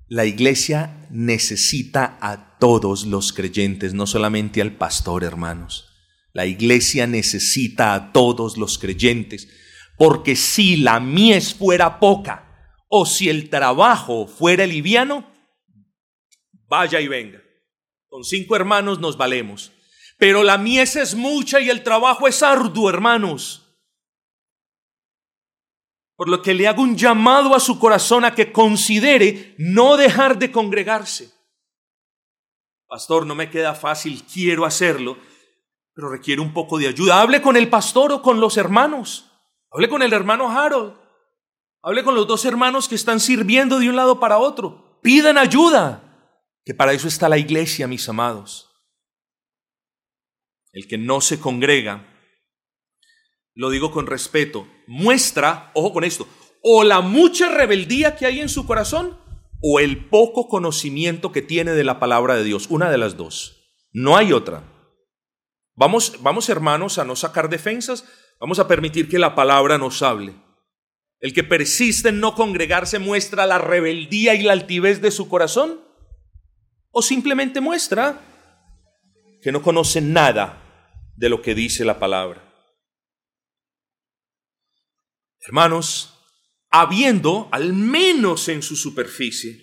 La 0.07 0.27
iglesia 0.27 1.09
necesita 1.11 2.19
a 2.21 2.59
todos 2.59 3.05
los 3.05 3.33
creyentes, 3.33 3.95
no 3.95 4.07
solamente 4.07 4.63
al 4.63 4.77
pastor, 4.77 5.25
hermanos. 5.25 5.89
La 6.33 6.47
iglesia 6.47 7.07
necesita 7.07 7.95
a 7.95 8.13
todos 8.13 8.57
los 8.57 8.79
creyentes, 8.79 9.49
porque 9.97 10.37
si 10.37 10.77
la 10.77 11.01
mies 11.01 11.55
fuera 11.55 11.99
poca 11.99 12.77
o 12.89 13.07
si 13.07 13.29
el 13.29 13.51
trabajo 13.51 14.27
fuera 14.29 14.67
liviano, 14.67 15.33
vaya 16.69 17.01
y 17.01 17.09
venga. 17.09 17.43
Con 18.09 18.23
cinco 18.23 18.55
hermanos 18.55 19.01
nos 19.01 19.17
valemos. 19.17 19.73
Pero 20.19 20.45
la 20.45 20.59
mies 20.59 20.95
es 20.95 21.17
mucha 21.17 21.61
y 21.61 21.71
el 21.71 21.83
trabajo 21.83 22.29
es 22.29 22.43
arduo, 22.43 22.89
hermanos. 22.89 23.64
Por 26.17 26.29
lo 26.29 26.43
que 26.43 26.55
le 26.55 26.69
hago 26.69 26.83
un 26.83 26.97
llamado 26.97 27.55
a 27.55 27.61
su 27.61 27.79
corazón 27.79 28.25
a 28.25 28.35
que 28.35 28.53
considere 28.53 29.55
no 29.59 29.97
dejar 29.97 30.39
de 30.39 30.53
congregarse. 30.53 31.33
Pastor, 32.87 33.27
no 33.27 33.35
me 33.35 33.51
queda 33.51 33.75
fácil, 33.75 34.23
quiero 34.25 34.65
hacerlo, 34.65 35.19
pero 35.95 36.09
requiere 36.09 36.41
un 36.41 36.53
poco 36.53 36.79
de 36.79 36.87
ayuda. 36.87 37.21
Hable 37.21 37.43
con 37.43 37.57
el 37.57 37.69
pastor 37.69 38.13
o 38.13 38.23
con 38.23 38.41
los 38.41 38.57
hermanos. 38.57 39.31
Hable 39.71 39.89
con 39.89 40.03
el 40.03 40.13
hermano 40.13 40.51
Harold. 40.51 40.95
Hable 41.83 42.05
con 42.05 42.15
los 42.15 42.27
dos 42.27 42.45
hermanos 42.45 42.89
que 42.89 42.95
están 42.95 43.21
sirviendo 43.21 43.79
de 43.79 43.89
un 43.89 43.97
lado 43.97 44.21
para 44.21 44.39
otro. 44.39 45.01
Pidan 45.03 45.37
ayuda, 45.37 46.03
que 46.65 46.75
para 46.75 46.93
eso 46.93 47.09
está 47.09 47.29
la 47.29 47.39
iglesia, 47.39 47.89
mis 47.89 48.09
amados. 48.09 48.71
El 50.73 50.87
que 50.89 50.97
no 50.97 51.21
se 51.21 51.41
congrega 51.41 52.11
lo 53.55 53.71
digo 53.71 53.93
con 53.93 54.07
respeto, 54.07 54.67
muestra, 54.87 55.71
ojo 55.75 55.93
con 55.93 56.05
esto, 56.05 56.27
o 56.63 56.85
la 56.85 57.01
mucha 57.01 57.49
rebeldía 57.49 58.17
que 58.17 58.27
hay 58.27 58.41
en 58.41 58.49
su 58.49 58.67
corazón 58.67 59.19
o 59.61 59.81
el 59.81 60.09
poco 60.09 60.49
conocimiento 60.49 61.33
que 61.33 61.43
tiene 61.43 61.73
de 61.73 61.85
la 61.85 61.99
palabra 61.99 62.35
de 62.37 62.45
Dios. 62.45 62.67
Una 62.69 62.91
de 62.91 62.99
las 62.99 63.17
dos. 63.17 63.65
No 63.93 64.17
hay 64.17 64.33
otra. 64.33 64.63
Vamos, 65.75 66.19
vamos 66.21 66.49
hermanos 66.49 66.99
a 66.99 67.05
no 67.05 67.17
sacar 67.17 67.49
defensas, 67.49 68.05
vamos 68.41 68.59
a 68.59 68.69
permitir 68.69 69.09
que 69.09 69.19
la 69.19 69.35
palabra 69.35 69.79
nos 69.79 70.03
hable. 70.03 70.35
El 71.19 71.33
que 71.33 71.45
persiste 71.45 72.11
en 72.11 72.21
no 72.21 72.35
congregarse 72.35 72.99
muestra 72.99 73.47
la 73.47 73.59
rebeldía 73.59 74.35
y 74.35 74.43
la 74.43 74.53
altivez 74.53 75.01
de 75.01 75.11
su 75.11 75.29
corazón 75.29 75.81
o 76.91 77.03
simplemente 77.03 77.61
muestra 77.61 78.21
que 79.41 79.51
no 79.51 79.63
conoce 79.63 80.01
nada 80.01 80.61
de 81.17 81.29
lo 81.29 81.41
que 81.41 81.55
dice 81.55 81.85
la 81.85 81.99
palabra. 81.99 82.44
Hermanos, 85.47 86.15
habiendo, 86.71 87.49
al 87.53 87.75
menos 87.75 88.49
en 88.49 88.63
su 88.63 88.77
superficie, 88.77 89.61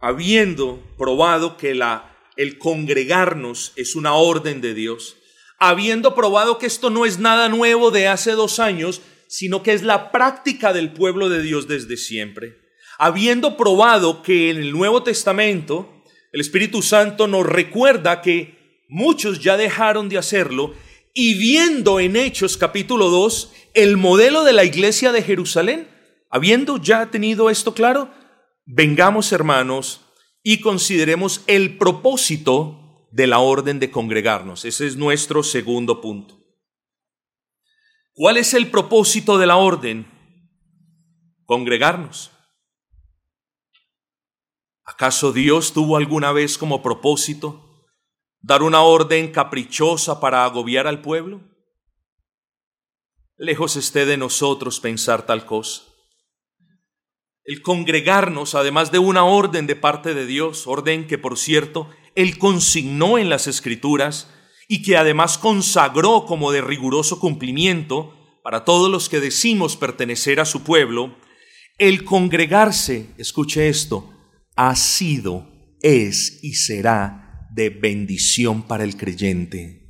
habiendo 0.00 0.82
probado 0.98 1.56
que 1.56 1.76
la, 1.76 2.16
el 2.36 2.58
congregarnos 2.58 3.72
es 3.76 3.94
una 3.94 4.14
orden 4.14 4.60
de 4.60 4.74
Dios, 4.74 5.16
habiendo 5.60 6.16
probado 6.16 6.58
que 6.58 6.66
esto 6.66 6.90
no 6.90 7.06
es 7.06 7.20
nada 7.20 7.48
nuevo 7.48 7.92
de 7.92 8.08
hace 8.08 8.32
dos 8.32 8.58
años, 8.58 9.00
sino 9.28 9.62
que 9.62 9.74
es 9.74 9.82
la 9.82 10.10
práctica 10.10 10.72
del 10.72 10.92
pueblo 10.92 11.28
de 11.28 11.40
Dios 11.40 11.68
desde 11.68 11.96
siempre, 11.96 12.58
habiendo 12.98 13.56
probado 13.56 14.24
que 14.24 14.50
en 14.50 14.56
el 14.56 14.72
Nuevo 14.72 15.04
Testamento 15.04 16.02
el 16.32 16.40
Espíritu 16.40 16.82
Santo 16.82 17.28
nos 17.28 17.46
recuerda 17.46 18.22
que 18.22 18.84
muchos 18.88 19.38
ya 19.40 19.56
dejaron 19.56 20.08
de 20.08 20.18
hacerlo 20.18 20.74
y 21.14 21.34
viendo 21.34 22.00
en 22.00 22.16
Hechos 22.16 22.56
capítulo 22.56 23.10
2 23.10 23.52
el 23.74 23.96
modelo 23.96 24.44
de 24.44 24.52
la 24.52 24.64
iglesia 24.64 25.12
de 25.12 25.22
Jerusalén, 25.22 25.88
habiendo 26.30 26.78
ya 26.78 27.10
tenido 27.10 27.50
esto 27.50 27.74
claro, 27.74 28.10
vengamos 28.64 29.32
hermanos 29.32 30.00
y 30.42 30.60
consideremos 30.60 31.42
el 31.46 31.76
propósito 31.76 33.08
de 33.12 33.26
la 33.26 33.40
orden 33.40 33.78
de 33.78 33.90
congregarnos. 33.90 34.64
Ese 34.64 34.86
es 34.86 34.96
nuestro 34.96 35.42
segundo 35.42 36.00
punto. 36.00 36.38
¿Cuál 38.14 38.38
es 38.38 38.54
el 38.54 38.70
propósito 38.70 39.38
de 39.38 39.46
la 39.46 39.56
orden? 39.56 40.06
Congregarnos. 41.44 42.30
¿Acaso 44.84 45.32
Dios 45.32 45.72
tuvo 45.72 45.96
alguna 45.96 46.32
vez 46.32 46.56
como 46.56 46.82
propósito 46.82 47.61
dar 48.42 48.62
una 48.62 48.82
orden 48.82 49.30
caprichosa 49.30 50.20
para 50.20 50.44
agobiar 50.44 50.86
al 50.86 51.00
pueblo? 51.00 51.40
Lejos 53.36 53.76
esté 53.76 54.04
de 54.04 54.16
nosotros 54.16 54.80
pensar 54.80 55.24
tal 55.24 55.46
cosa. 55.46 55.82
El 57.44 57.62
congregarnos, 57.62 58.54
además 58.54 58.92
de 58.92 58.98
una 58.98 59.24
orden 59.24 59.66
de 59.66 59.74
parte 59.74 60.14
de 60.14 60.26
Dios, 60.26 60.66
orden 60.66 61.06
que 61.06 61.18
por 61.18 61.38
cierto 61.38 61.88
Él 62.14 62.38
consignó 62.38 63.18
en 63.18 63.30
las 63.30 63.46
Escrituras 63.46 64.28
y 64.68 64.82
que 64.82 64.96
además 64.96 65.38
consagró 65.38 66.24
como 66.26 66.52
de 66.52 66.60
riguroso 66.60 67.18
cumplimiento 67.18 68.14
para 68.44 68.64
todos 68.64 68.90
los 68.90 69.08
que 69.08 69.20
decimos 69.20 69.76
pertenecer 69.76 70.40
a 70.40 70.44
su 70.44 70.62
pueblo, 70.62 71.16
el 71.78 72.04
congregarse, 72.04 73.10
escuche 73.18 73.68
esto, 73.68 74.12
ha 74.56 74.76
sido, 74.76 75.48
es 75.80 76.40
y 76.42 76.54
será 76.54 77.21
de 77.52 77.70
bendición 77.70 78.62
para 78.62 78.84
el 78.84 78.96
creyente. 78.96 79.82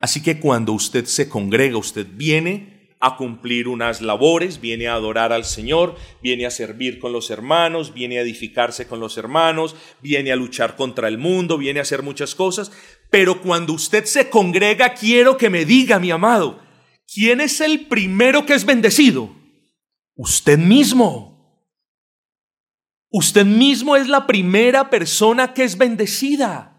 Así 0.00 0.22
que 0.22 0.40
cuando 0.40 0.72
usted 0.72 1.04
se 1.04 1.28
congrega, 1.28 1.76
usted 1.76 2.06
viene 2.12 2.72
a 2.98 3.16
cumplir 3.16 3.68
unas 3.68 4.00
labores, 4.00 4.60
viene 4.60 4.88
a 4.88 4.94
adorar 4.94 5.32
al 5.32 5.44
Señor, 5.44 5.96
viene 6.22 6.46
a 6.46 6.50
servir 6.50 6.98
con 6.98 7.12
los 7.12 7.30
hermanos, 7.30 7.94
viene 7.94 8.18
a 8.18 8.22
edificarse 8.22 8.86
con 8.86 9.00
los 9.00 9.16
hermanos, 9.16 9.76
viene 10.00 10.32
a 10.32 10.36
luchar 10.36 10.76
contra 10.76 11.08
el 11.08 11.18
mundo, 11.18 11.58
viene 11.58 11.80
a 11.80 11.82
hacer 11.82 12.02
muchas 12.02 12.34
cosas, 12.34 12.72
pero 13.10 13.40
cuando 13.40 13.72
usted 13.72 14.04
se 14.04 14.30
congrega, 14.30 14.94
quiero 14.94 15.36
que 15.36 15.50
me 15.50 15.64
diga, 15.64 15.98
mi 15.98 16.10
amado, 16.10 16.60
¿quién 17.12 17.40
es 17.40 17.60
el 17.60 17.86
primero 17.86 18.46
que 18.46 18.54
es 18.54 18.64
bendecido? 18.64 19.34
Usted 20.14 20.58
mismo. 20.58 21.31
Usted 23.12 23.44
mismo 23.44 23.94
es 23.94 24.08
la 24.08 24.26
primera 24.26 24.88
persona 24.88 25.52
que 25.52 25.64
es 25.64 25.76
bendecida. 25.76 26.72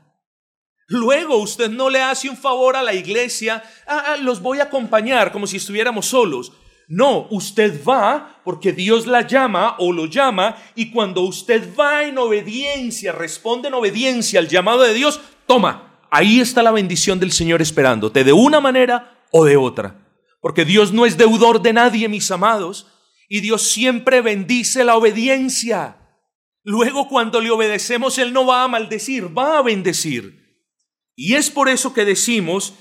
Luego 0.88 1.38
usted 1.38 1.70
no 1.70 1.92
le 1.92 2.02
hace 2.02 2.28
un 2.28 2.36
favor 2.36 2.76
a 2.76 2.82
la 2.82 2.94
iglesia, 2.94 3.64
ah, 3.88 4.04
ah, 4.08 4.18
los 4.18 4.42
voy 4.42 4.60
a 4.60 4.64
acompañar 4.64 5.32
como 5.32 5.46
si 5.46 5.58
estuviéramos 5.58 6.08
solos. 6.08 6.52
No, 6.88 7.28
usted 7.30 7.80
va 7.88 8.42
porque 8.44 8.74
Dios 8.74 9.06
la 9.06 9.26
llama 9.26 9.76
o 9.78 9.94
lo 9.94 10.08
llama 10.08 10.58
y 10.76 10.92
cuando 10.92 11.22
usted 11.22 11.70
va 11.80 12.04
en 12.04 12.18
obediencia, 12.18 13.12
responde 13.12 13.68
en 13.68 13.76
obediencia 13.76 14.40
al 14.40 14.50
llamado 14.50 14.82
de 14.82 14.94
Dios, 14.94 15.22
toma, 15.46 16.00
ahí 16.10 16.40
está 16.40 16.64
la 16.64 16.72
bendición 16.72 17.20
del 17.20 17.32
Señor 17.32 17.62
esperándote 17.62 18.24
de 18.24 18.34
una 18.34 18.60
manera 18.60 19.20
o 19.32 19.46
de 19.46 19.56
otra. 19.56 20.00
Porque 20.42 20.66
Dios 20.66 20.92
no 20.92 21.06
es 21.06 21.16
deudor 21.16 21.62
de 21.62 21.74
nadie, 21.74 22.10
mis 22.10 22.30
amados, 22.32 22.88
y 23.30 23.40
Dios 23.40 23.62
siempre 23.62 24.22
bendice 24.22 24.84
la 24.84 24.98
obediencia. 24.98 26.03
Luego 26.64 27.08
cuando 27.08 27.42
le 27.42 27.52
obedecemos, 27.52 28.18
Él 28.18 28.34
no 28.34 28.46
va 28.46 28.64
a 28.64 28.68
maldecir, 28.68 29.38
va 29.38 29.58
a 29.58 29.62
bendecir. 29.62 30.44
Y 31.16 31.36
es 31.36 31.50
por 31.50 31.70
eso 31.70 31.94
que 31.94 32.06
decimos 32.06 32.74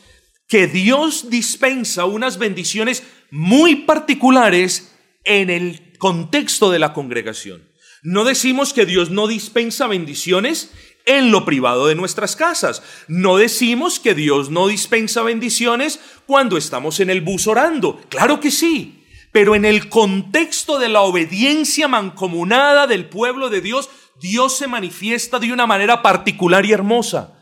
que 0.49 0.67
Dios 0.67 1.31
dispensa 1.31 2.05
unas 2.05 2.39
bendiciones 2.39 3.03
muy 3.31 3.77
particulares 3.77 4.95
en 5.25 5.51
el 5.51 5.97
contexto 5.99 6.71
de 6.71 6.79
la 6.79 6.93
congregación. 6.93 7.69
No 8.03 8.25
decimos 8.25 8.73
que 8.73 8.87
Dios 8.87 9.11
no 9.11 9.29
dispensa 9.29 9.87
bendiciones 9.87 10.73
en 11.07 11.31
lo 11.31 11.45
privado 11.45 11.87
de 11.87 11.95
nuestras 11.95 12.37
casas. 12.37 12.83
No 13.09 13.37
decimos 13.37 14.01
que 14.01 14.15
Dios 14.15 14.51
no 14.51 14.69
dispensa 14.69 15.23
bendiciones 15.23 16.01
cuando 16.27 16.57
estamos 16.57 17.01
en 17.01 17.11
el 17.11 17.21
bus 17.21 17.47
orando. 17.47 18.01
Claro 18.09 18.41
que 18.41 18.51
sí. 18.51 19.02
Pero 19.33 19.55
en 19.55 19.65
el 19.65 19.89
contexto 19.89 20.79
de 20.79 20.91
la 20.91 21.01
obediencia 21.01 21.89
mancomunada 21.89 22.87
del 22.87 23.09
pueblo 23.09 23.49
de 23.49 23.63
Dios, 23.63 23.89
Dios 24.21 24.57
se 24.57 24.69
manifiesta 24.69 25.39
de 25.39 25.53
una 25.53 25.67
manera 25.67 26.03
particular 26.03 26.67
y 26.67 26.73
hermosa. 26.73 27.39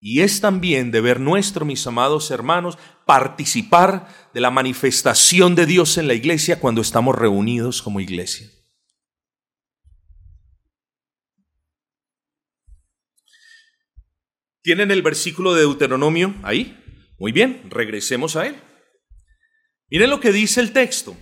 Y 0.00 0.20
es 0.20 0.40
también 0.40 0.92
deber 0.92 1.18
nuestro, 1.18 1.64
mis 1.64 1.84
amados 1.86 2.30
hermanos, 2.30 2.78
participar 3.06 4.08
de 4.32 4.40
la 4.40 4.50
manifestación 4.50 5.56
de 5.56 5.66
Dios 5.66 5.98
en 5.98 6.06
la 6.06 6.14
iglesia 6.14 6.60
cuando 6.60 6.80
estamos 6.80 7.16
reunidos 7.16 7.82
como 7.82 8.00
iglesia. 8.00 8.48
¿Tienen 14.62 14.90
el 14.90 15.02
versículo 15.02 15.54
de 15.54 15.62
Deuteronomio 15.62 16.34
ahí? 16.42 16.76
Muy 17.18 17.32
bien, 17.32 17.62
regresemos 17.70 18.36
a 18.36 18.46
él. 18.46 18.56
Miren 19.90 20.10
lo 20.10 20.20
que 20.20 20.32
dice 20.32 20.60
el 20.60 20.72
texto. 20.72 21.16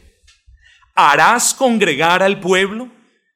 Harás 0.95 1.55
congregar 1.55 2.23
al 2.23 2.41
pueblo, 2.41 2.91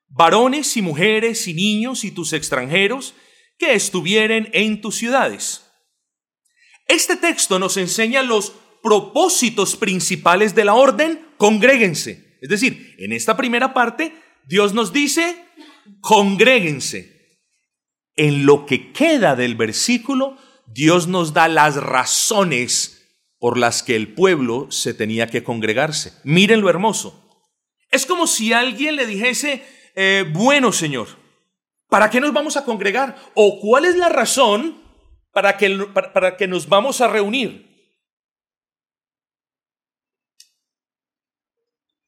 varones 0.09 0.77
y 0.77 0.83
mujeres 0.83 1.47
y 1.49 1.55
niños 1.55 2.05
y 2.05 2.11
tus 2.11 2.33
extranjeros 2.33 3.15
que 3.59 3.75
estuvieren 3.75 4.49
en 4.53 4.81
tus 4.81 4.97
ciudades. 4.97 5.65
Este 6.87 7.17
texto 7.17 7.59
nos 7.59 7.77
enseña 7.77 8.23
los 8.23 8.53
propósitos 8.83 9.77
principales 9.77 10.55
de 10.55 10.65
la 10.65 10.75
orden, 10.75 11.27
congréguense. 11.37 12.39
Es 12.41 12.49
decir, 12.49 12.95
en 12.99 13.13
esta 13.13 13.37
primera 13.37 13.75
parte, 13.75 14.15
Dios 14.47 14.73
nos 14.73 14.93
dice, 14.93 15.45
congréguense. 16.01 17.19
En 18.17 18.47
lo 18.47 18.65
que 18.65 18.93
queda 18.93 19.37
del 19.37 19.57
versículo, 19.57 20.39
Dios 20.67 21.09
nos 21.09 21.35
da 21.35 21.49
las 21.49 21.77
razones 21.77 22.98
por 23.39 23.57
las 23.57 23.83
que 23.83 23.97
el 23.97 24.15
pueblo 24.15 24.71
se 24.71 24.95
tenía 24.95 25.29
que 25.29 25.45
congregarse. 25.45 26.13
Miren 26.25 26.61
lo 26.61 26.71
hermoso. 26.71 27.25
Es 27.91 28.05
como 28.05 28.27
si 28.27 28.53
alguien 28.53 28.97
le 28.97 29.07
dijese, 29.07 29.65
eh, 29.95 30.25
bueno 30.33 30.73
Señor, 30.73 31.09
¿para 31.89 32.11
qué 32.11 32.21
nos 32.21 32.33
vamos 32.33 32.57
a 32.57 32.65
congregar? 32.65 33.17
¿O 33.35 33.61
cuál 33.61 33.85
es 33.85 33.97
la 33.97 34.09
razón 34.09 34.83
para 35.33 35.57
que, 35.57 35.71
para 36.13 36.37
que 36.37 36.49
nos 36.49 36.69
vamos 36.69 37.01
a 37.01 37.09
reunir? 37.09 37.67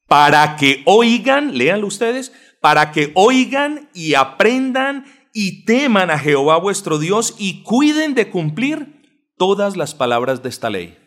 Para 0.07 0.57
que 0.57 0.83
oigan, 0.85 1.57
léanlo 1.57 1.87
ustedes, 1.87 2.33
para 2.59 2.91
que 2.91 3.11
oigan 3.15 3.89
y 3.93 4.13
aprendan 4.13 5.05
y 5.33 5.63
teman 5.63 6.11
a 6.11 6.19
Jehová 6.19 6.57
vuestro 6.57 6.99
Dios 6.99 7.35
y 7.39 7.63
cuiden 7.63 8.13
de 8.13 8.29
cumplir 8.29 9.33
todas 9.37 9.77
las 9.77 9.95
palabras 9.95 10.43
de 10.43 10.49
esta 10.49 10.69
ley. 10.69 11.00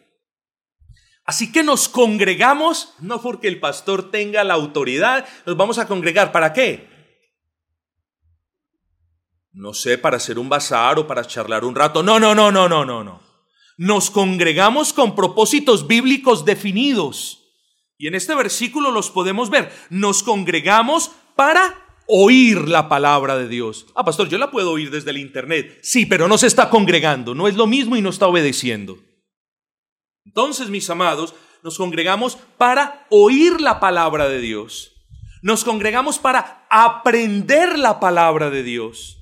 Así 1.25 1.51
que 1.51 1.62
nos 1.62 1.89
congregamos, 1.89 2.95
no 3.01 3.22
porque 3.22 3.49
el 3.49 3.59
pastor 3.59 4.11
tenga 4.11 4.45
la 4.45 4.55
autoridad, 4.55 5.27
nos 5.47 5.57
vamos 5.57 5.79
a 5.79 5.87
congregar. 5.87 6.33
¿Para 6.33 6.53
qué? 6.53 6.89
No 9.53 9.72
sé, 9.72 9.97
para 9.97 10.18
hacer 10.18 10.39
un 10.39 10.49
bazar 10.49 10.99
o 10.99 11.07
para 11.07 11.25
charlar 11.25 11.64
un 11.64 11.75
rato. 11.75 12.03
No, 12.03 12.20
no, 12.20 12.35
no, 12.35 12.51
no, 12.51 12.68
no, 12.68 12.85
no, 12.85 13.05
no. 13.05 13.22
Nos 13.79 14.11
congregamos 14.11 14.93
con 14.93 15.14
propósitos 15.14 15.87
bíblicos 15.87 16.45
definidos. 16.45 17.41
Y 17.97 18.09
en 18.09 18.14
este 18.14 18.35
versículo 18.35 18.91
los 18.91 19.11
podemos 19.11 19.49
ver. 19.49 19.72
Nos 19.89 20.22
congregamos 20.22 21.12
para 21.37 21.87
oír 22.07 22.68
la 22.68 22.89
palabra 22.89 23.37
de 23.39 23.49
Dios. 23.49 23.87
Ah, 23.95 24.05
pastor, 24.05 24.29
yo 24.29 24.37
la 24.37 24.51
puedo 24.51 24.72
oír 24.72 24.91
desde 24.91 25.11
el 25.11 25.18
internet. 25.18 25.79
Sí, 25.83 26.05
pero 26.05 26.29
no 26.29 26.37
se 26.37 26.49
está 26.49 26.68
congregando, 26.68 27.35
no 27.35 27.49
es 27.49 27.55
lo 27.55 27.66
mismo 27.66 27.97
y 27.97 28.03
no 28.03 28.11
está 28.11 28.27
obedeciendo. 28.27 28.99
Entonces, 30.25 30.68
mis 30.68 30.89
amados, 30.91 31.35
nos 31.62 31.79
congregamos 31.79 32.37
para 32.59 33.07
oír 33.11 33.61
la 33.61 33.81
palabra 33.81 34.29
de 34.29 34.41
Dios. 34.41 34.93
Nos 35.43 35.64
congregamos 35.64 36.18
para 36.18 36.66
aprender 36.70 37.79
la 37.79 38.01
palabra 38.01 38.51
de 38.51 38.62
Dios. 38.62 39.18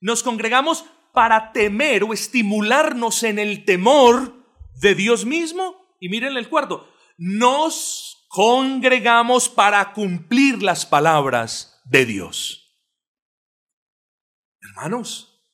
Nos 0.00 0.22
congregamos 0.22 0.84
para 1.12 1.52
temer 1.52 2.04
o 2.04 2.12
estimularnos 2.12 3.22
en 3.22 3.38
el 3.38 3.64
temor 3.64 4.34
de 4.80 4.94
Dios 4.94 5.24
mismo. 5.24 5.96
Y 6.00 6.08
miren 6.08 6.36
el 6.36 6.48
cuarto, 6.48 6.88
nos 7.16 8.26
congregamos 8.28 9.48
para 9.48 9.92
cumplir 9.92 10.62
las 10.62 10.86
palabras 10.86 11.80
de 11.84 12.06
Dios. 12.06 12.76
Hermanos, 14.60 15.44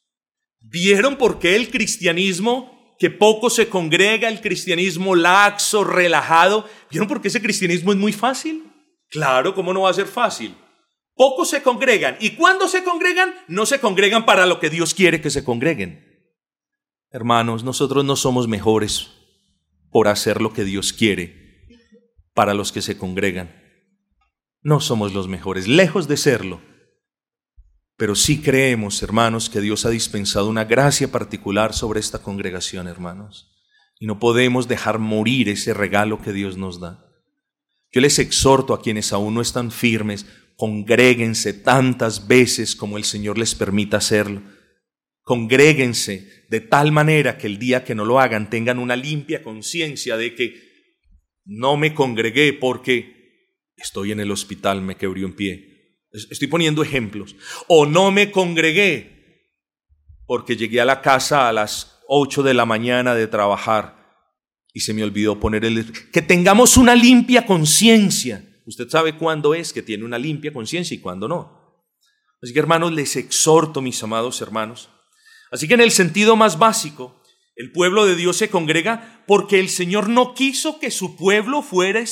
¿vieron 0.61 1.17
por 1.17 1.39
qué 1.39 1.57
el 1.57 1.71
cristianismo, 1.71 2.78
que 2.99 3.11
poco 3.11 3.49
se 3.49 3.69
congrega, 3.69 4.29
el 4.29 4.41
cristianismo 4.41 5.15
laxo, 5.15 5.85
relajado, 5.85 6.69
¿vieron 6.91 7.09
por 7.09 7.23
qué 7.23 7.29
ese 7.29 7.41
cristianismo 7.41 7.93
es 7.93 7.99
muy 7.99 8.13
fácil? 8.13 8.65
Claro, 9.09 9.55
¿cómo 9.55 9.73
no 9.73 9.83
va 9.83 9.91
a 9.91 9.95
ser 9.95 10.07
fácil? 10.07 10.55
Pocos 11.15 11.51
se 11.51 11.63
congregan 11.63 12.17
y 12.21 12.31
cuando 12.31 12.69
se 12.69 12.85
congregan, 12.85 13.35
no 13.47 13.67
se 13.67 13.81
congregan 13.81 14.27
para 14.27 14.47
lo 14.47 14.61
que 14.61 14.71
Dios 14.71 14.95
quiere 14.95 15.21
que 15.21 15.31
se 15.31 15.45
congreguen. 15.45 16.07
Hermanos, 17.11 17.65
nosotros 17.65 18.05
no 18.05 18.17
somos 18.17 18.49
mejores 18.49 19.09
por 19.91 20.09
hacer 20.09 20.43
lo 20.43 20.53
que 20.53 20.65
Dios 20.65 20.93
quiere 20.93 21.67
para 22.35 22.55
los 22.55 22.71
que 22.71 22.83
se 22.83 22.99
congregan. 22.99 23.51
No 24.61 24.81
somos 24.81 25.15
los 25.15 25.29
mejores, 25.29 25.67
lejos 25.67 26.09
de 26.09 26.17
serlo. 26.17 26.61
Pero 27.99 28.15
sí 28.15 28.41
creemos, 28.41 29.03
hermanos, 29.03 29.51
que 29.51 29.61
Dios 29.61 29.85
ha 29.85 29.91
dispensado 29.91 30.49
una 30.49 30.65
gracia 30.65 31.11
particular 31.11 31.75
sobre 31.75 31.99
esta 31.99 32.21
congregación, 32.21 32.87
hermanos. 32.87 33.51
Y 33.99 34.07
no 34.07 34.21
podemos 34.21 34.69
dejar 34.69 35.01
morir 35.01 35.49
ese 35.49 35.75
regalo 35.75 36.23
que 36.23 36.33
Dios 36.33 36.57
nos 36.57 36.79
da. 36.79 37.05
Yo 37.91 38.01
les 38.01 38.21
exhorto 38.21 38.73
a 38.73 38.81
quienes 38.81 39.13
aún 39.13 39.35
no 39.35 39.41
están 39.41 39.73
firmes, 39.73 40.27
congréguense 40.57 41.53
tantas 41.53 42.29
veces 42.29 42.77
como 42.77 42.99
el 42.99 43.05
Señor 43.05 43.37
les 43.37 43.57
permita 43.57 43.97
hacerlo. 43.97 44.43
Congréguense 45.23 46.47
de 46.49 46.61
tal 46.61 46.93
manera 46.93 47.37
que 47.37 47.49
el 47.49 47.59
día 47.59 47.83
que 47.83 47.97
no 47.97 48.05
lo 48.05 48.21
hagan 48.21 48.49
tengan 48.49 48.79
una 48.79 48.95
limpia 48.95 49.43
conciencia 49.43 50.17
de 50.17 50.37
que 50.37 50.55
no 51.45 51.77
me 51.77 51.95
congregué 51.95 52.53
porque 52.53 53.73
estoy 53.77 54.13
en 54.13 54.21
el 54.21 54.31
hospital, 54.31 54.83
me 54.83 54.97
quebré 54.97 55.25
un 55.25 55.35
pie. 55.35 55.78
Estoy 56.13 56.49
poniendo 56.49 56.83
ejemplos. 56.83 57.37
O 57.67 57.87
no 57.87 58.11
me 58.11 58.31
congregué 58.31 59.47
porque 60.27 60.57
llegué 60.57 60.81
a 60.81 60.85
la 60.85 61.01
casa 61.01 61.49
a 61.49 61.53
las 61.53 62.01
8 62.09 62.43
de 62.43 62.55
la 62.55 62.67
mañana 62.67 63.15
de 63.15 63.27
trabajar 63.27 63.97
y 64.73 64.81
se 64.81 64.95
me 64.95 65.05
olvidó 65.05 65.41
poner 65.41 65.65
el... 65.65 66.11
Que 66.11 66.23
tengamos 66.23 66.77
una 66.77 66.95
limpia 66.95 67.47
conciencia 67.47 68.45
Usted 68.69 68.91
sabe 68.91 69.17
cuándo 69.17 69.55
es 69.55 69.73
que 69.73 69.81
tiene 69.81 70.05
una 70.05 70.19
limpia 70.19 70.53
conciencia 70.53 70.95
y 70.95 71.01
cuándo 71.01 71.27
no. 71.27 71.89
Así 72.43 72.53
que 72.53 72.59
hermanos, 72.59 72.93
les 72.93 73.17
exhorto, 73.17 73.81
mis 73.81 74.03
amados 74.03 74.43
hermanos. 74.43 74.91
Así 75.51 75.67
que 75.67 75.73
en 75.73 75.81
el 75.81 75.91
sentido 75.91 76.37
más 76.37 76.59
básico, 76.59 77.23
el 77.57 77.73
pueblo 77.73 78.05
de 78.05 78.15
Dios 78.15 78.37
se 78.37 78.51
congrega 78.51 79.25
porque 79.27 79.59
el 79.59 79.71
Señor 79.71 80.11
no 80.11 80.35
quiso 80.35 80.79
que 80.79 80.91
su 80.91 81.17
pueblo 81.17 81.63
fuera, 81.63 82.05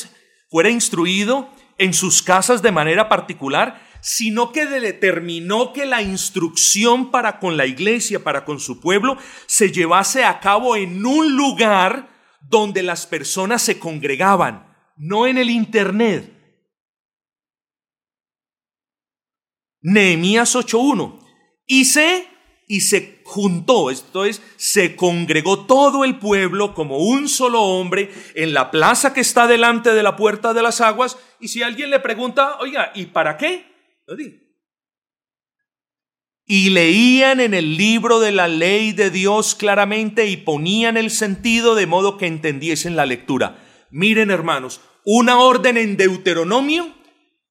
fuera 0.49 0.71
instruido 0.71 1.51
en 1.77 1.93
sus 1.93 2.23
casas 2.23 2.63
de 2.63 2.73
manera 2.73 3.11
particular, 3.11 3.86
sino 4.07 4.53
que 4.53 4.67
determinó 4.67 5.73
que 5.73 5.85
la 5.85 6.01
instrucción 6.01 7.11
para 7.11 7.41
con 7.41 7.57
la 7.57 7.67
iglesia, 7.67 8.23
para 8.23 8.45
con 8.45 8.61
su 8.61 8.79
pueblo, 8.79 9.19
se 9.47 9.73
llevase 9.73 10.25
a 10.25 10.39
cabo 10.39 10.77
en 10.77 11.05
un 11.05 11.37
lugar 11.37 12.09
donde 12.41 12.85
las 12.85 13.05
personas 13.05 13.63
se 13.63 13.81
congregaban, 13.81 14.73
no 14.97 15.27
en 15.27 15.39
el 15.39 15.51
Internet. 15.51 16.33
Nehemías 19.81 20.55
8.1. 20.55 21.19
Y 21.67 21.87
se, 21.87 22.29
y 22.69 22.83
se 22.83 23.23
juntó, 23.25 23.91
esto 23.91 24.25
es, 24.25 24.41
se 24.55 24.95
congregó 24.95 25.67
todo 25.67 26.05
el 26.05 26.21
pueblo 26.21 26.75
como 26.75 26.99
un 26.99 27.29
solo 27.29 27.61
hombre 27.61 28.13
en 28.37 28.55
la 28.55 28.71
plaza 28.71 29.13
que 29.13 29.21
está 29.21 29.49
delante 29.49 29.95
de 29.95 30.05
la 30.05 30.15
puerta 30.15 30.55
de 30.55 30.63
las 30.63 30.81
aguas. 30.81 31.19
Y 31.41 31.49
si 31.49 31.65
alguien 31.65 31.91
le 31.91 31.99
pregunta, 31.99 32.57
oiga, 32.61 32.93
¿y 32.95 33.07
para 33.07 33.37
qué? 33.37 33.76
Y 36.45 36.71
leían 36.71 37.41
en 37.41 37.55
el 37.55 37.77
libro 37.77 38.21
de 38.21 38.33
la 38.33 38.47
ley 38.47 38.93
de 38.93 39.11
Dios 39.11 39.55
claramente 39.55 40.27
y 40.27 40.37
ponían 40.37 40.97
el 40.97 41.11
sentido 41.11 41.75
de 41.75 41.87
modo 41.87 42.17
que 42.19 42.27
entendiesen 42.27 42.95
la 42.95 43.07
lectura. 43.07 43.59
Miren 43.91 44.31
hermanos, 44.31 44.81
una 45.05 45.41
orden 45.41 45.77
en 45.77 45.97
Deuteronomio 45.97 46.95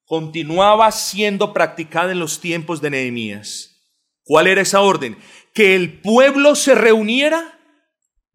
continuaba 0.05 0.91
siendo 0.91 1.53
practicada 1.53 2.11
en 2.11 2.19
los 2.19 2.39
tiempos 2.39 2.81
de 2.81 2.91
Nehemías. 2.91 3.75
¿Cuál 4.23 4.47
era 4.47 4.61
esa 4.61 4.81
orden? 4.81 5.17
Que 5.53 5.75
el 5.75 6.01
pueblo 6.01 6.55
se 6.55 6.75
reuniera 6.75 7.59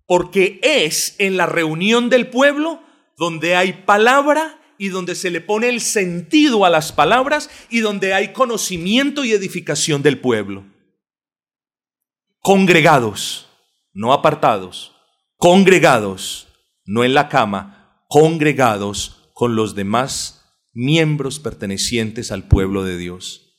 porque 0.06 0.58
es 0.62 1.14
en 1.18 1.36
la 1.36 1.46
reunión 1.46 2.10
del 2.10 2.28
pueblo 2.28 2.82
donde 3.16 3.56
hay 3.56 3.72
palabra 3.72 4.59
y 4.80 4.88
donde 4.88 5.14
se 5.14 5.30
le 5.30 5.42
pone 5.42 5.68
el 5.68 5.82
sentido 5.82 6.64
a 6.64 6.70
las 6.70 6.90
palabras 6.90 7.50
y 7.68 7.80
donde 7.80 8.14
hay 8.14 8.32
conocimiento 8.32 9.26
y 9.26 9.32
edificación 9.32 10.02
del 10.02 10.18
pueblo. 10.18 10.64
Congregados, 12.38 13.46
no 13.92 14.14
apartados, 14.14 14.96
congregados, 15.36 16.48
no 16.86 17.04
en 17.04 17.12
la 17.12 17.28
cama, 17.28 18.04
congregados 18.08 19.30
con 19.34 19.54
los 19.54 19.74
demás 19.74 20.46
miembros 20.72 21.40
pertenecientes 21.40 22.32
al 22.32 22.48
pueblo 22.48 22.82
de 22.82 22.96
Dios. 22.96 23.54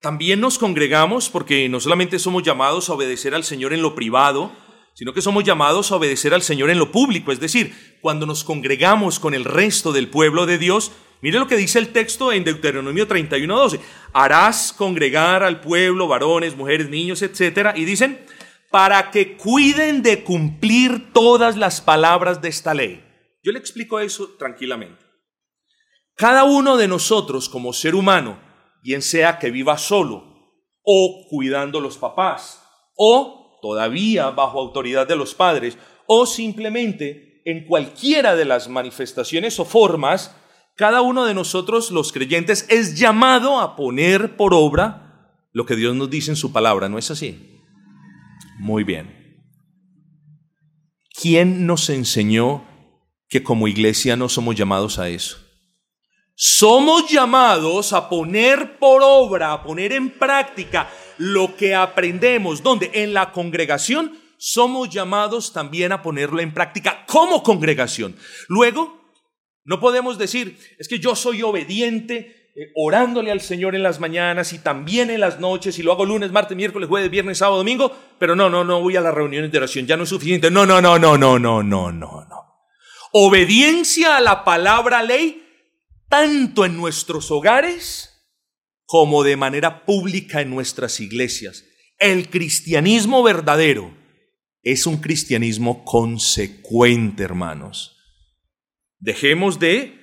También 0.00 0.38
nos 0.38 0.60
congregamos 0.60 1.28
porque 1.28 1.68
no 1.68 1.80
solamente 1.80 2.20
somos 2.20 2.44
llamados 2.44 2.88
a 2.88 2.92
obedecer 2.92 3.34
al 3.34 3.42
Señor 3.42 3.72
en 3.72 3.82
lo 3.82 3.96
privado, 3.96 4.52
sino 4.94 5.12
que 5.12 5.22
somos 5.22 5.44
llamados 5.44 5.90
a 5.90 5.96
obedecer 5.96 6.34
al 6.34 6.42
Señor 6.42 6.70
en 6.70 6.78
lo 6.78 6.92
público, 6.92 7.32
es 7.32 7.40
decir, 7.40 7.98
cuando 8.00 8.26
nos 8.26 8.44
congregamos 8.44 9.18
con 9.18 9.34
el 9.34 9.44
resto 9.44 9.92
del 9.92 10.08
pueblo 10.08 10.46
de 10.46 10.58
Dios, 10.58 10.92
mire 11.20 11.38
lo 11.38 11.46
que 11.46 11.56
dice 11.56 11.78
el 11.78 11.88
texto 11.88 12.32
en 12.32 12.44
Deuteronomio 12.44 13.06
31:12, 13.06 13.80
harás 14.12 14.72
congregar 14.72 15.42
al 15.42 15.60
pueblo, 15.60 16.08
varones, 16.08 16.56
mujeres, 16.56 16.88
niños, 16.88 17.22
etcétera, 17.22 17.74
y 17.76 17.84
dicen, 17.84 18.24
para 18.70 19.10
que 19.10 19.36
cuiden 19.36 20.02
de 20.02 20.22
cumplir 20.22 21.12
todas 21.12 21.56
las 21.56 21.80
palabras 21.80 22.40
de 22.40 22.48
esta 22.48 22.72
ley. 22.72 23.04
Yo 23.42 23.52
le 23.52 23.58
explico 23.58 23.98
eso 24.00 24.36
tranquilamente. 24.38 25.04
Cada 26.14 26.44
uno 26.44 26.76
de 26.76 26.86
nosotros 26.86 27.48
como 27.48 27.72
ser 27.72 27.94
humano, 27.94 28.38
bien 28.82 29.02
sea 29.02 29.38
que 29.38 29.50
viva 29.50 29.78
solo 29.78 30.30
o 30.82 31.26
cuidando 31.28 31.80
los 31.80 31.98
papás, 31.98 32.62
o 32.96 33.39
todavía 33.60 34.30
bajo 34.30 34.60
autoridad 34.60 35.06
de 35.06 35.16
los 35.16 35.34
padres, 35.34 35.78
o 36.06 36.26
simplemente 36.26 37.42
en 37.44 37.66
cualquiera 37.66 38.36
de 38.36 38.44
las 38.44 38.68
manifestaciones 38.68 39.58
o 39.60 39.64
formas, 39.64 40.34
cada 40.76 41.02
uno 41.02 41.24
de 41.24 41.34
nosotros 41.34 41.90
los 41.90 42.12
creyentes 42.12 42.66
es 42.68 42.98
llamado 42.98 43.60
a 43.60 43.76
poner 43.76 44.36
por 44.36 44.54
obra 44.54 45.10
lo 45.52 45.66
que 45.66 45.76
Dios 45.76 45.94
nos 45.94 46.10
dice 46.10 46.30
en 46.30 46.36
su 46.36 46.52
palabra, 46.52 46.88
¿no 46.88 46.98
es 46.98 47.10
así? 47.10 47.60
Muy 48.58 48.84
bien. 48.84 49.44
¿Quién 51.20 51.66
nos 51.66 51.90
enseñó 51.90 52.64
que 53.28 53.42
como 53.42 53.68
iglesia 53.68 54.16
no 54.16 54.28
somos 54.28 54.54
llamados 54.54 54.98
a 54.98 55.08
eso? 55.08 55.38
Somos 56.34 57.10
llamados 57.10 57.92
a 57.92 58.08
poner 58.08 58.78
por 58.78 59.02
obra, 59.04 59.52
a 59.52 59.62
poner 59.62 59.92
en 59.92 60.10
práctica 60.10 60.88
lo 61.20 61.54
que 61.54 61.74
aprendemos. 61.74 62.62
donde 62.62 62.90
En 62.94 63.12
la 63.12 63.30
congregación 63.30 64.18
somos 64.38 64.88
llamados 64.88 65.52
también 65.52 65.92
a 65.92 66.02
ponerlo 66.02 66.40
en 66.40 66.54
práctica 66.54 67.04
como 67.06 67.42
congregación. 67.42 68.16
Luego, 68.48 69.12
no 69.64 69.80
podemos 69.80 70.16
decir, 70.16 70.58
es 70.78 70.88
que 70.88 70.98
yo 70.98 71.14
soy 71.14 71.42
obediente, 71.42 72.50
eh, 72.56 72.72
orándole 72.74 73.30
al 73.30 73.42
Señor 73.42 73.74
en 73.74 73.82
las 73.82 74.00
mañanas 74.00 74.54
y 74.54 74.60
también 74.60 75.10
en 75.10 75.20
las 75.20 75.38
noches, 75.40 75.78
y 75.78 75.82
lo 75.82 75.92
hago 75.92 76.06
lunes, 76.06 76.32
martes, 76.32 76.56
miércoles, 76.56 76.88
jueves, 76.88 77.10
viernes, 77.10 77.36
sábado, 77.36 77.58
domingo, 77.58 77.94
pero 78.18 78.34
no, 78.34 78.48
no, 78.48 78.64
no 78.64 78.80
voy 78.80 78.96
a 78.96 79.02
las 79.02 79.12
reuniones 79.12 79.52
de 79.52 79.58
oración, 79.58 79.86
ya 79.86 79.98
no 79.98 80.04
es 80.04 80.08
suficiente. 80.08 80.50
No, 80.50 80.64
no, 80.64 80.80
no, 80.80 80.98
no, 80.98 81.18
no, 81.18 81.38
no, 81.38 81.62
no, 81.62 81.92
no, 81.92 82.24
no. 82.24 82.44
Obediencia 83.12 84.16
a 84.16 84.20
la 84.22 84.42
palabra 84.42 85.02
ley 85.02 85.46
tanto 86.08 86.64
en 86.64 86.78
nuestros 86.78 87.30
hogares 87.30 88.09
como 88.90 89.22
de 89.22 89.36
manera 89.36 89.84
pública 89.84 90.40
en 90.40 90.50
nuestras 90.50 90.98
iglesias. 90.98 91.64
El 91.96 92.28
cristianismo 92.28 93.22
verdadero 93.22 93.96
es 94.64 94.84
un 94.84 94.96
cristianismo 94.96 95.84
consecuente, 95.84 97.22
hermanos. 97.22 97.96
Dejemos 98.98 99.60
de 99.60 99.94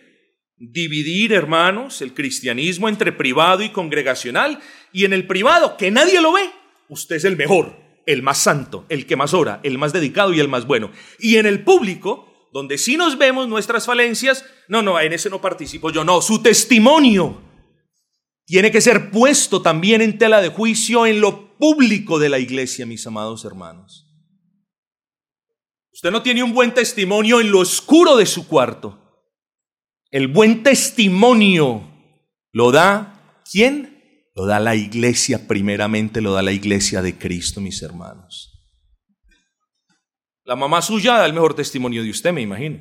dividir, 0.56 1.34
hermanos, 1.34 2.02
el 2.02 2.14
cristianismo 2.14 2.88
entre 2.88 3.12
privado 3.12 3.62
y 3.62 3.72
congregacional. 3.72 4.62
Y 4.94 5.04
en 5.04 5.12
el 5.12 5.28
privado, 5.28 5.76
que 5.76 5.92
nadie 5.92 6.22
lo 6.22 6.32
ve, 6.32 6.50
usted 6.88 7.18
es 7.18 7.26
el 7.26 7.36
mejor, 7.36 7.76
el 8.06 8.24
más 8.24 8.38
santo, 8.38 8.86
el 8.88 9.06
que 9.06 9.18
más 9.18 9.34
ora, 9.34 9.60
el 9.64 9.78
más 9.78 9.92
dedicado 9.92 10.34
y 10.34 10.40
el 10.40 10.48
más 10.48 10.66
bueno. 10.66 10.94
Y 11.20 11.36
en 11.36 11.46
el 11.46 11.66
público, 11.66 12.50
donde 12.54 12.78
sí 12.78 12.96
nos 12.96 13.18
vemos 13.18 13.50
nuestras 13.50 13.86
falencias, 13.86 14.46
no, 14.70 14.82
no, 14.82 14.98
en 14.98 15.12
ese 15.12 15.30
no 15.30 15.42
participo 15.42 15.92
yo, 15.92 16.06
no, 16.06 16.22
su 16.22 16.42
testimonio 16.42 17.47
tiene 18.48 18.72
que 18.72 18.80
ser 18.80 19.12
puesto 19.12 19.62
también 19.62 20.02
en 20.02 20.18
tela 20.18 20.42
de 20.42 20.48
juicio 20.48 21.06
en 21.06 21.20
lo 21.20 21.58
público 21.58 22.18
de 22.18 22.30
la 22.30 22.40
iglesia, 22.40 22.86
mis 22.86 23.06
amados 23.06 23.44
hermanos. 23.44 24.06
Usted 25.92 26.12
no 26.12 26.24
tiene 26.24 26.44
un 26.44 26.54
buen 26.54 26.74
testimonio 26.74 27.42
en 27.42 27.52
lo 27.52 27.60
oscuro 27.60 28.16
de 28.16 28.26
su 28.26 28.48
cuarto. 28.48 29.04
El 30.12 30.30
buen 30.30 30.64
testimonio 30.64 31.92
lo 32.54 32.72
da 32.72 33.42
¿quién? 33.52 34.24
Lo 34.34 34.46
da 34.46 34.62
la 34.62 34.76
iglesia, 34.76 35.46
primeramente 35.46 36.22
lo 36.22 36.32
da 36.32 36.42
la 36.42 36.54
iglesia 36.54 37.02
de 37.02 37.18
Cristo, 37.18 37.60
mis 37.60 37.82
hermanos. 37.82 38.54
La 40.46 40.56
mamá 40.56 40.82
suya 40.82 41.18
da 41.18 41.26
el 41.26 41.34
mejor 41.34 41.54
testimonio 41.54 42.02
de 42.02 42.12
usted, 42.12 42.32
me 42.32 42.42
imagino. 42.42 42.80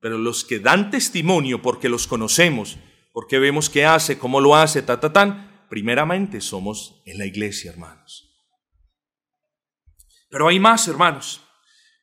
Pero 0.00 0.16
los 0.16 0.44
que 0.44 0.60
dan 0.60 0.90
testimonio 0.90 1.60
porque 1.60 1.90
los 1.90 2.06
conocemos, 2.06 2.78
porque 3.12 3.38
vemos 3.38 3.68
qué 3.68 3.84
hace, 3.84 4.18
cómo 4.18 4.40
lo 4.40 4.54
hace, 4.54 4.82
ta, 4.82 5.00
ta, 5.00 5.12
tan, 5.12 5.66
primeramente 5.68 6.40
somos 6.40 7.02
en 7.06 7.18
la 7.18 7.26
iglesia, 7.26 7.70
hermanos. 7.70 8.30
Pero 10.28 10.48
hay 10.48 10.60
más, 10.60 10.86
hermanos. 10.86 11.42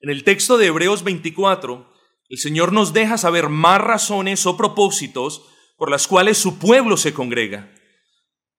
En 0.01 0.10
el 0.10 0.24
texto 0.24 0.58
de 0.58 0.68
Hebreos 0.68 1.03
24, 1.03 1.93
el 2.30 2.38
Señor 2.38 2.74
nos 2.74 2.93
deja 2.93 3.18
saber 3.18 3.49
más 3.49 3.80
razones 3.80 4.45
o 4.45 4.58
propósitos 4.58 5.45
por 5.78 5.89
las 5.89 6.08
cuales 6.08 6.38
su 6.38 6.60
pueblo 6.60 6.97
se 6.97 7.14
congrega. 7.14 7.74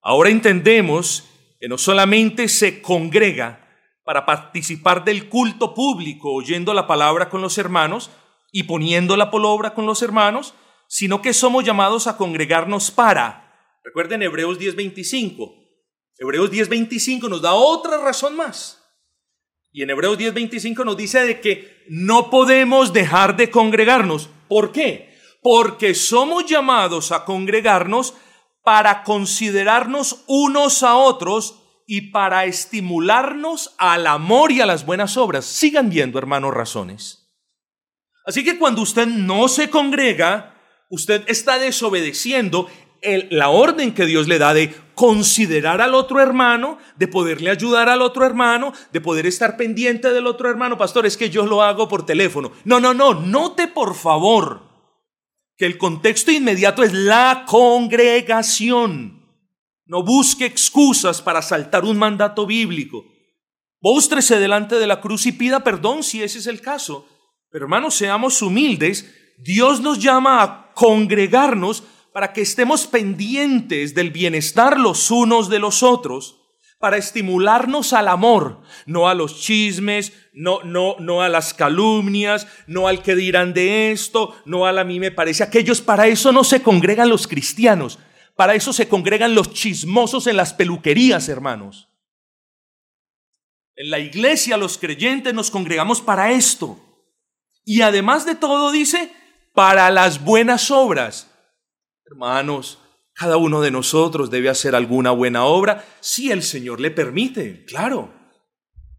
Ahora 0.01 0.30
entendemos 0.30 1.28
que 1.61 1.68
no 1.68 1.76
solamente 1.76 2.49
se 2.49 2.80
congrega 2.80 3.66
para 4.05 4.24
participar 4.24 5.05
del 5.05 5.28
culto 5.28 5.74
público, 5.74 6.32
oyendo 6.32 6.72
la 6.72 6.86
palabra 6.86 7.28
con 7.28 7.42
los 7.42 7.59
hermanos 7.59 8.11
y 8.51 8.62
poniendo 8.62 9.16
la 9.16 9.30
palabra 9.30 9.74
con 9.74 9.84
los 9.84 10.01
hermanos, 10.01 10.55
sino 10.89 11.22
que 11.22 11.32
somos 11.32 11.64
llamados 11.64 12.07
a 12.07 12.16
congregarnos 12.16 12.91
para. 12.91 13.78
Recuerden 13.84 14.22
Hebreos 14.22 14.59
10:25. 14.59 15.55
Hebreos 16.18 16.51
10:25 16.51 17.28
nos 17.28 17.43
da 17.43 17.53
otra 17.53 17.99
razón 17.99 18.34
más. 18.34 18.82
Y 19.70 19.82
en 19.82 19.91
Hebreos 19.91 20.18
10:25 20.18 20.84
nos 20.84 20.97
dice 20.97 21.20
de 21.24 21.41
que 21.41 21.84
no 21.89 22.30
podemos 22.30 22.93
dejar 22.93 23.36
de 23.36 23.51
congregarnos. 23.51 24.28
¿Por 24.49 24.72
qué? 24.72 25.16
Porque 25.43 25.95
somos 25.95 26.47
llamados 26.47 27.12
a 27.12 27.24
congregarnos 27.24 28.14
para 28.64 29.05
considerarnos 29.05 30.24
unos 30.26 30.82
a 30.82 30.97
otros 30.97 31.62
y 31.86 32.11
para 32.11 32.45
estimularnos 32.45 33.74
al 33.78 34.07
amor 34.07 34.53
y 34.53 34.61
a 34.61 34.66
las 34.66 34.84
buenas 34.84 35.16
obras. 35.16 35.45
Sigan 35.45 35.91
viendo, 35.91 36.18
hermanos, 36.18 36.53
razones. 36.53 37.30
Así 38.26 38.45
que 38.45 38.59
cuando 38.59 38.82
usted 38.82 39.07
no 39.07 39.49
se 39.49 39.70
congrega, 39.70 40.57
usted 40.89 41.24
está 41.28 41.59
desobedeciendo 41.59 42.68
la 43.30 43.51
orden 43.51 43.95
que 43.95 44.07
Dios 44.07 44.26
le 44.26 44.39
da 44.39 44.55
de 44.55 44.74
considerar 44.95 45.80
al 45.80 45.95
otro 45.95 46.20
hermano, 46.20 46.78
de 46.97 47.07
poderle 47.07 47.51
ayudar 47.51 47.89
al 47.89 48.03
otro 48.03 48.26
hermano, 48.26 48.72
de 48.93 49.01
poder 49.01 49.26
estar 49.26 49.57
pendiente 49.57 50.11
del 50.11 50.26
otro 50.26 50.51
hermano. 50.51 50.76
Pastor, 50.76 51.07
es 51.07 51.16
que 51.16 51.30
yo 51.30 51.47
lo 51.47 51.62
hago 51.62 51.89
por 51.89 52.05
teléfono. 52.05 52.51
No, 52.64 52.80
no, 52.80 52.95
no, 52.95 53.14
note 53.14 53.68
por 53.68 53.95
favor 53.95 54.68
que 55.57 55.66
el 55.66 55.78
contexto 55.78 56.32
inmediato 56.32 56.82
es 56.82 56.93
la 56.93 57.45
congregación. 57.47 59.18
No 59.86 60.03
busque 60.05 60.45
excusas 60.45 61.22
para 61.22 61.43
saltar 61.43 61.84
un 61.84 61.99
mandato 61.99 62.47
bíblico. 62.47 63.05
Póstrese 63.80 64.39
delante 64.39 64.76
de 64.76 64.86
la 64.86 65.01
cruz 65.01 65.26
y 65.26 65.32
pida 65.32 65.62
perdón 65.62 66.03
si 66.03 66.22
ese 66.22 66.39
es 66.39 66.47
el 66.47 66.61
caso. 66.61 67.07
Pero 67.51 67.64
hermanos, 67.64 67.95
seamos 67.95 68.43
humildes. 68.43 69.14
Dios 69.39 69.80
nos 69.80 70.01
llama 70.01 70.43
a 70.43 70.67
congregarnos 70.78 71.82
para 72.12 72.32
que 72.32 72.40
estemos 72.40 72.86
pendientes 72.86 73.96
del 73.96 74.12
bienestar 74.12 74.78
los 74.78 75.10
unos 75.10 75.48
de 75.48 75.58
los 75.58 75.82
otros, 75.82 76.36
para 76.78 76.96
estimularnos 76.96 77.92
al 77.92 78.06
amor, 78.06 78.62
no 78.86 79.08
a 79.08 79.14
los 79.14 79.40
chismes, 79.40 80.12
no, 80.32 80.62
no, 80.62 80.94
no 81.00 81.20
a 81.20 81.28
las 81.28 81.52
calumnias, 81.52 82.46
no 82.68 82.86
al 82.86 83.02
que 83.02 83.16
dirán 83.16 83.54
de 83.54 83.90
esto, 83.90 84.36
no 84.44 84.66
al 84.66 84.78
a 84.78 84.84
mí 84.84 85.00
me 85.00 85.10
parece. 85.10 85.42
Aquellos, 85.42 85.80
para 85.80 86.06
eso 86.06 86.30
no 86.30 86.44
se 86.44 86.62
congregan 86.62 87.08
los 87.08 87.26
cristianos, 87.26 87.98
para 88.36 88.54
eso 88.54 88.72
se 88.72 88.86
congregan 88.86 89.34
los 89.34 89.52
chismosos 89.52 90.28
en 90.28 90.36
las 90.36 90.54
peluquerías, 90.54 91.28
hermanos. 91.28 91.88
En 93.74 93.90
la 93.90 93.98
iglesia 93.98 94.56
los 94.56 94.78
creyentes 94.78 95.34
nos 95.34 95.50
congregamos 95.50 96.00
para 96.00 96.30
esto. 96.30 96.78
Y 97.64 97.80
además 97.80 98.24
de 98.24 98.36
todo 98.36 98.70
dice, 98.70 99.10
para 99.59 99.90
las 99.90 100.22
buenas 100.22 100.70
obras. 100.70 101.34
Hermanos, 102.06 102.78
cada 103.12 103.38
uno 103.38 103.61
de 103.61 103.72
nosotros 103.72 104.30
debe 104.30 104.50
hacer 104.50 104.76
alguna 104.76 105.11
buena 105.11 105.46
obra 105.46 105.84
si 105.98 106.30
el 106.30 106.44
Señor 106.44 106.78
le 106.78 106.92
permite, 106.92 107.64
claro. 107.64 108.14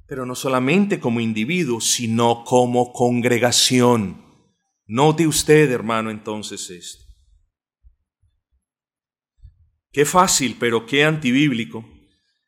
Pero 0.06 0.26
no 0.26 0.36
solamente 0.36 1.00
como 1.00 1.22
individuo, 1.22 1.80
sino 1.80 2.44
como 2.44 2.92
congregación. 2.92 4.22
Note 4.86 5.28
usted, 5.28 5.72
hermano, 5.72 6.12
entonces 6.12 6.70
esto. 6.70 7.06
Qué 9.94 10.04
fácil, 10.04 10.58
pero 10.60 10.86
qué 10.86 11.06
antibíblico. 11.06 11.86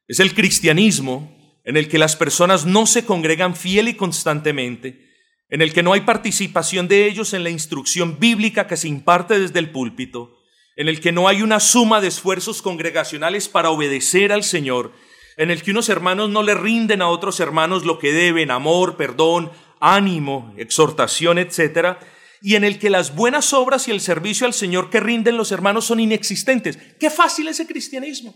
Es 0.06 0.20
el 0.20 0.36
cristianismo 0.36 1.34
en 1.64 1.78
el 1.78 1.88
que 1.88 1.98
las 1.98 2.18
personas 2.18 2.66
no 2.66 2.88
se 2.88 3.06
congregan 3.06 3.56
fiel 3.56 3.88
y 3.88 3.94
constantemente, 3.94 5.11
en 5.52 5.62
el 5.62 5.74
que 5.74 5.84
no 5.84 5.92
hay 5.92 6.02
participación 6.02 6.88
de 6.88 7.06
ellos 7.06 7.34
en 7.34 7.44
la 7.44 7.50
instrucción 7.50 8.18
bíblica 8.20 8.68
que 8.68 8.78
se 8.78 8.88
imparte 8.88 9.38
desde 9.38 9.60
el 9.60 9.70
púlpito, 9.70 10.40
en 10.78 10.88
el 10.88 11.02
que 11.02 11.12
no 11.12 11.28
hay 11.28 11.42
una 11.42 11.60
suma 11.60 12.00
de 12.00 12.08
esfuerzos 12.08 12.62
congregacionales 12.62 13.50
para 13.50 13.70
obedecer 13.70 14.32
al 14.32 14.46
Señor, 14.46 14.94
en 15.36 15.52
el 15.52 15.62
que 15.62 15.72
unos 15.72 15.90
hermanos 15.90 16.30
no 16.30 16.42
le 16.42 16.56
rinden 16.56 17.02
a 17.02 17.10
otros 17.10 17.42
hermanos 17.42 17.86
lo 17.86 18.00
que 18.00 18.14
deben, 18.14 18.50
amor, 18.50 18.96
perdón, 18.96 19.52
ánimo, 19.82 20.54
exhortación, 20.58 21.38
etc., 21.38 21.98
y 22.42 22.56
en 22.56 22.64
el 22.64 22.80
que 22.80 22.90
las 22.90 23.14
buenas 23.14 23.54
obras 23.54 23.88
y 23.88 23.92
el 23.92 24.02
servicio 24.02 24.48
al 24.48 24.54
Señor 24.54 24.90
que 24.90 25.00
rinden 25.00 25.38
los 25.38 25.52
hermanos 25.52 25.86
son 25.86 26.00
inexistentes. 26.00 26.80
Qué 27.00 27.10
fácil 27.12 27.50
ese 27.50 27.68
cristianismo. 27.68 28.34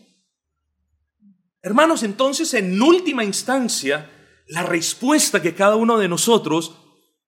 Hermanos, 1.64 2.04
entonces, 2.04 2.54
en 2.54 2.80
última 2.80 3.24
instancia, 3.24 4.12
la 4.48 4.62
respuesta 4.62 5.42
que 5.42 5.56
cada 5.56 5.76
uno 5.76 5.98
de 5.98 6.08
nosotros 6.08 6.85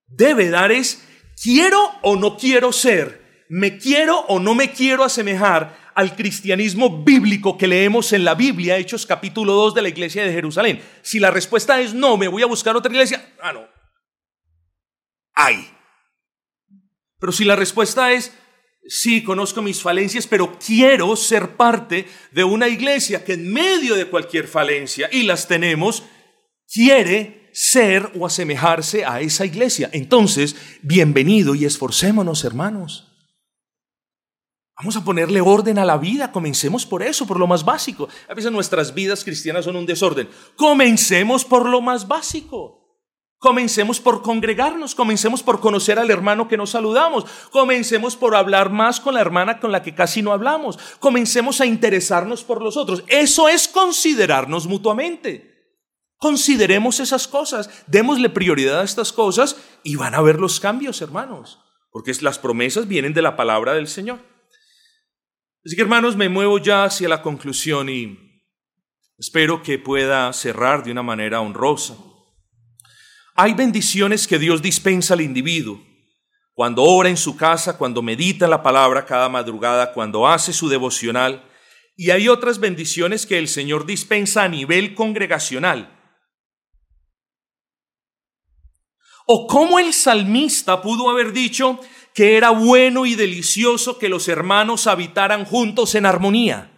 debe 0.08 0.50
dar 0.50 0.72
es, 0.72 1.04
¿quiero 1.42 1.80
o 2.02 2.16
no 2.16 2.38
quiero 2.38 2.72
ser 2.72 3.28
¿me 3.50 3.78
quiero 3.78 4.20
o 4.28 4.40
no 4.40 4.56
me 4.56 4.72
quiero 4.72 5.04
asemejar 5.04 5.92
al 5.96 6.16
cristianismo 6.16 7.04
bíblico 7.04 7.58
que 7.58 7.68
leemos 7.68 8.14
en 8.14 8.24
la 8.24 8.36
Biblia, 8.36 8.78
Hechos 8.78 9.06
capítulo 9.06 9.54
2 9.54 9.76
de 9.76 9.82
la 9.82 9.90
iglesia 9.90 10.24
de 10.24 10.34
Jerusalén? 10.34 10.82
Si 11.02 11.20
la 11.20 11.32
respuesta 11.32 11.80
es 11.80 11.94
no, 11.94 12.18
me 12.18 12.28
voy 12.28 12.44
a 12.44 12.48
buscar 12.48 12.76
otra 12.76 12.92
iglesia, 12.92 13.34
ah, 13.42 13.54
no. 13.54 13.68
Hay. 15.34 15.72
Pero 17.20 17.32
si 17.32 17.46
la 17.46 17.56
respuesta 17.56 18.12
es 18.12 18.34
sí, 18.88 19.24
conozco 19.24 19.62
mis 19.62 19.82
falencias, 19.82 20.28
pero 20.28 20.58
quiero 20.60 21.16
ser 21.16 21.56
parte 21.56 22.08
de 22.32 22.44
una 22.44 22.68
iglesia 22.68 23.24
que 23.24 23.34
en 23.34 23.52
medio 23.52 23.96
de 23.96 24.06
cualquier 24.06 24.48
falencia, 24.48 25.10
y 25.12 25.24
las 25.24 25.48
tenemos, 25.48 26.04
quiere 26.72 27.47
ser 27.58 28.12
o 28.16 28.28
asemejarse 28.28 29.04
a 29.04 29.20
esa 29.20 29.44
iglesia. 29.44 29.90
Entonces, 29.92 30.56
bienvenido 30.84 31.56
y 31.56 31.66
esforcémonos, 31.66 32.44
hermanos. 32.44 33.08
Vamos 34.78 34.96
a 34.96 35.04
ponerle 35.04 35.42
orden 35.42 35.80
a 35.80 35.86
la 35.86 35.98
vida, 35.98 36.32
comencemos 36.32 36.86
por 36.86 37.02
eso, 37.02 37.26
por 37.26 37.40
lo 37.40 37.48
más 37.48 37.66
básico. 37.66 38.10
A 38.30 38.36
veces 38.36 38.52
nuestras 38.52 38.94
vidas 38.94 39.24
cristianas 39.24 39.66
son 39.66 39.76
un 39.76 39.88
desorden. 39.88 40.30
Comencemos 40.56 41.46
por 41.46 41.68
lo 41.68 41.82
más 41.82 42.08
básico. 42.08 43.02
Comencemos 43.40 44.00
por 44.00 44.22
congregarnos, 44.22 44.94
comencemos 44.94 45.42
por 45.42 45.60
conocer 45.60 45.98
al 45.98 46.12
hermano 46.12 46.48
que 46.48 46.58
nos 46.58 46.72
saludamos, 46.72 47.26
comencemos 47.52 48.16
por 48.16 48.36
hablar 48.36 48.72
más 48.72 49.00
con 49.00 49.16
la 49.16 49.22
hermana 49.22 49.60
con 49.60 49.72
la 49.72 49.84
que 49.84 49.94
casi 49.94 50.24
no 50.24 50.32
hablamos, 50.32 50.80
comencemos 51.00 51.62
a 51.62 51.68
interesarnos 51.68 52.44
por 52.44 52.64
los 52.64 52.78
otros. 52.78 53.04
Eso 53.08 53.48
es 53.48 53.68
considerarnos 53.68 54.66
mutuamente. 54.66 55.57
Consideremos 56.18 57.00
esas 57.00 57.28
cosas, 57.28 57.70
démosle 57.86 58.30
prioridad 58.30 58.82
a 58.82 58.84
estas 58.84 59.14
cosas 59.14 59.56
y 59.84 59.96
van 59.96 60.16
a 60.16 60.22
ver 60.22 60.40
los 60.40 60.60
cambios, 60.60 61.02
hermanos, 61.02 61.60
porque 61.92 62.12
las 62.22 62.40
promesas 62.40 62.88
vienen 62.88 63.14
de 63.14 63.22
la 63.22 63.36
palabra 63.36 63.74
del 63.74 63.88
Señor. 63.88 64.20
Así 65.64 65.76
que 65.76 65.82
hermanos, 65.82 66.16
me 66.16 66.30
muevo 66.30 66.58
ya 66.58 66.86
hacia 66.86 67.10
la 67.10 67.22
conclusión 67.22 67.90
y 67.90 68.44
espero 69.18 69.62
que 69.62 69.78
pueda 69.78 70.32
cerrar 70.34 70.84
de 70.84 70.92
una 70.92 71.04
manera 71.04 71.42
honrosa. 71.42 71.96
Hay 73.36 73.54
bendiciones 73.54 74.26
que 74.26 74.40
Dios 74.40 74.62
dispensa 74.62 75.14
al 75.14 75.22
individuo 75.22 75.80
cuando 76.58 76.82
ora 76.82 77.08
en 77.08 77.18
su 77.18 77.38
casa, 77.38 77.78
cuando 77.78 78.02
medita 78.02 78.48
la 78.48 78.64
palabra 78.64 79.06
cada 79.06 79.30
madrugada, 79.30 79.94
cuando 79.94 80.28
hace 80.28 80.54
su 80.54 80.68
devocional. 80.68 81.48
Y 81.96 82.10
hay 82.10 82.30
otras 82.30 82.60
bendiciones 82.60 83.28
que 83.28 83.38
el 83.38 83.48
Señor 83.48 83.86
dispensa 83.86 84.44
a 84.44 84.50
nivel 84.50 84.96
congregacional. 84.96 85.97
O 89.30 89.46
cómo 89.46 89.78
el 89.78 89.94
salmista 89.94 90.82
pudo 90.82 91.10
haber 91.10 91.34
dicho 91.34 91.80
que 92.14 92.38
era 92.38 92.50
bueno 92.52 93.06
y 93.06 93.14
delicioso 93.14 94.00
que 94.00 94.08
los 94.08 94.30
hermanos 94.30 94.88
habitaran 94.88 95.44
juntos 95.44 95.96
en 95.96 96.06
armonía. 96.06 96.72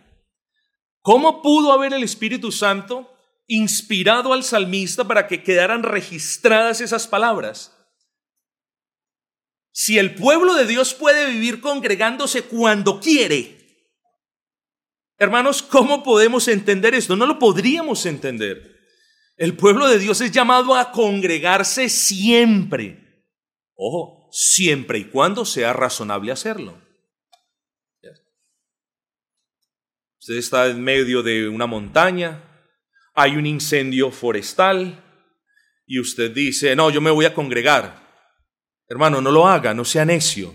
¿Cómo 1.01 1.43
pudo 1.43 1.71
haber 1.71 1.93
el 1.93 2.01
Espíritu 2.01 2.51
Santo 2.51 3.15
inspirado 3.45 4.33
al 4.33 4.43
salmista 4.43 5.07
para 5.07 5.27
que 5.27 5.43
quedaran 5.43 5.83
registradas 5.83 6.81
esas 6.81 7.07
palabras? 7.07 7.77
Si 9.71 9.99
el 9.99 10.15
pueblo 10.15 10.55
de 10.55 10.65
Dios 10.65 10.95
puede 10.95 11.27
vivir 11.27 11.61
congregándose 11.61 12.45
cuando 12.45 12.99
quiere, 12.99 13.85
hermanos, 15.19 15.61
¿cómo 15.61 16.01
podemos 16.01 16.47
entender 16.47 16.95
esto? 16.95 17.15
No 17.15 17.27
lo 17.27 17.37
podríamos 17.37 18.07
entender. 18.07 18.78
El 19.39 19.55
pueblo 19.55 19.87
de 19.87 19.99
Dios 19.99 20.19
es 20.19 20.31
llamado 20.31 20.75
a 20.75 20.91
congregarse 20.91 21.87
siempre. 21.87 23.23
Ojo, 23.73 24.27
siempre 24.33 24.99
y 24.99 25.05
cuando 25.05 25.45
sea 25.45 25.71
razonable 25.71 26.33
hacerlo. 26.33 26.77
Usted 30.19 30.35
está 30.35 30.67
en 30.67 30.83
medio 30.83 31.23
de 31.23 31.47
una 31.47 31.67
montaña, 31.67 32.43
hay 33.15 33.37
un 33.37 33.45
incendio 33.45 34.11
forestal 34.11 35.01
y 35.87 36.01
usted 36.01 36.31
dice, 36.31 36.75
no, 36.75 36.89
yo 36.89 36.99
me 36.99 37.09
voy 37.09 37.23
a 37.23 37.33
congregar. 37.33 37.97
Hermano, 38.89 39.21
no 39.21 39.31
lo 39.31 39.47
haga, 39.47 39.73
no 39.73 39.85
sea 39.85 40.03
necio. 40.03 40.53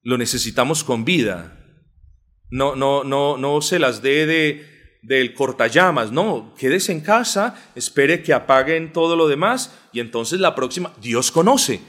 Lo 0.00 0.16
necesitamos 0.16 0.84
con 0.84 1.04
vida. 1.04 1.58
No, 2.50 2.76
no, 2.76 3.02
no, 3.02 3.36
no 3.36 3.60
se 3.62 3.80
las 3.80 4.00
dé 4.00 4.26
de, 4.26 4.73
del 5.04 5.34
cortallamas, 5.34 6.12
no, 6.12 6.54
quédese 6.58 6.92
en 6.92 7.00
casa, 7.00 7.54
espere 7.74 8.22
que 8.22 8.32
apaguen 8.32 8.92
todo 8.92 9.16
lo 9.16 9.28
demás 9.28 9.72
y 9.92 10.00
entonces 10.00 10.40
la 10.40 10.54
próxima, 10.54 10.92
Dios 11.00 11.30
conoce. 11.30 11.80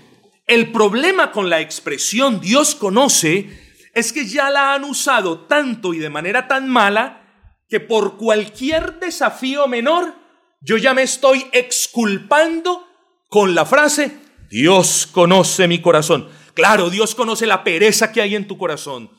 El 0.47 0.71
problema 0.71 1.31
con 1.31 1.49
la 1.49 1.61
expresión 1.61 2.41
Dios 2.41 2.75
conoce 2.75 3.49
es 3.93 4.11
que 4.11 4.25
ya 4.27 4.49
la 4.49 4.73
han 4.73 4.83
usado 4.83 5.39
tanto 5.41 5.93
y 5.93 5.99
de 5.99 6.09
manera 6.09 6.47
tan 6.47 6.69
mala 6.69 7.21
que 7.69 7.79
por 7.79 8.17
cualquier 8.17 8.99
desafío 8.99 9.67
menor 9.67 10.13
yo 10.61 10.77
ya 10.77 10.93
me 10.93 11.03
estoy 11.03 11.45
exculpando 11.53 12.85
con 13.29 13.55
la 13.55 13.65
frase 13.65 14.19
Dios 14.49 15.07
conoce 15.11 15.67
mi 15.67 15.81
corazón. 15.81 16.29
Claro, 16.53 16.89
Dios 16.89 17.15
conoce 17.15 17.45
la 17.45 17.63
pereza 17.63 18.11
que 18.11 18.21
hay 18.21 18.35
en 18.35 18.47
tu 18.47 18.57
corazón. 18.57 19.09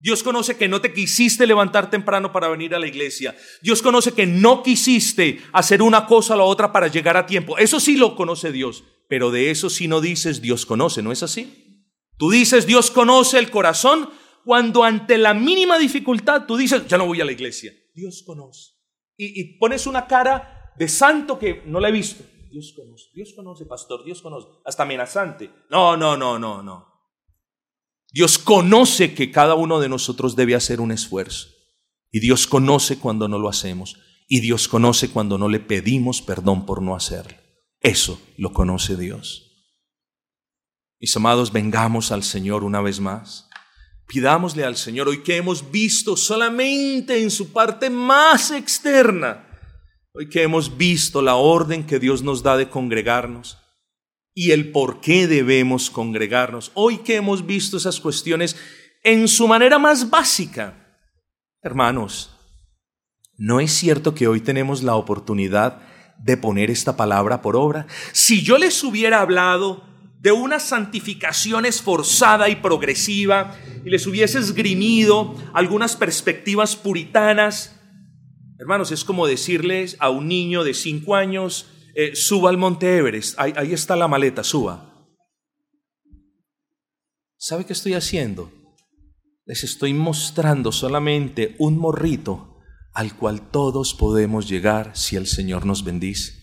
Dios 0.00 0.22
conoce 0.22 0.56
que 0.56 0.66
no 0.66 0.80
te 0.80 0.94
quisiste 0.94 1.46
levantar 1.46 1.90
temprano 1.90 2.32
para 2.32 2.48
venir 2.48 2.74
a 2.74 2.78
la 2.78 2.86
iglesia. 2.86 3.36
Dios 3.60 3.82
conoce 3.82 4.12
que 4.12 4.26
no 4.26 4.62
quisiste 4.62 5.42
hacer 5.52 5.82
una 5.82 6.06
cosa 6.06 6.34
o 6.34 6.38
la 6.38 6.44
otra 6.44 6.72
para 6.72 6.88
llegar 6.88 7.18
a 7.18 7.26
tiempo. 7.26 7.58
Eso 7.58 7.78
sí 7.78 7.96
lo 7.96 8.16
conoce 8.16 8.50
Dios. 8.50 8.82
Pero 9.08 9.30
de 9.30 9.50
eso 9.50 9.68
sí 9.68 9.88
no 9.88 10.00
dices 10.00 10.40
Dios 10.40 10.64
conoce, 10.64 11.02
¿no 11.02 11.12
es 11.12 11.22
así? 11.22 11.84
Tú 12.16 12.30
dices 12.30 12.66
Dios 12.66 12.90
conoce 12.90 13.38
el 13.38 13.50
corazón 13.50 14.08
cuando 14.44 14.84
ante 14.84 15.18
la 15.18 15.34
mínima 15.34 15.78
dificultad 15.78 16.46
tú 16.46 16.56
dices, 16.56 16.86
ya 16.86 16.96
no 16.96 17.06
voy 17.06 17.20
a 17.20 17.24
la 17.24 17.32
iglesia. 17.32 17.72
Dios 17.94 18.22
conoce. 18.24 18.72
Y, 19.16 19.58
pones 19.58 19.86
una 19.86 20.06
cara 20.06 20.72
de 20.78 20.88
santo 20.88 21.38
que 21.38 21.62
no 21.66 21.78
la 21.78 21.90
he 21.90 21.92
visto. 21.92 22.24
Dios 22.50 22.72
conoce, 22.74 23.04
Dios 23.14 23.34
conoce, 23.36 23.66
pastor, 23.66 24.02
Dios 24.02 24.22
conoce, 24.22 24.48
hasta 24.64 24.84
amenazante. 24.84 25.50
No, 25.68 25.96
no, 25.96 26.16
no, 26.16 26.38
no, 26.38 26.62
no. 26.62 26.89
Dios 28.12 28.38
conoce 28.38 29.14
que 29.14 29.30
cada 29.30 29.54
uno 29.54 29.80
de 29.80 29.88
nosotros 29.88 30.36
debe 30.36 30.54
hacer 30.54 30.80
un 30.80 30.92
esfuerzo. 30.92 31.48
Y 32.10 32.20
Dios 32.20 32.46
conoce 32.46 32.98
cuando 32.98 33.28
no 33.28 33.38
lo 33.38 33.48
hacemos. 33.48 33.96
Y 34.28 34.40
Dios 34.40 34.68
conoce 34.68 35.10
cuando 35.10 35.38
no 35.38 35.48
le 35.48 35.60
pedimos 35.60 36.22
perdón 36.22 36.66
por 36.66 36.82
no 36.82 36.94
hacerlo. 36.94 37.36
Eso 37.80 38.20
lo 38.36 38.52
conoce 38.52 38.96
Dios. 38.96 39.46
Mis 41.00 41.16
amados, 41.16 41.52
vengamos 41.52 42.12
al 42.12 42.22
Señor 42.22 42.64
una 42.64 42.80
vez 42.80 43.00
más. 43.00 43.48
Pidámosle 44.06 44.64
al 44.64 44.76
Señor 44.76 45.08
hoy 45.08 45.22
que 45.22 45.36
hemos 45.36 45.70
visto 45.70 46.16
solamente 46.16 47.22
en 47.22 47.30
su 47.30 47.52
parte 47.52 47.90
más 47.90 48.50
externa 48.50 49.46
Hoy 50.12 50.28
que 50.28 50.42
hemos 50.42 50.76
visto 50.76 51.22
la 51.22 51.36
orden 51.36 51.86
que 51.86 52.00
Dios 52.00 52.24
nos 52.24 52.42
da 52.42 52.56
de 52.56 52.68
congregarnos 52.68 53.58
y 54.34 54.52
el 54.52 54.70
por 54.72 55.00
qué 55.00 55.26
debemos 55.26 55.90
congregarnos, 55.90 56.70
hoy 56.74 56.98
que 56.98 57.16
hemos 57.16 57.46
visto 57.46 57.76
esas 57.76 58.00
cuestiones 58.00 58.56
en 59.02 59.28
su 59.28 59.48
manera 59.48 59.78
más 59.78 60.10
básica, 60.10 60.98
hermanos, 61.62 62.30
¿no 63.36 63.60
es 63.60 63.72
cierto 63.72 64.14
que 64.14 64.28
hoy 64.28 64.40
tenemos 64.40 64.82
la 64.82 64.94
oportunidad 64.94 65.82
de 66.18 66.36
poner 66.36 66.70
esta 66.70 66.96
palabra 66.96 67.42
por 67.42 67.56
obra? 67.56 67.86
Si 68.12 68.42
yo 68.42 68.58
les 68.58 68.82
hubiera 68.84 69.20
hablado 69.20 69.84
de 70.20 70.32
una 70.32 70.60
santificación 70.60 71.64
esforzada 71.64 72.50
y 72.50 72.56
progresiva 72.56 73.56
y 73.84 73.90
les 73.90 74.06
hubiese 74.06 74.38
esgrimido 74.38 75.34
algunas 75.54 75.96
perspectivas 75.96 76.76
puritanas, 76.76 77.80
Hermanos, 78.60 78.92
es 78.92 79.04
como 79.04 79.26
decirles 79.26 79.96
a 80.00 80.10
un 80.10 80.28
niño 80.28 80.64
de 80.64 80.74
cinco 80.74 81.16
años, 81.16 81.70
eh, 81.94 82.14
suba 82.14 82.50
al 82.50 82.58
monte 82.58 82.98
Everest, 82.98 83.38
ahí, 83.38 83.52
ahí 83.56 83.72
está 83.72 83.96
la 83.96 84.08
maleta, 84.08 84.44
suba. 84.44 85.08
¿Sabe 87.36 87.64
qué 87.64 87.72
estoy 87.72 87.94
haciendo? 87.94 88.52
Les 89.46 89.64
estoy 89.64 89.94
mostrando 89.94 90.72
solamente 90.72 91.56
un 91.58 91.78
morrito 91.78 92.58
al 92.92 93.16
cual 93.16 93.50
todos 93.50 93.94
podemos 93.94 94.48
llegar 94.48 94.96
si 94.96 95.16
el 95.16 95.26
Señor 95.26 95.64
nos 95.64 95.84
bendice. 95.84 96.34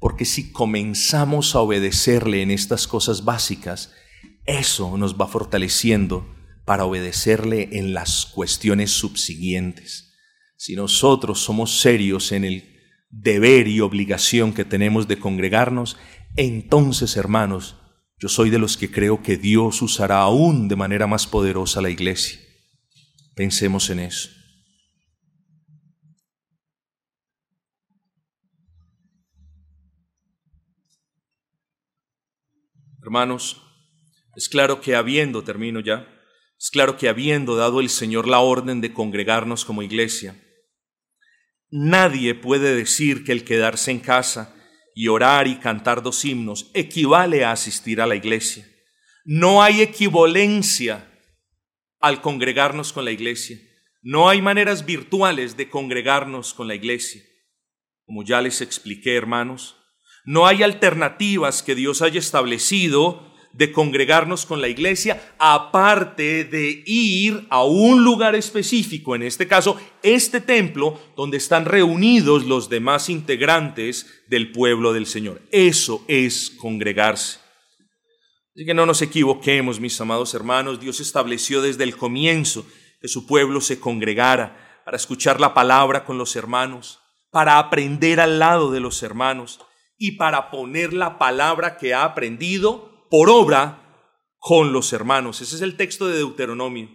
Porque 0.00 0.24
si 0.24 0.50
comenzamos 0.50 1.54
a 1.54 1.60
obedecerle 1.60 2.42
en 2.42 2.50
estas 2.50 2.88
cosas 2.88 3.24
básicas, 3.24 3.92
eso 4.44 4.98
nos 4.98 5.14
va 5.20 5.28
fortaleciendo 5.28 6.26
para 6.64 6.84
obedecerle 6.84 7.68
en 7.72 7.94
las 7.94 8.26
cuestiones 8.26 8.90
subsiguientes 8.90 10.12
si 10.62 10.76
nosotros 10.76 11.40
somos 11.40 11.80
serios 11.80 12.30
en 12.30 12.44
el 12.44 12.71
deber 13.12 13.68
y 13.68 13.80
obligación 13.80 14.52
que 14.52 14.64
tenemos 14.64 15.06
de 15.06 15.18
congregarnos, 15.18 15.96
entonces, 16.34 17.16
hermanos, 17.16 17.76
yo 18.18 18.28
soy 18.28 18.50
de 18.50 18.58
los 18.58 18.76
que 18.76 18.90
creo 18.90 19.22
que 19.22 19.36
Dios 19.36 19.82
usará 19.82 20.20
aún 20.20 20.66
de 20.66 20.76
manera 20.76 21.06
más 21.06 21.26
poderosa 21.26 21.82
la 21.82 21.90
iglesia. 21.90 22.40
Pensemos 23.34 23.90
en 23.90 24.00
eso. 24.00 24.30
Hermanos, 33.02 33.60
es 34.36 34.48
claro 34.48 34.80
que 34.80 34.94
habiendo, 34.94 35.42
termino 35.42 35.80
ya, 35.80 36.08
es 36.58 36.70
claro 36.70 36.96
que 36.96 37.08
habiendo 37.08 37.56
dado 37.56 37.80
el 37.80 37.90
Señor 37.90 38.28
la 38.28 38.38
orden 38.38 38.80
de 38.80 38.92
congregarnos 38.94 39.64
como 39.64 39.82
iglesia, 39.82 40.40
Nadie 41.74 42.34
puede 42.34 42.76
decir 42.76 43.24
que 43.24 43.32
el 43.32 43.44
quedarse 43.44 43.90
en 43.90 44.00
casa 44.00 44.54
y 44.94 45.08
orar 45.08 45.48
y 45.48 45.56
cantar 45.56 46.02
dos 46.02 46.22
himnos 46.22 46.70
equivale 46.74 47.46
a 47.46 47.52
asistir 47.52 48.02
a 48.02 48.06
la 48.06 48.14
iglesia. 48.14 48.68
No 49.24 49.62
hay 49.62 49.80
equivalencia 49.80 51.10
al 51.98 52.20
congregarnos 52.20 52.92
con 52.92 53.06
la 53.06 53.10
iglesia. 53.10 53.58
No 54.02 54.28
hay 54.28 54.42
maneras 54.42 54.84
virtuales 54.84 55.56
de 55.56 55.70
congregarnos 55.70 56.52
con 56.52 56.68
la 56.68 56.74
iglesia. 56.74 57.22
Como 58.04 58.22
ya 58.22 58.42
les 58.42 58.60
expliqué, 58.60 59.16
hermanos, 59.16 59.76
no 60.26 60.46
hay 60.46 60.62
alternativas 60.62 61.62
que 61.62 61.74
Dios 61.74 62.02
haya 62.02 62.18
establecido 62.18 63.31
de 63.52 63.70
congregarnos 63.70 64.46
con 64.46 64.60
la 64.60 64.68
iglesia, 64.68 65.34
aparte 65.38 66.44
de 66.44 66.82
ir 66.86 67.46
a 67.50 67.64
un 67.64 68.02
lugar 68.02 68.34
específico, 68.34 69.14
en 69.14 69.22
este 69.22 69.46
caso, 69.46 69.78
este 70.02 70.40
templo, 70.40 70.98
donde 71.16 71.36
están 71.36 71.66
reunidos 71.66 72.44
los 72.44 72.68
demás 72.68 73.08
integrantes 73.08 74.06
del 74.28 74.52
pueblo 74.52 74.92
del 74.92 75.06
Señor. 75.06 75.42
Eso 75.50 76.04
es 76.08 76.50
congregarse. 76.58 77.40
Así 78.54 78.66
que 78.66 78.74
no 78.74 78.86
nos 78.86 79.00
equivoquemos, 79.02 79.80
mis 79.80 80.00
amados 80.00 80.34
hermanos, 80.34 80.80
Dios 80.80 81.00
estableció 81.00 81.62
desde 81.62 81.84
el 81.84 81.96
comienzo 81.96 82.66
que 83.00 83.08
su 83.08 83.26
pueblo 83.26 83.60
se 83.60 83.80
congregara 83.80 84.82
para 84.84 84.96
escuchar 84.96 85.40
la 85.40 85.54
palabra 85.54 86.04
con 86.04 86.18
los 86.18 86.36
hermanos, 86.36 87.00
para 87.30 87.58
aprender 87.58 88.20
al 88.20 88.38
lado 88.38 88.70
de 88.70 88.80
los 88.80 89.02
hermanos 89.02 89.60
y 89.96 90.12
para 90.12 90.50
poner 90.50 90.92
la 90.92 91.18
palabra 91.18 91.78
que 91.78 91.94
ha 91.94 92.04
aprendido 92.04 92.91
por 93.12 93.28
obra 93.28 94.08
con 94.38 94.72
los 94.72 94.94
hermanos. 94.94 95.42
Ese 95.42 95.56
es 95.56 95.60
el 95.60 95.76
texto 95.76 96.08
de 96.08 96.16
Deuteronomio. 96.16 96.88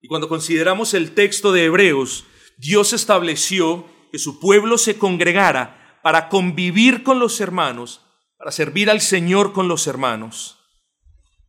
Y 0.00 0.08
cuando 0.08 0.28
consideramos 0.28 0.94
el 0.94 1.12
texto 1.12 1.52
de 1.52 1.66
Hebreos, 1.66 2.24
Dios 2.58 2.92
estableció 2.92 3.86
que 4.10 4.18
su 4.18 4.40
pueblo 4.40 4.76
se 4.76 4.98
congregara 4.98 6.00
para 6.02 6.28
convivir 6.28 7.04
con 7.04 7.20
los 7.20 7.40
hermanos, 7.40 8.00
para 8.36 8.50
servir 8.50 8.90
al 8.90 9.00
Señor 9.00 9.52
con 9.52 9.68
los 9.68 9.86
hermanos. 9.86 10.58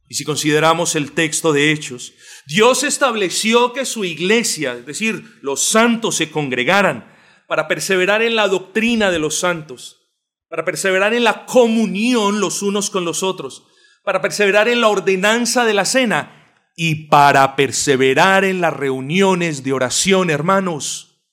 Y 0.07 0.13
si 0.13 0.23
consideramos 0.23 0.93
el 0.93 1.13
texto 1.13 1.51
de 1.51 1.71
Hechos, 1.71 2.13
Dios 2.45 2.84
estableció 2.84 3.73
que 3.73 3.88
su 3.88 4.05
iglesia, 4.05 4.73
es 4.76 4.86
decir, 4.86 5.39
los 5.41 5.63
santos 5.63 6.15
se 6.15 6.30
congregaran 6.30 7.11
para 7.47 7.67
perseverar 7.67 8.21
en 8.21 8.36
la 8.36 8.47
doctrina 8.47 9.09
de 9.09 9.17
los 9.17 9.39
santos, 9.39 10.05
para 10.50 10.66
perseverar 10.66 11.14
en 11.14 11.24
la 11.24 11.46
comunión 11.46 12.39
los 12.39 12.62
unos 12.62 12.89
con 12.89 13.06
los 13.06 13.24
otros, 13.24 13.68
para 14.04 14.22
perseverar 14.22 14.68
en 14.68 14.82
la 14.82 14.88
ordenanza 14.88 15.66
de 15.66 15.74
la 15.74 15.86
cena 15.86 16.72
y 16.76 17.08
para 17.08 17.56
perseverar 17.56 18.46
en 18.46 18.62
las 18.62 18.74
reuniones 18.74 19.64
de 19.64 19.74
oración, 19.74 20.30
hermanos. 20.30 21.24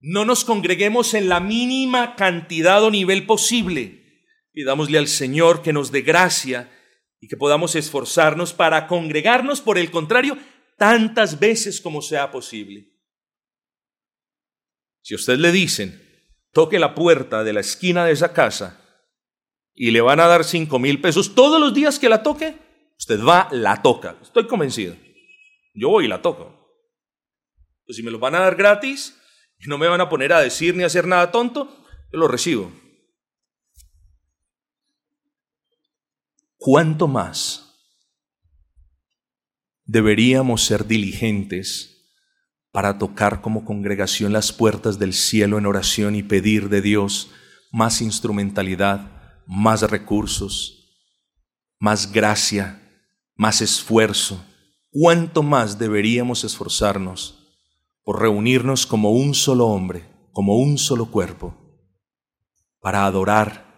No 0.00 0.24
nos 0.24 0.44
congreguemos 0.44 1.14
en 1.14 1.28
la 1.28 1.38
mínima 1.38 2.16
cantidad 2.16 2.82
o 2.82 2.90
nivel 2.90 3.24
posible 3.24 4.02
Pidámosle 4.52 4.98
al 4.98 5.08
Señor 5.08 5.62
que 5.62 5.72
nos 5.72 5.90
dé 5.90 6.02
gracia 6.02 6.70
y 7.20 7.28
que 7.28 7.36
podamos 7.36 7.74
esforzarnos 7.74 8.52
para 8.52 8.86
congregarnos, 8.86 9.60
por 9.60 9.78
el 9.78 9.90
contrario, 9.90 10.36
tantas 10.76 11.38
veces 11.38 11.80
como 11.80 12.02
sea 12.02 12.30
posible. 12.30 12.92
Si 15.02 15.14
a 15.14 15.16
usted 15.16 15.38
le 15.38 15.52
dicen, 15.52 16.01
toque 16.52 16.78
la 16.78 16.94
puerta 16.94 17.44
de 17.44 17.52
la 17.52 17.60
esquina 17.60 18.04
de 18.04 18.12
esa 18.12 18.32
casa 18.32 18.80
y 19.74 19.90
le 19.90 20.00
van 20.00 20.20
a 20.20 20.26
dar 20.26 20.44
cinco 20.44 20.78
mil 20.78 21.00
pesos 21.00 21.34
todos 21.34 21.60
los 21.60 21.74
días 21.74 21.98
que 21.98 22.08
la 22.08 22.22
toque, 22.22 22.56
usted 22.98 23.20
va, 23.22 23.48
la 23.50 23.82
toca. 23.82 24.16
Estoy 24.22 24.46
convencido. 24.46 24.94
Yo 25.74 25.88
voy 25.88 26.04
y 26.04 26.08
la 26.08 26.22
toco. 26.22 26.58
Pues 27.86 27.96
si 27.96 28.02
me 28.02 28.10
lo 28.10 28.18
van 28.18 28.34
a 28.34 28.40
dar 28.40 28.54
gratis 28.54 29.18
y 29.58 29.68
no 29.68 29.78
me 29.78 29.88
van 29.88 30.00
a 30.00 30.08
poner 30.08 30.32
a 30.32 30.40
decir 30.40 30.76
ni 30.76 30.82
a 30.82 30.86
hacer 30.86 31.06
nada 31.06 31.30
tonto, 31.30 31.84
yo 32.12 32.18
lo 32.18 32.28
recibo. 32.28 32.70
¿cuánto 36.62 37.08
más 37.08 37.74
deberíamos 39.84 40.64
ser 40.64 40.86
diligentes 40.86 41.91
para 42.72 42.98
tocar 42.98 43.40
como 43.40 43.64
congregación 43.64 44.32
las 44.32 44.52
puertas 44.52 44.98
del 44.98 45.12
cielo 45.12 45.58
en 45.58 45.66
oración 45.66 46.16
y 46.16 46.22
pedir 46.22 46.68
de 46.68 46.82
Dios 46.82 47.30
más 47.70 48.00
instrumentalidad, 48.00 49.42
más 49.46 49.82
recursos, 49.82 50.96
más 51.78 52.10
gracia, 52.12 52.82
más 53.36 53.60
esfuerzo? 53.60 54.44
¿Cuánto 54.90 55.42
más 55.42 55.78
deberíamos 55.78 56.42
esforzarnos 56.44 57.38
por 58.02 58.20
reunirnos 58.20 58.86
como 58.86 59.12
un 59.12 59.34
solo 59.34 59.68
hombre, 59.68 60.08
como 60.32 60.56
un 60.56 60.78
solo 60.78 61.10
cuerpo, 61.10 61.56
para 62.80 63.06
adorar 63.06 63.72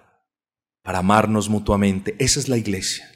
para 0.84 0.98
amarnos 0.98 1.48
mutuamente. 1.48 2.14
Esa 2.18 2.38
es 2.38 2.48
la 2.48 2.58
iglesia. 2.58 3.10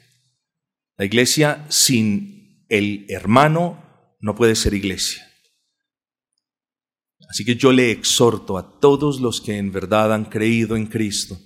La 0.97 1.05
iglesia 1.05 1.65
sin 1.69 2.65
el 2.67 3.05
hermano 3.09 3.81
no 4.19 4.35
puede 4.35 4.55
ser 4.55 4.73
iglesia. 4.73 5.28
Así 7.29 7.45
que 7.45 7.55
yo 7.55 7.71
le 7.71 7.91
exhorto 7.91 8.57
a 8.57 8.79
todos 8.79 9.21
los 9.21 9.39
que 9.39 9.57
en 9.57 9.71
verdad 9.71 10.13
han 10.13 10.25
creído 10.25 10.75
en 10.75 10.87
Cristo 10.87 11.39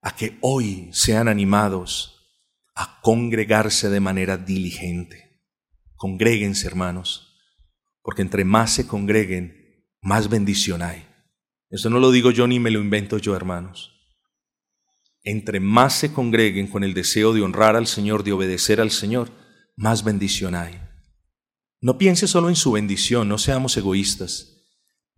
a 0.00 0.14
que 0.14 0.38
hoy 0.40 0.88
sean 0.92 1.28
animados 1.28 2.14
a 2.74 3.00
congregarse 3.02 3.90
de 3.90 4.00
manera 4.00 4.38
diligente. 4.38 5.42
Congréguense, 5.96 6.66
hermanos, 6.66 7.36
porque 8.00 8.22
entre 8.22 8.44
más 8.44 8.72
se 8.72 8.86
congreguen, 8.86 9.84
más 10.00 10.30
bendición 10.30 10.80
hay. 10.80 11.04
Eso 11.68 11.90
no 11.90 11.98
lo 11.98 12.10
digo 12.10 12.30
yo 12.30 12.46
ni 12.46 12.58
me 12.58 12.70
lo 12.70 12.80
invento 12.80 13.18
yo, 13.18 13.36
hermanos 13.36 13.98
entre 15.30 15.60
más 15.60 15.92
se 15.94 16.12
congreguen 16.12 16.68
con 16.68 16.84
el 16.84 16.94
deseo 16.94 17.34
de 17.34 17.42
honrar 17.42 17.76
al 17.76 17.86
Señor, 17.86 18.24
de 18.24 18.32
obedecer 18.32 18.80
al 18.80 18.90
Señor, 18.90 19.30
más 19.76 20.02
bendición 20.02 20.54
hay. 20.54 20.80
No 21.82 21.98
piense 21.98 22.26
solo 22.26 22.48
en 22.48 22.56
su 22.56 22.72
bendición, 22.72 23.28
no 23.28 23.36
seamos 23.36 23.76
egoístas. 23.76 24.57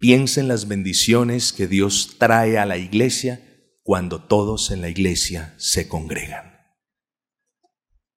Piense 0.01 0.40
en 0.40 0.48
las 0.48 0.66
bendiciones 0.66 1.53
que 1.53 1.66
Dios 1.66 2.16
trae 2.16 2.57
a 2.57 2.64
la 2.64 2.78
iglesia 2.78 3.46
cuando 3.82 4.18
todos 4.22 4.70
en 4.70 4.80
la 4.80 4.88
iglesia 4.88 5.55
se 5.59 5.88
congregan. 5.88 6.59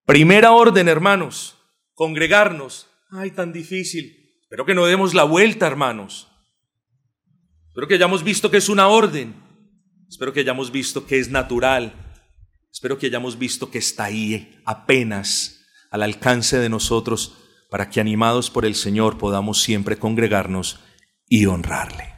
Primera 0.05 0.53
orden, 0.53 0.88
hermanos, 0.88 1.57
congregarnos. 1.93 2.88
Ay, 3.11 3.31
tan 3.31 3.51
difícil. 3.51 4.39
Espero 4.43 4.65
que 4.65 4.75
no 4.75 4.86
demos 4.86 5.13
la 5.13 5.25
vuelta, 5.25 5.67
hermanos. 5.67 6.29
Espero 7.67 7.89
que 7.89 7.95
hayamos 7.95 8.23
visto 8.23 8.49
que 8.49 8.57
es 8.57 8.69
una 8.69 8.88
orden. 8.88 9.36
Espero 10.07 10.31
que 10.31 10.39
hayamos 10.39 10.71
visto 10.71 11.05
que 11.05 11.19
es 11.19 11.29
natural. 11.29 11.93
Espero 12.71 12.97
que 12.97 13.07
hayamos 13.07 13.38
visto 13.38 13.69
que 13.69 13.79
está 13.79 14.05
ahí 14.05 14.61
apenas 14.63 15.65
al 15.91 16.03
alcance 16.03 16.59
de 16.59 16.69
nosotros 16.69 17.34
para 17.69 17.89
que 17.89 17.99
animados 17.99 18.49
por 18.49 18.63
el 18.65 18.75
Señor 18.75 19.17
podamos 19.17 19.61
siempre 19.61 19.97
congregarnos 19.99 20.79
y 21.36 21.47
honrarle. 21.47 22.12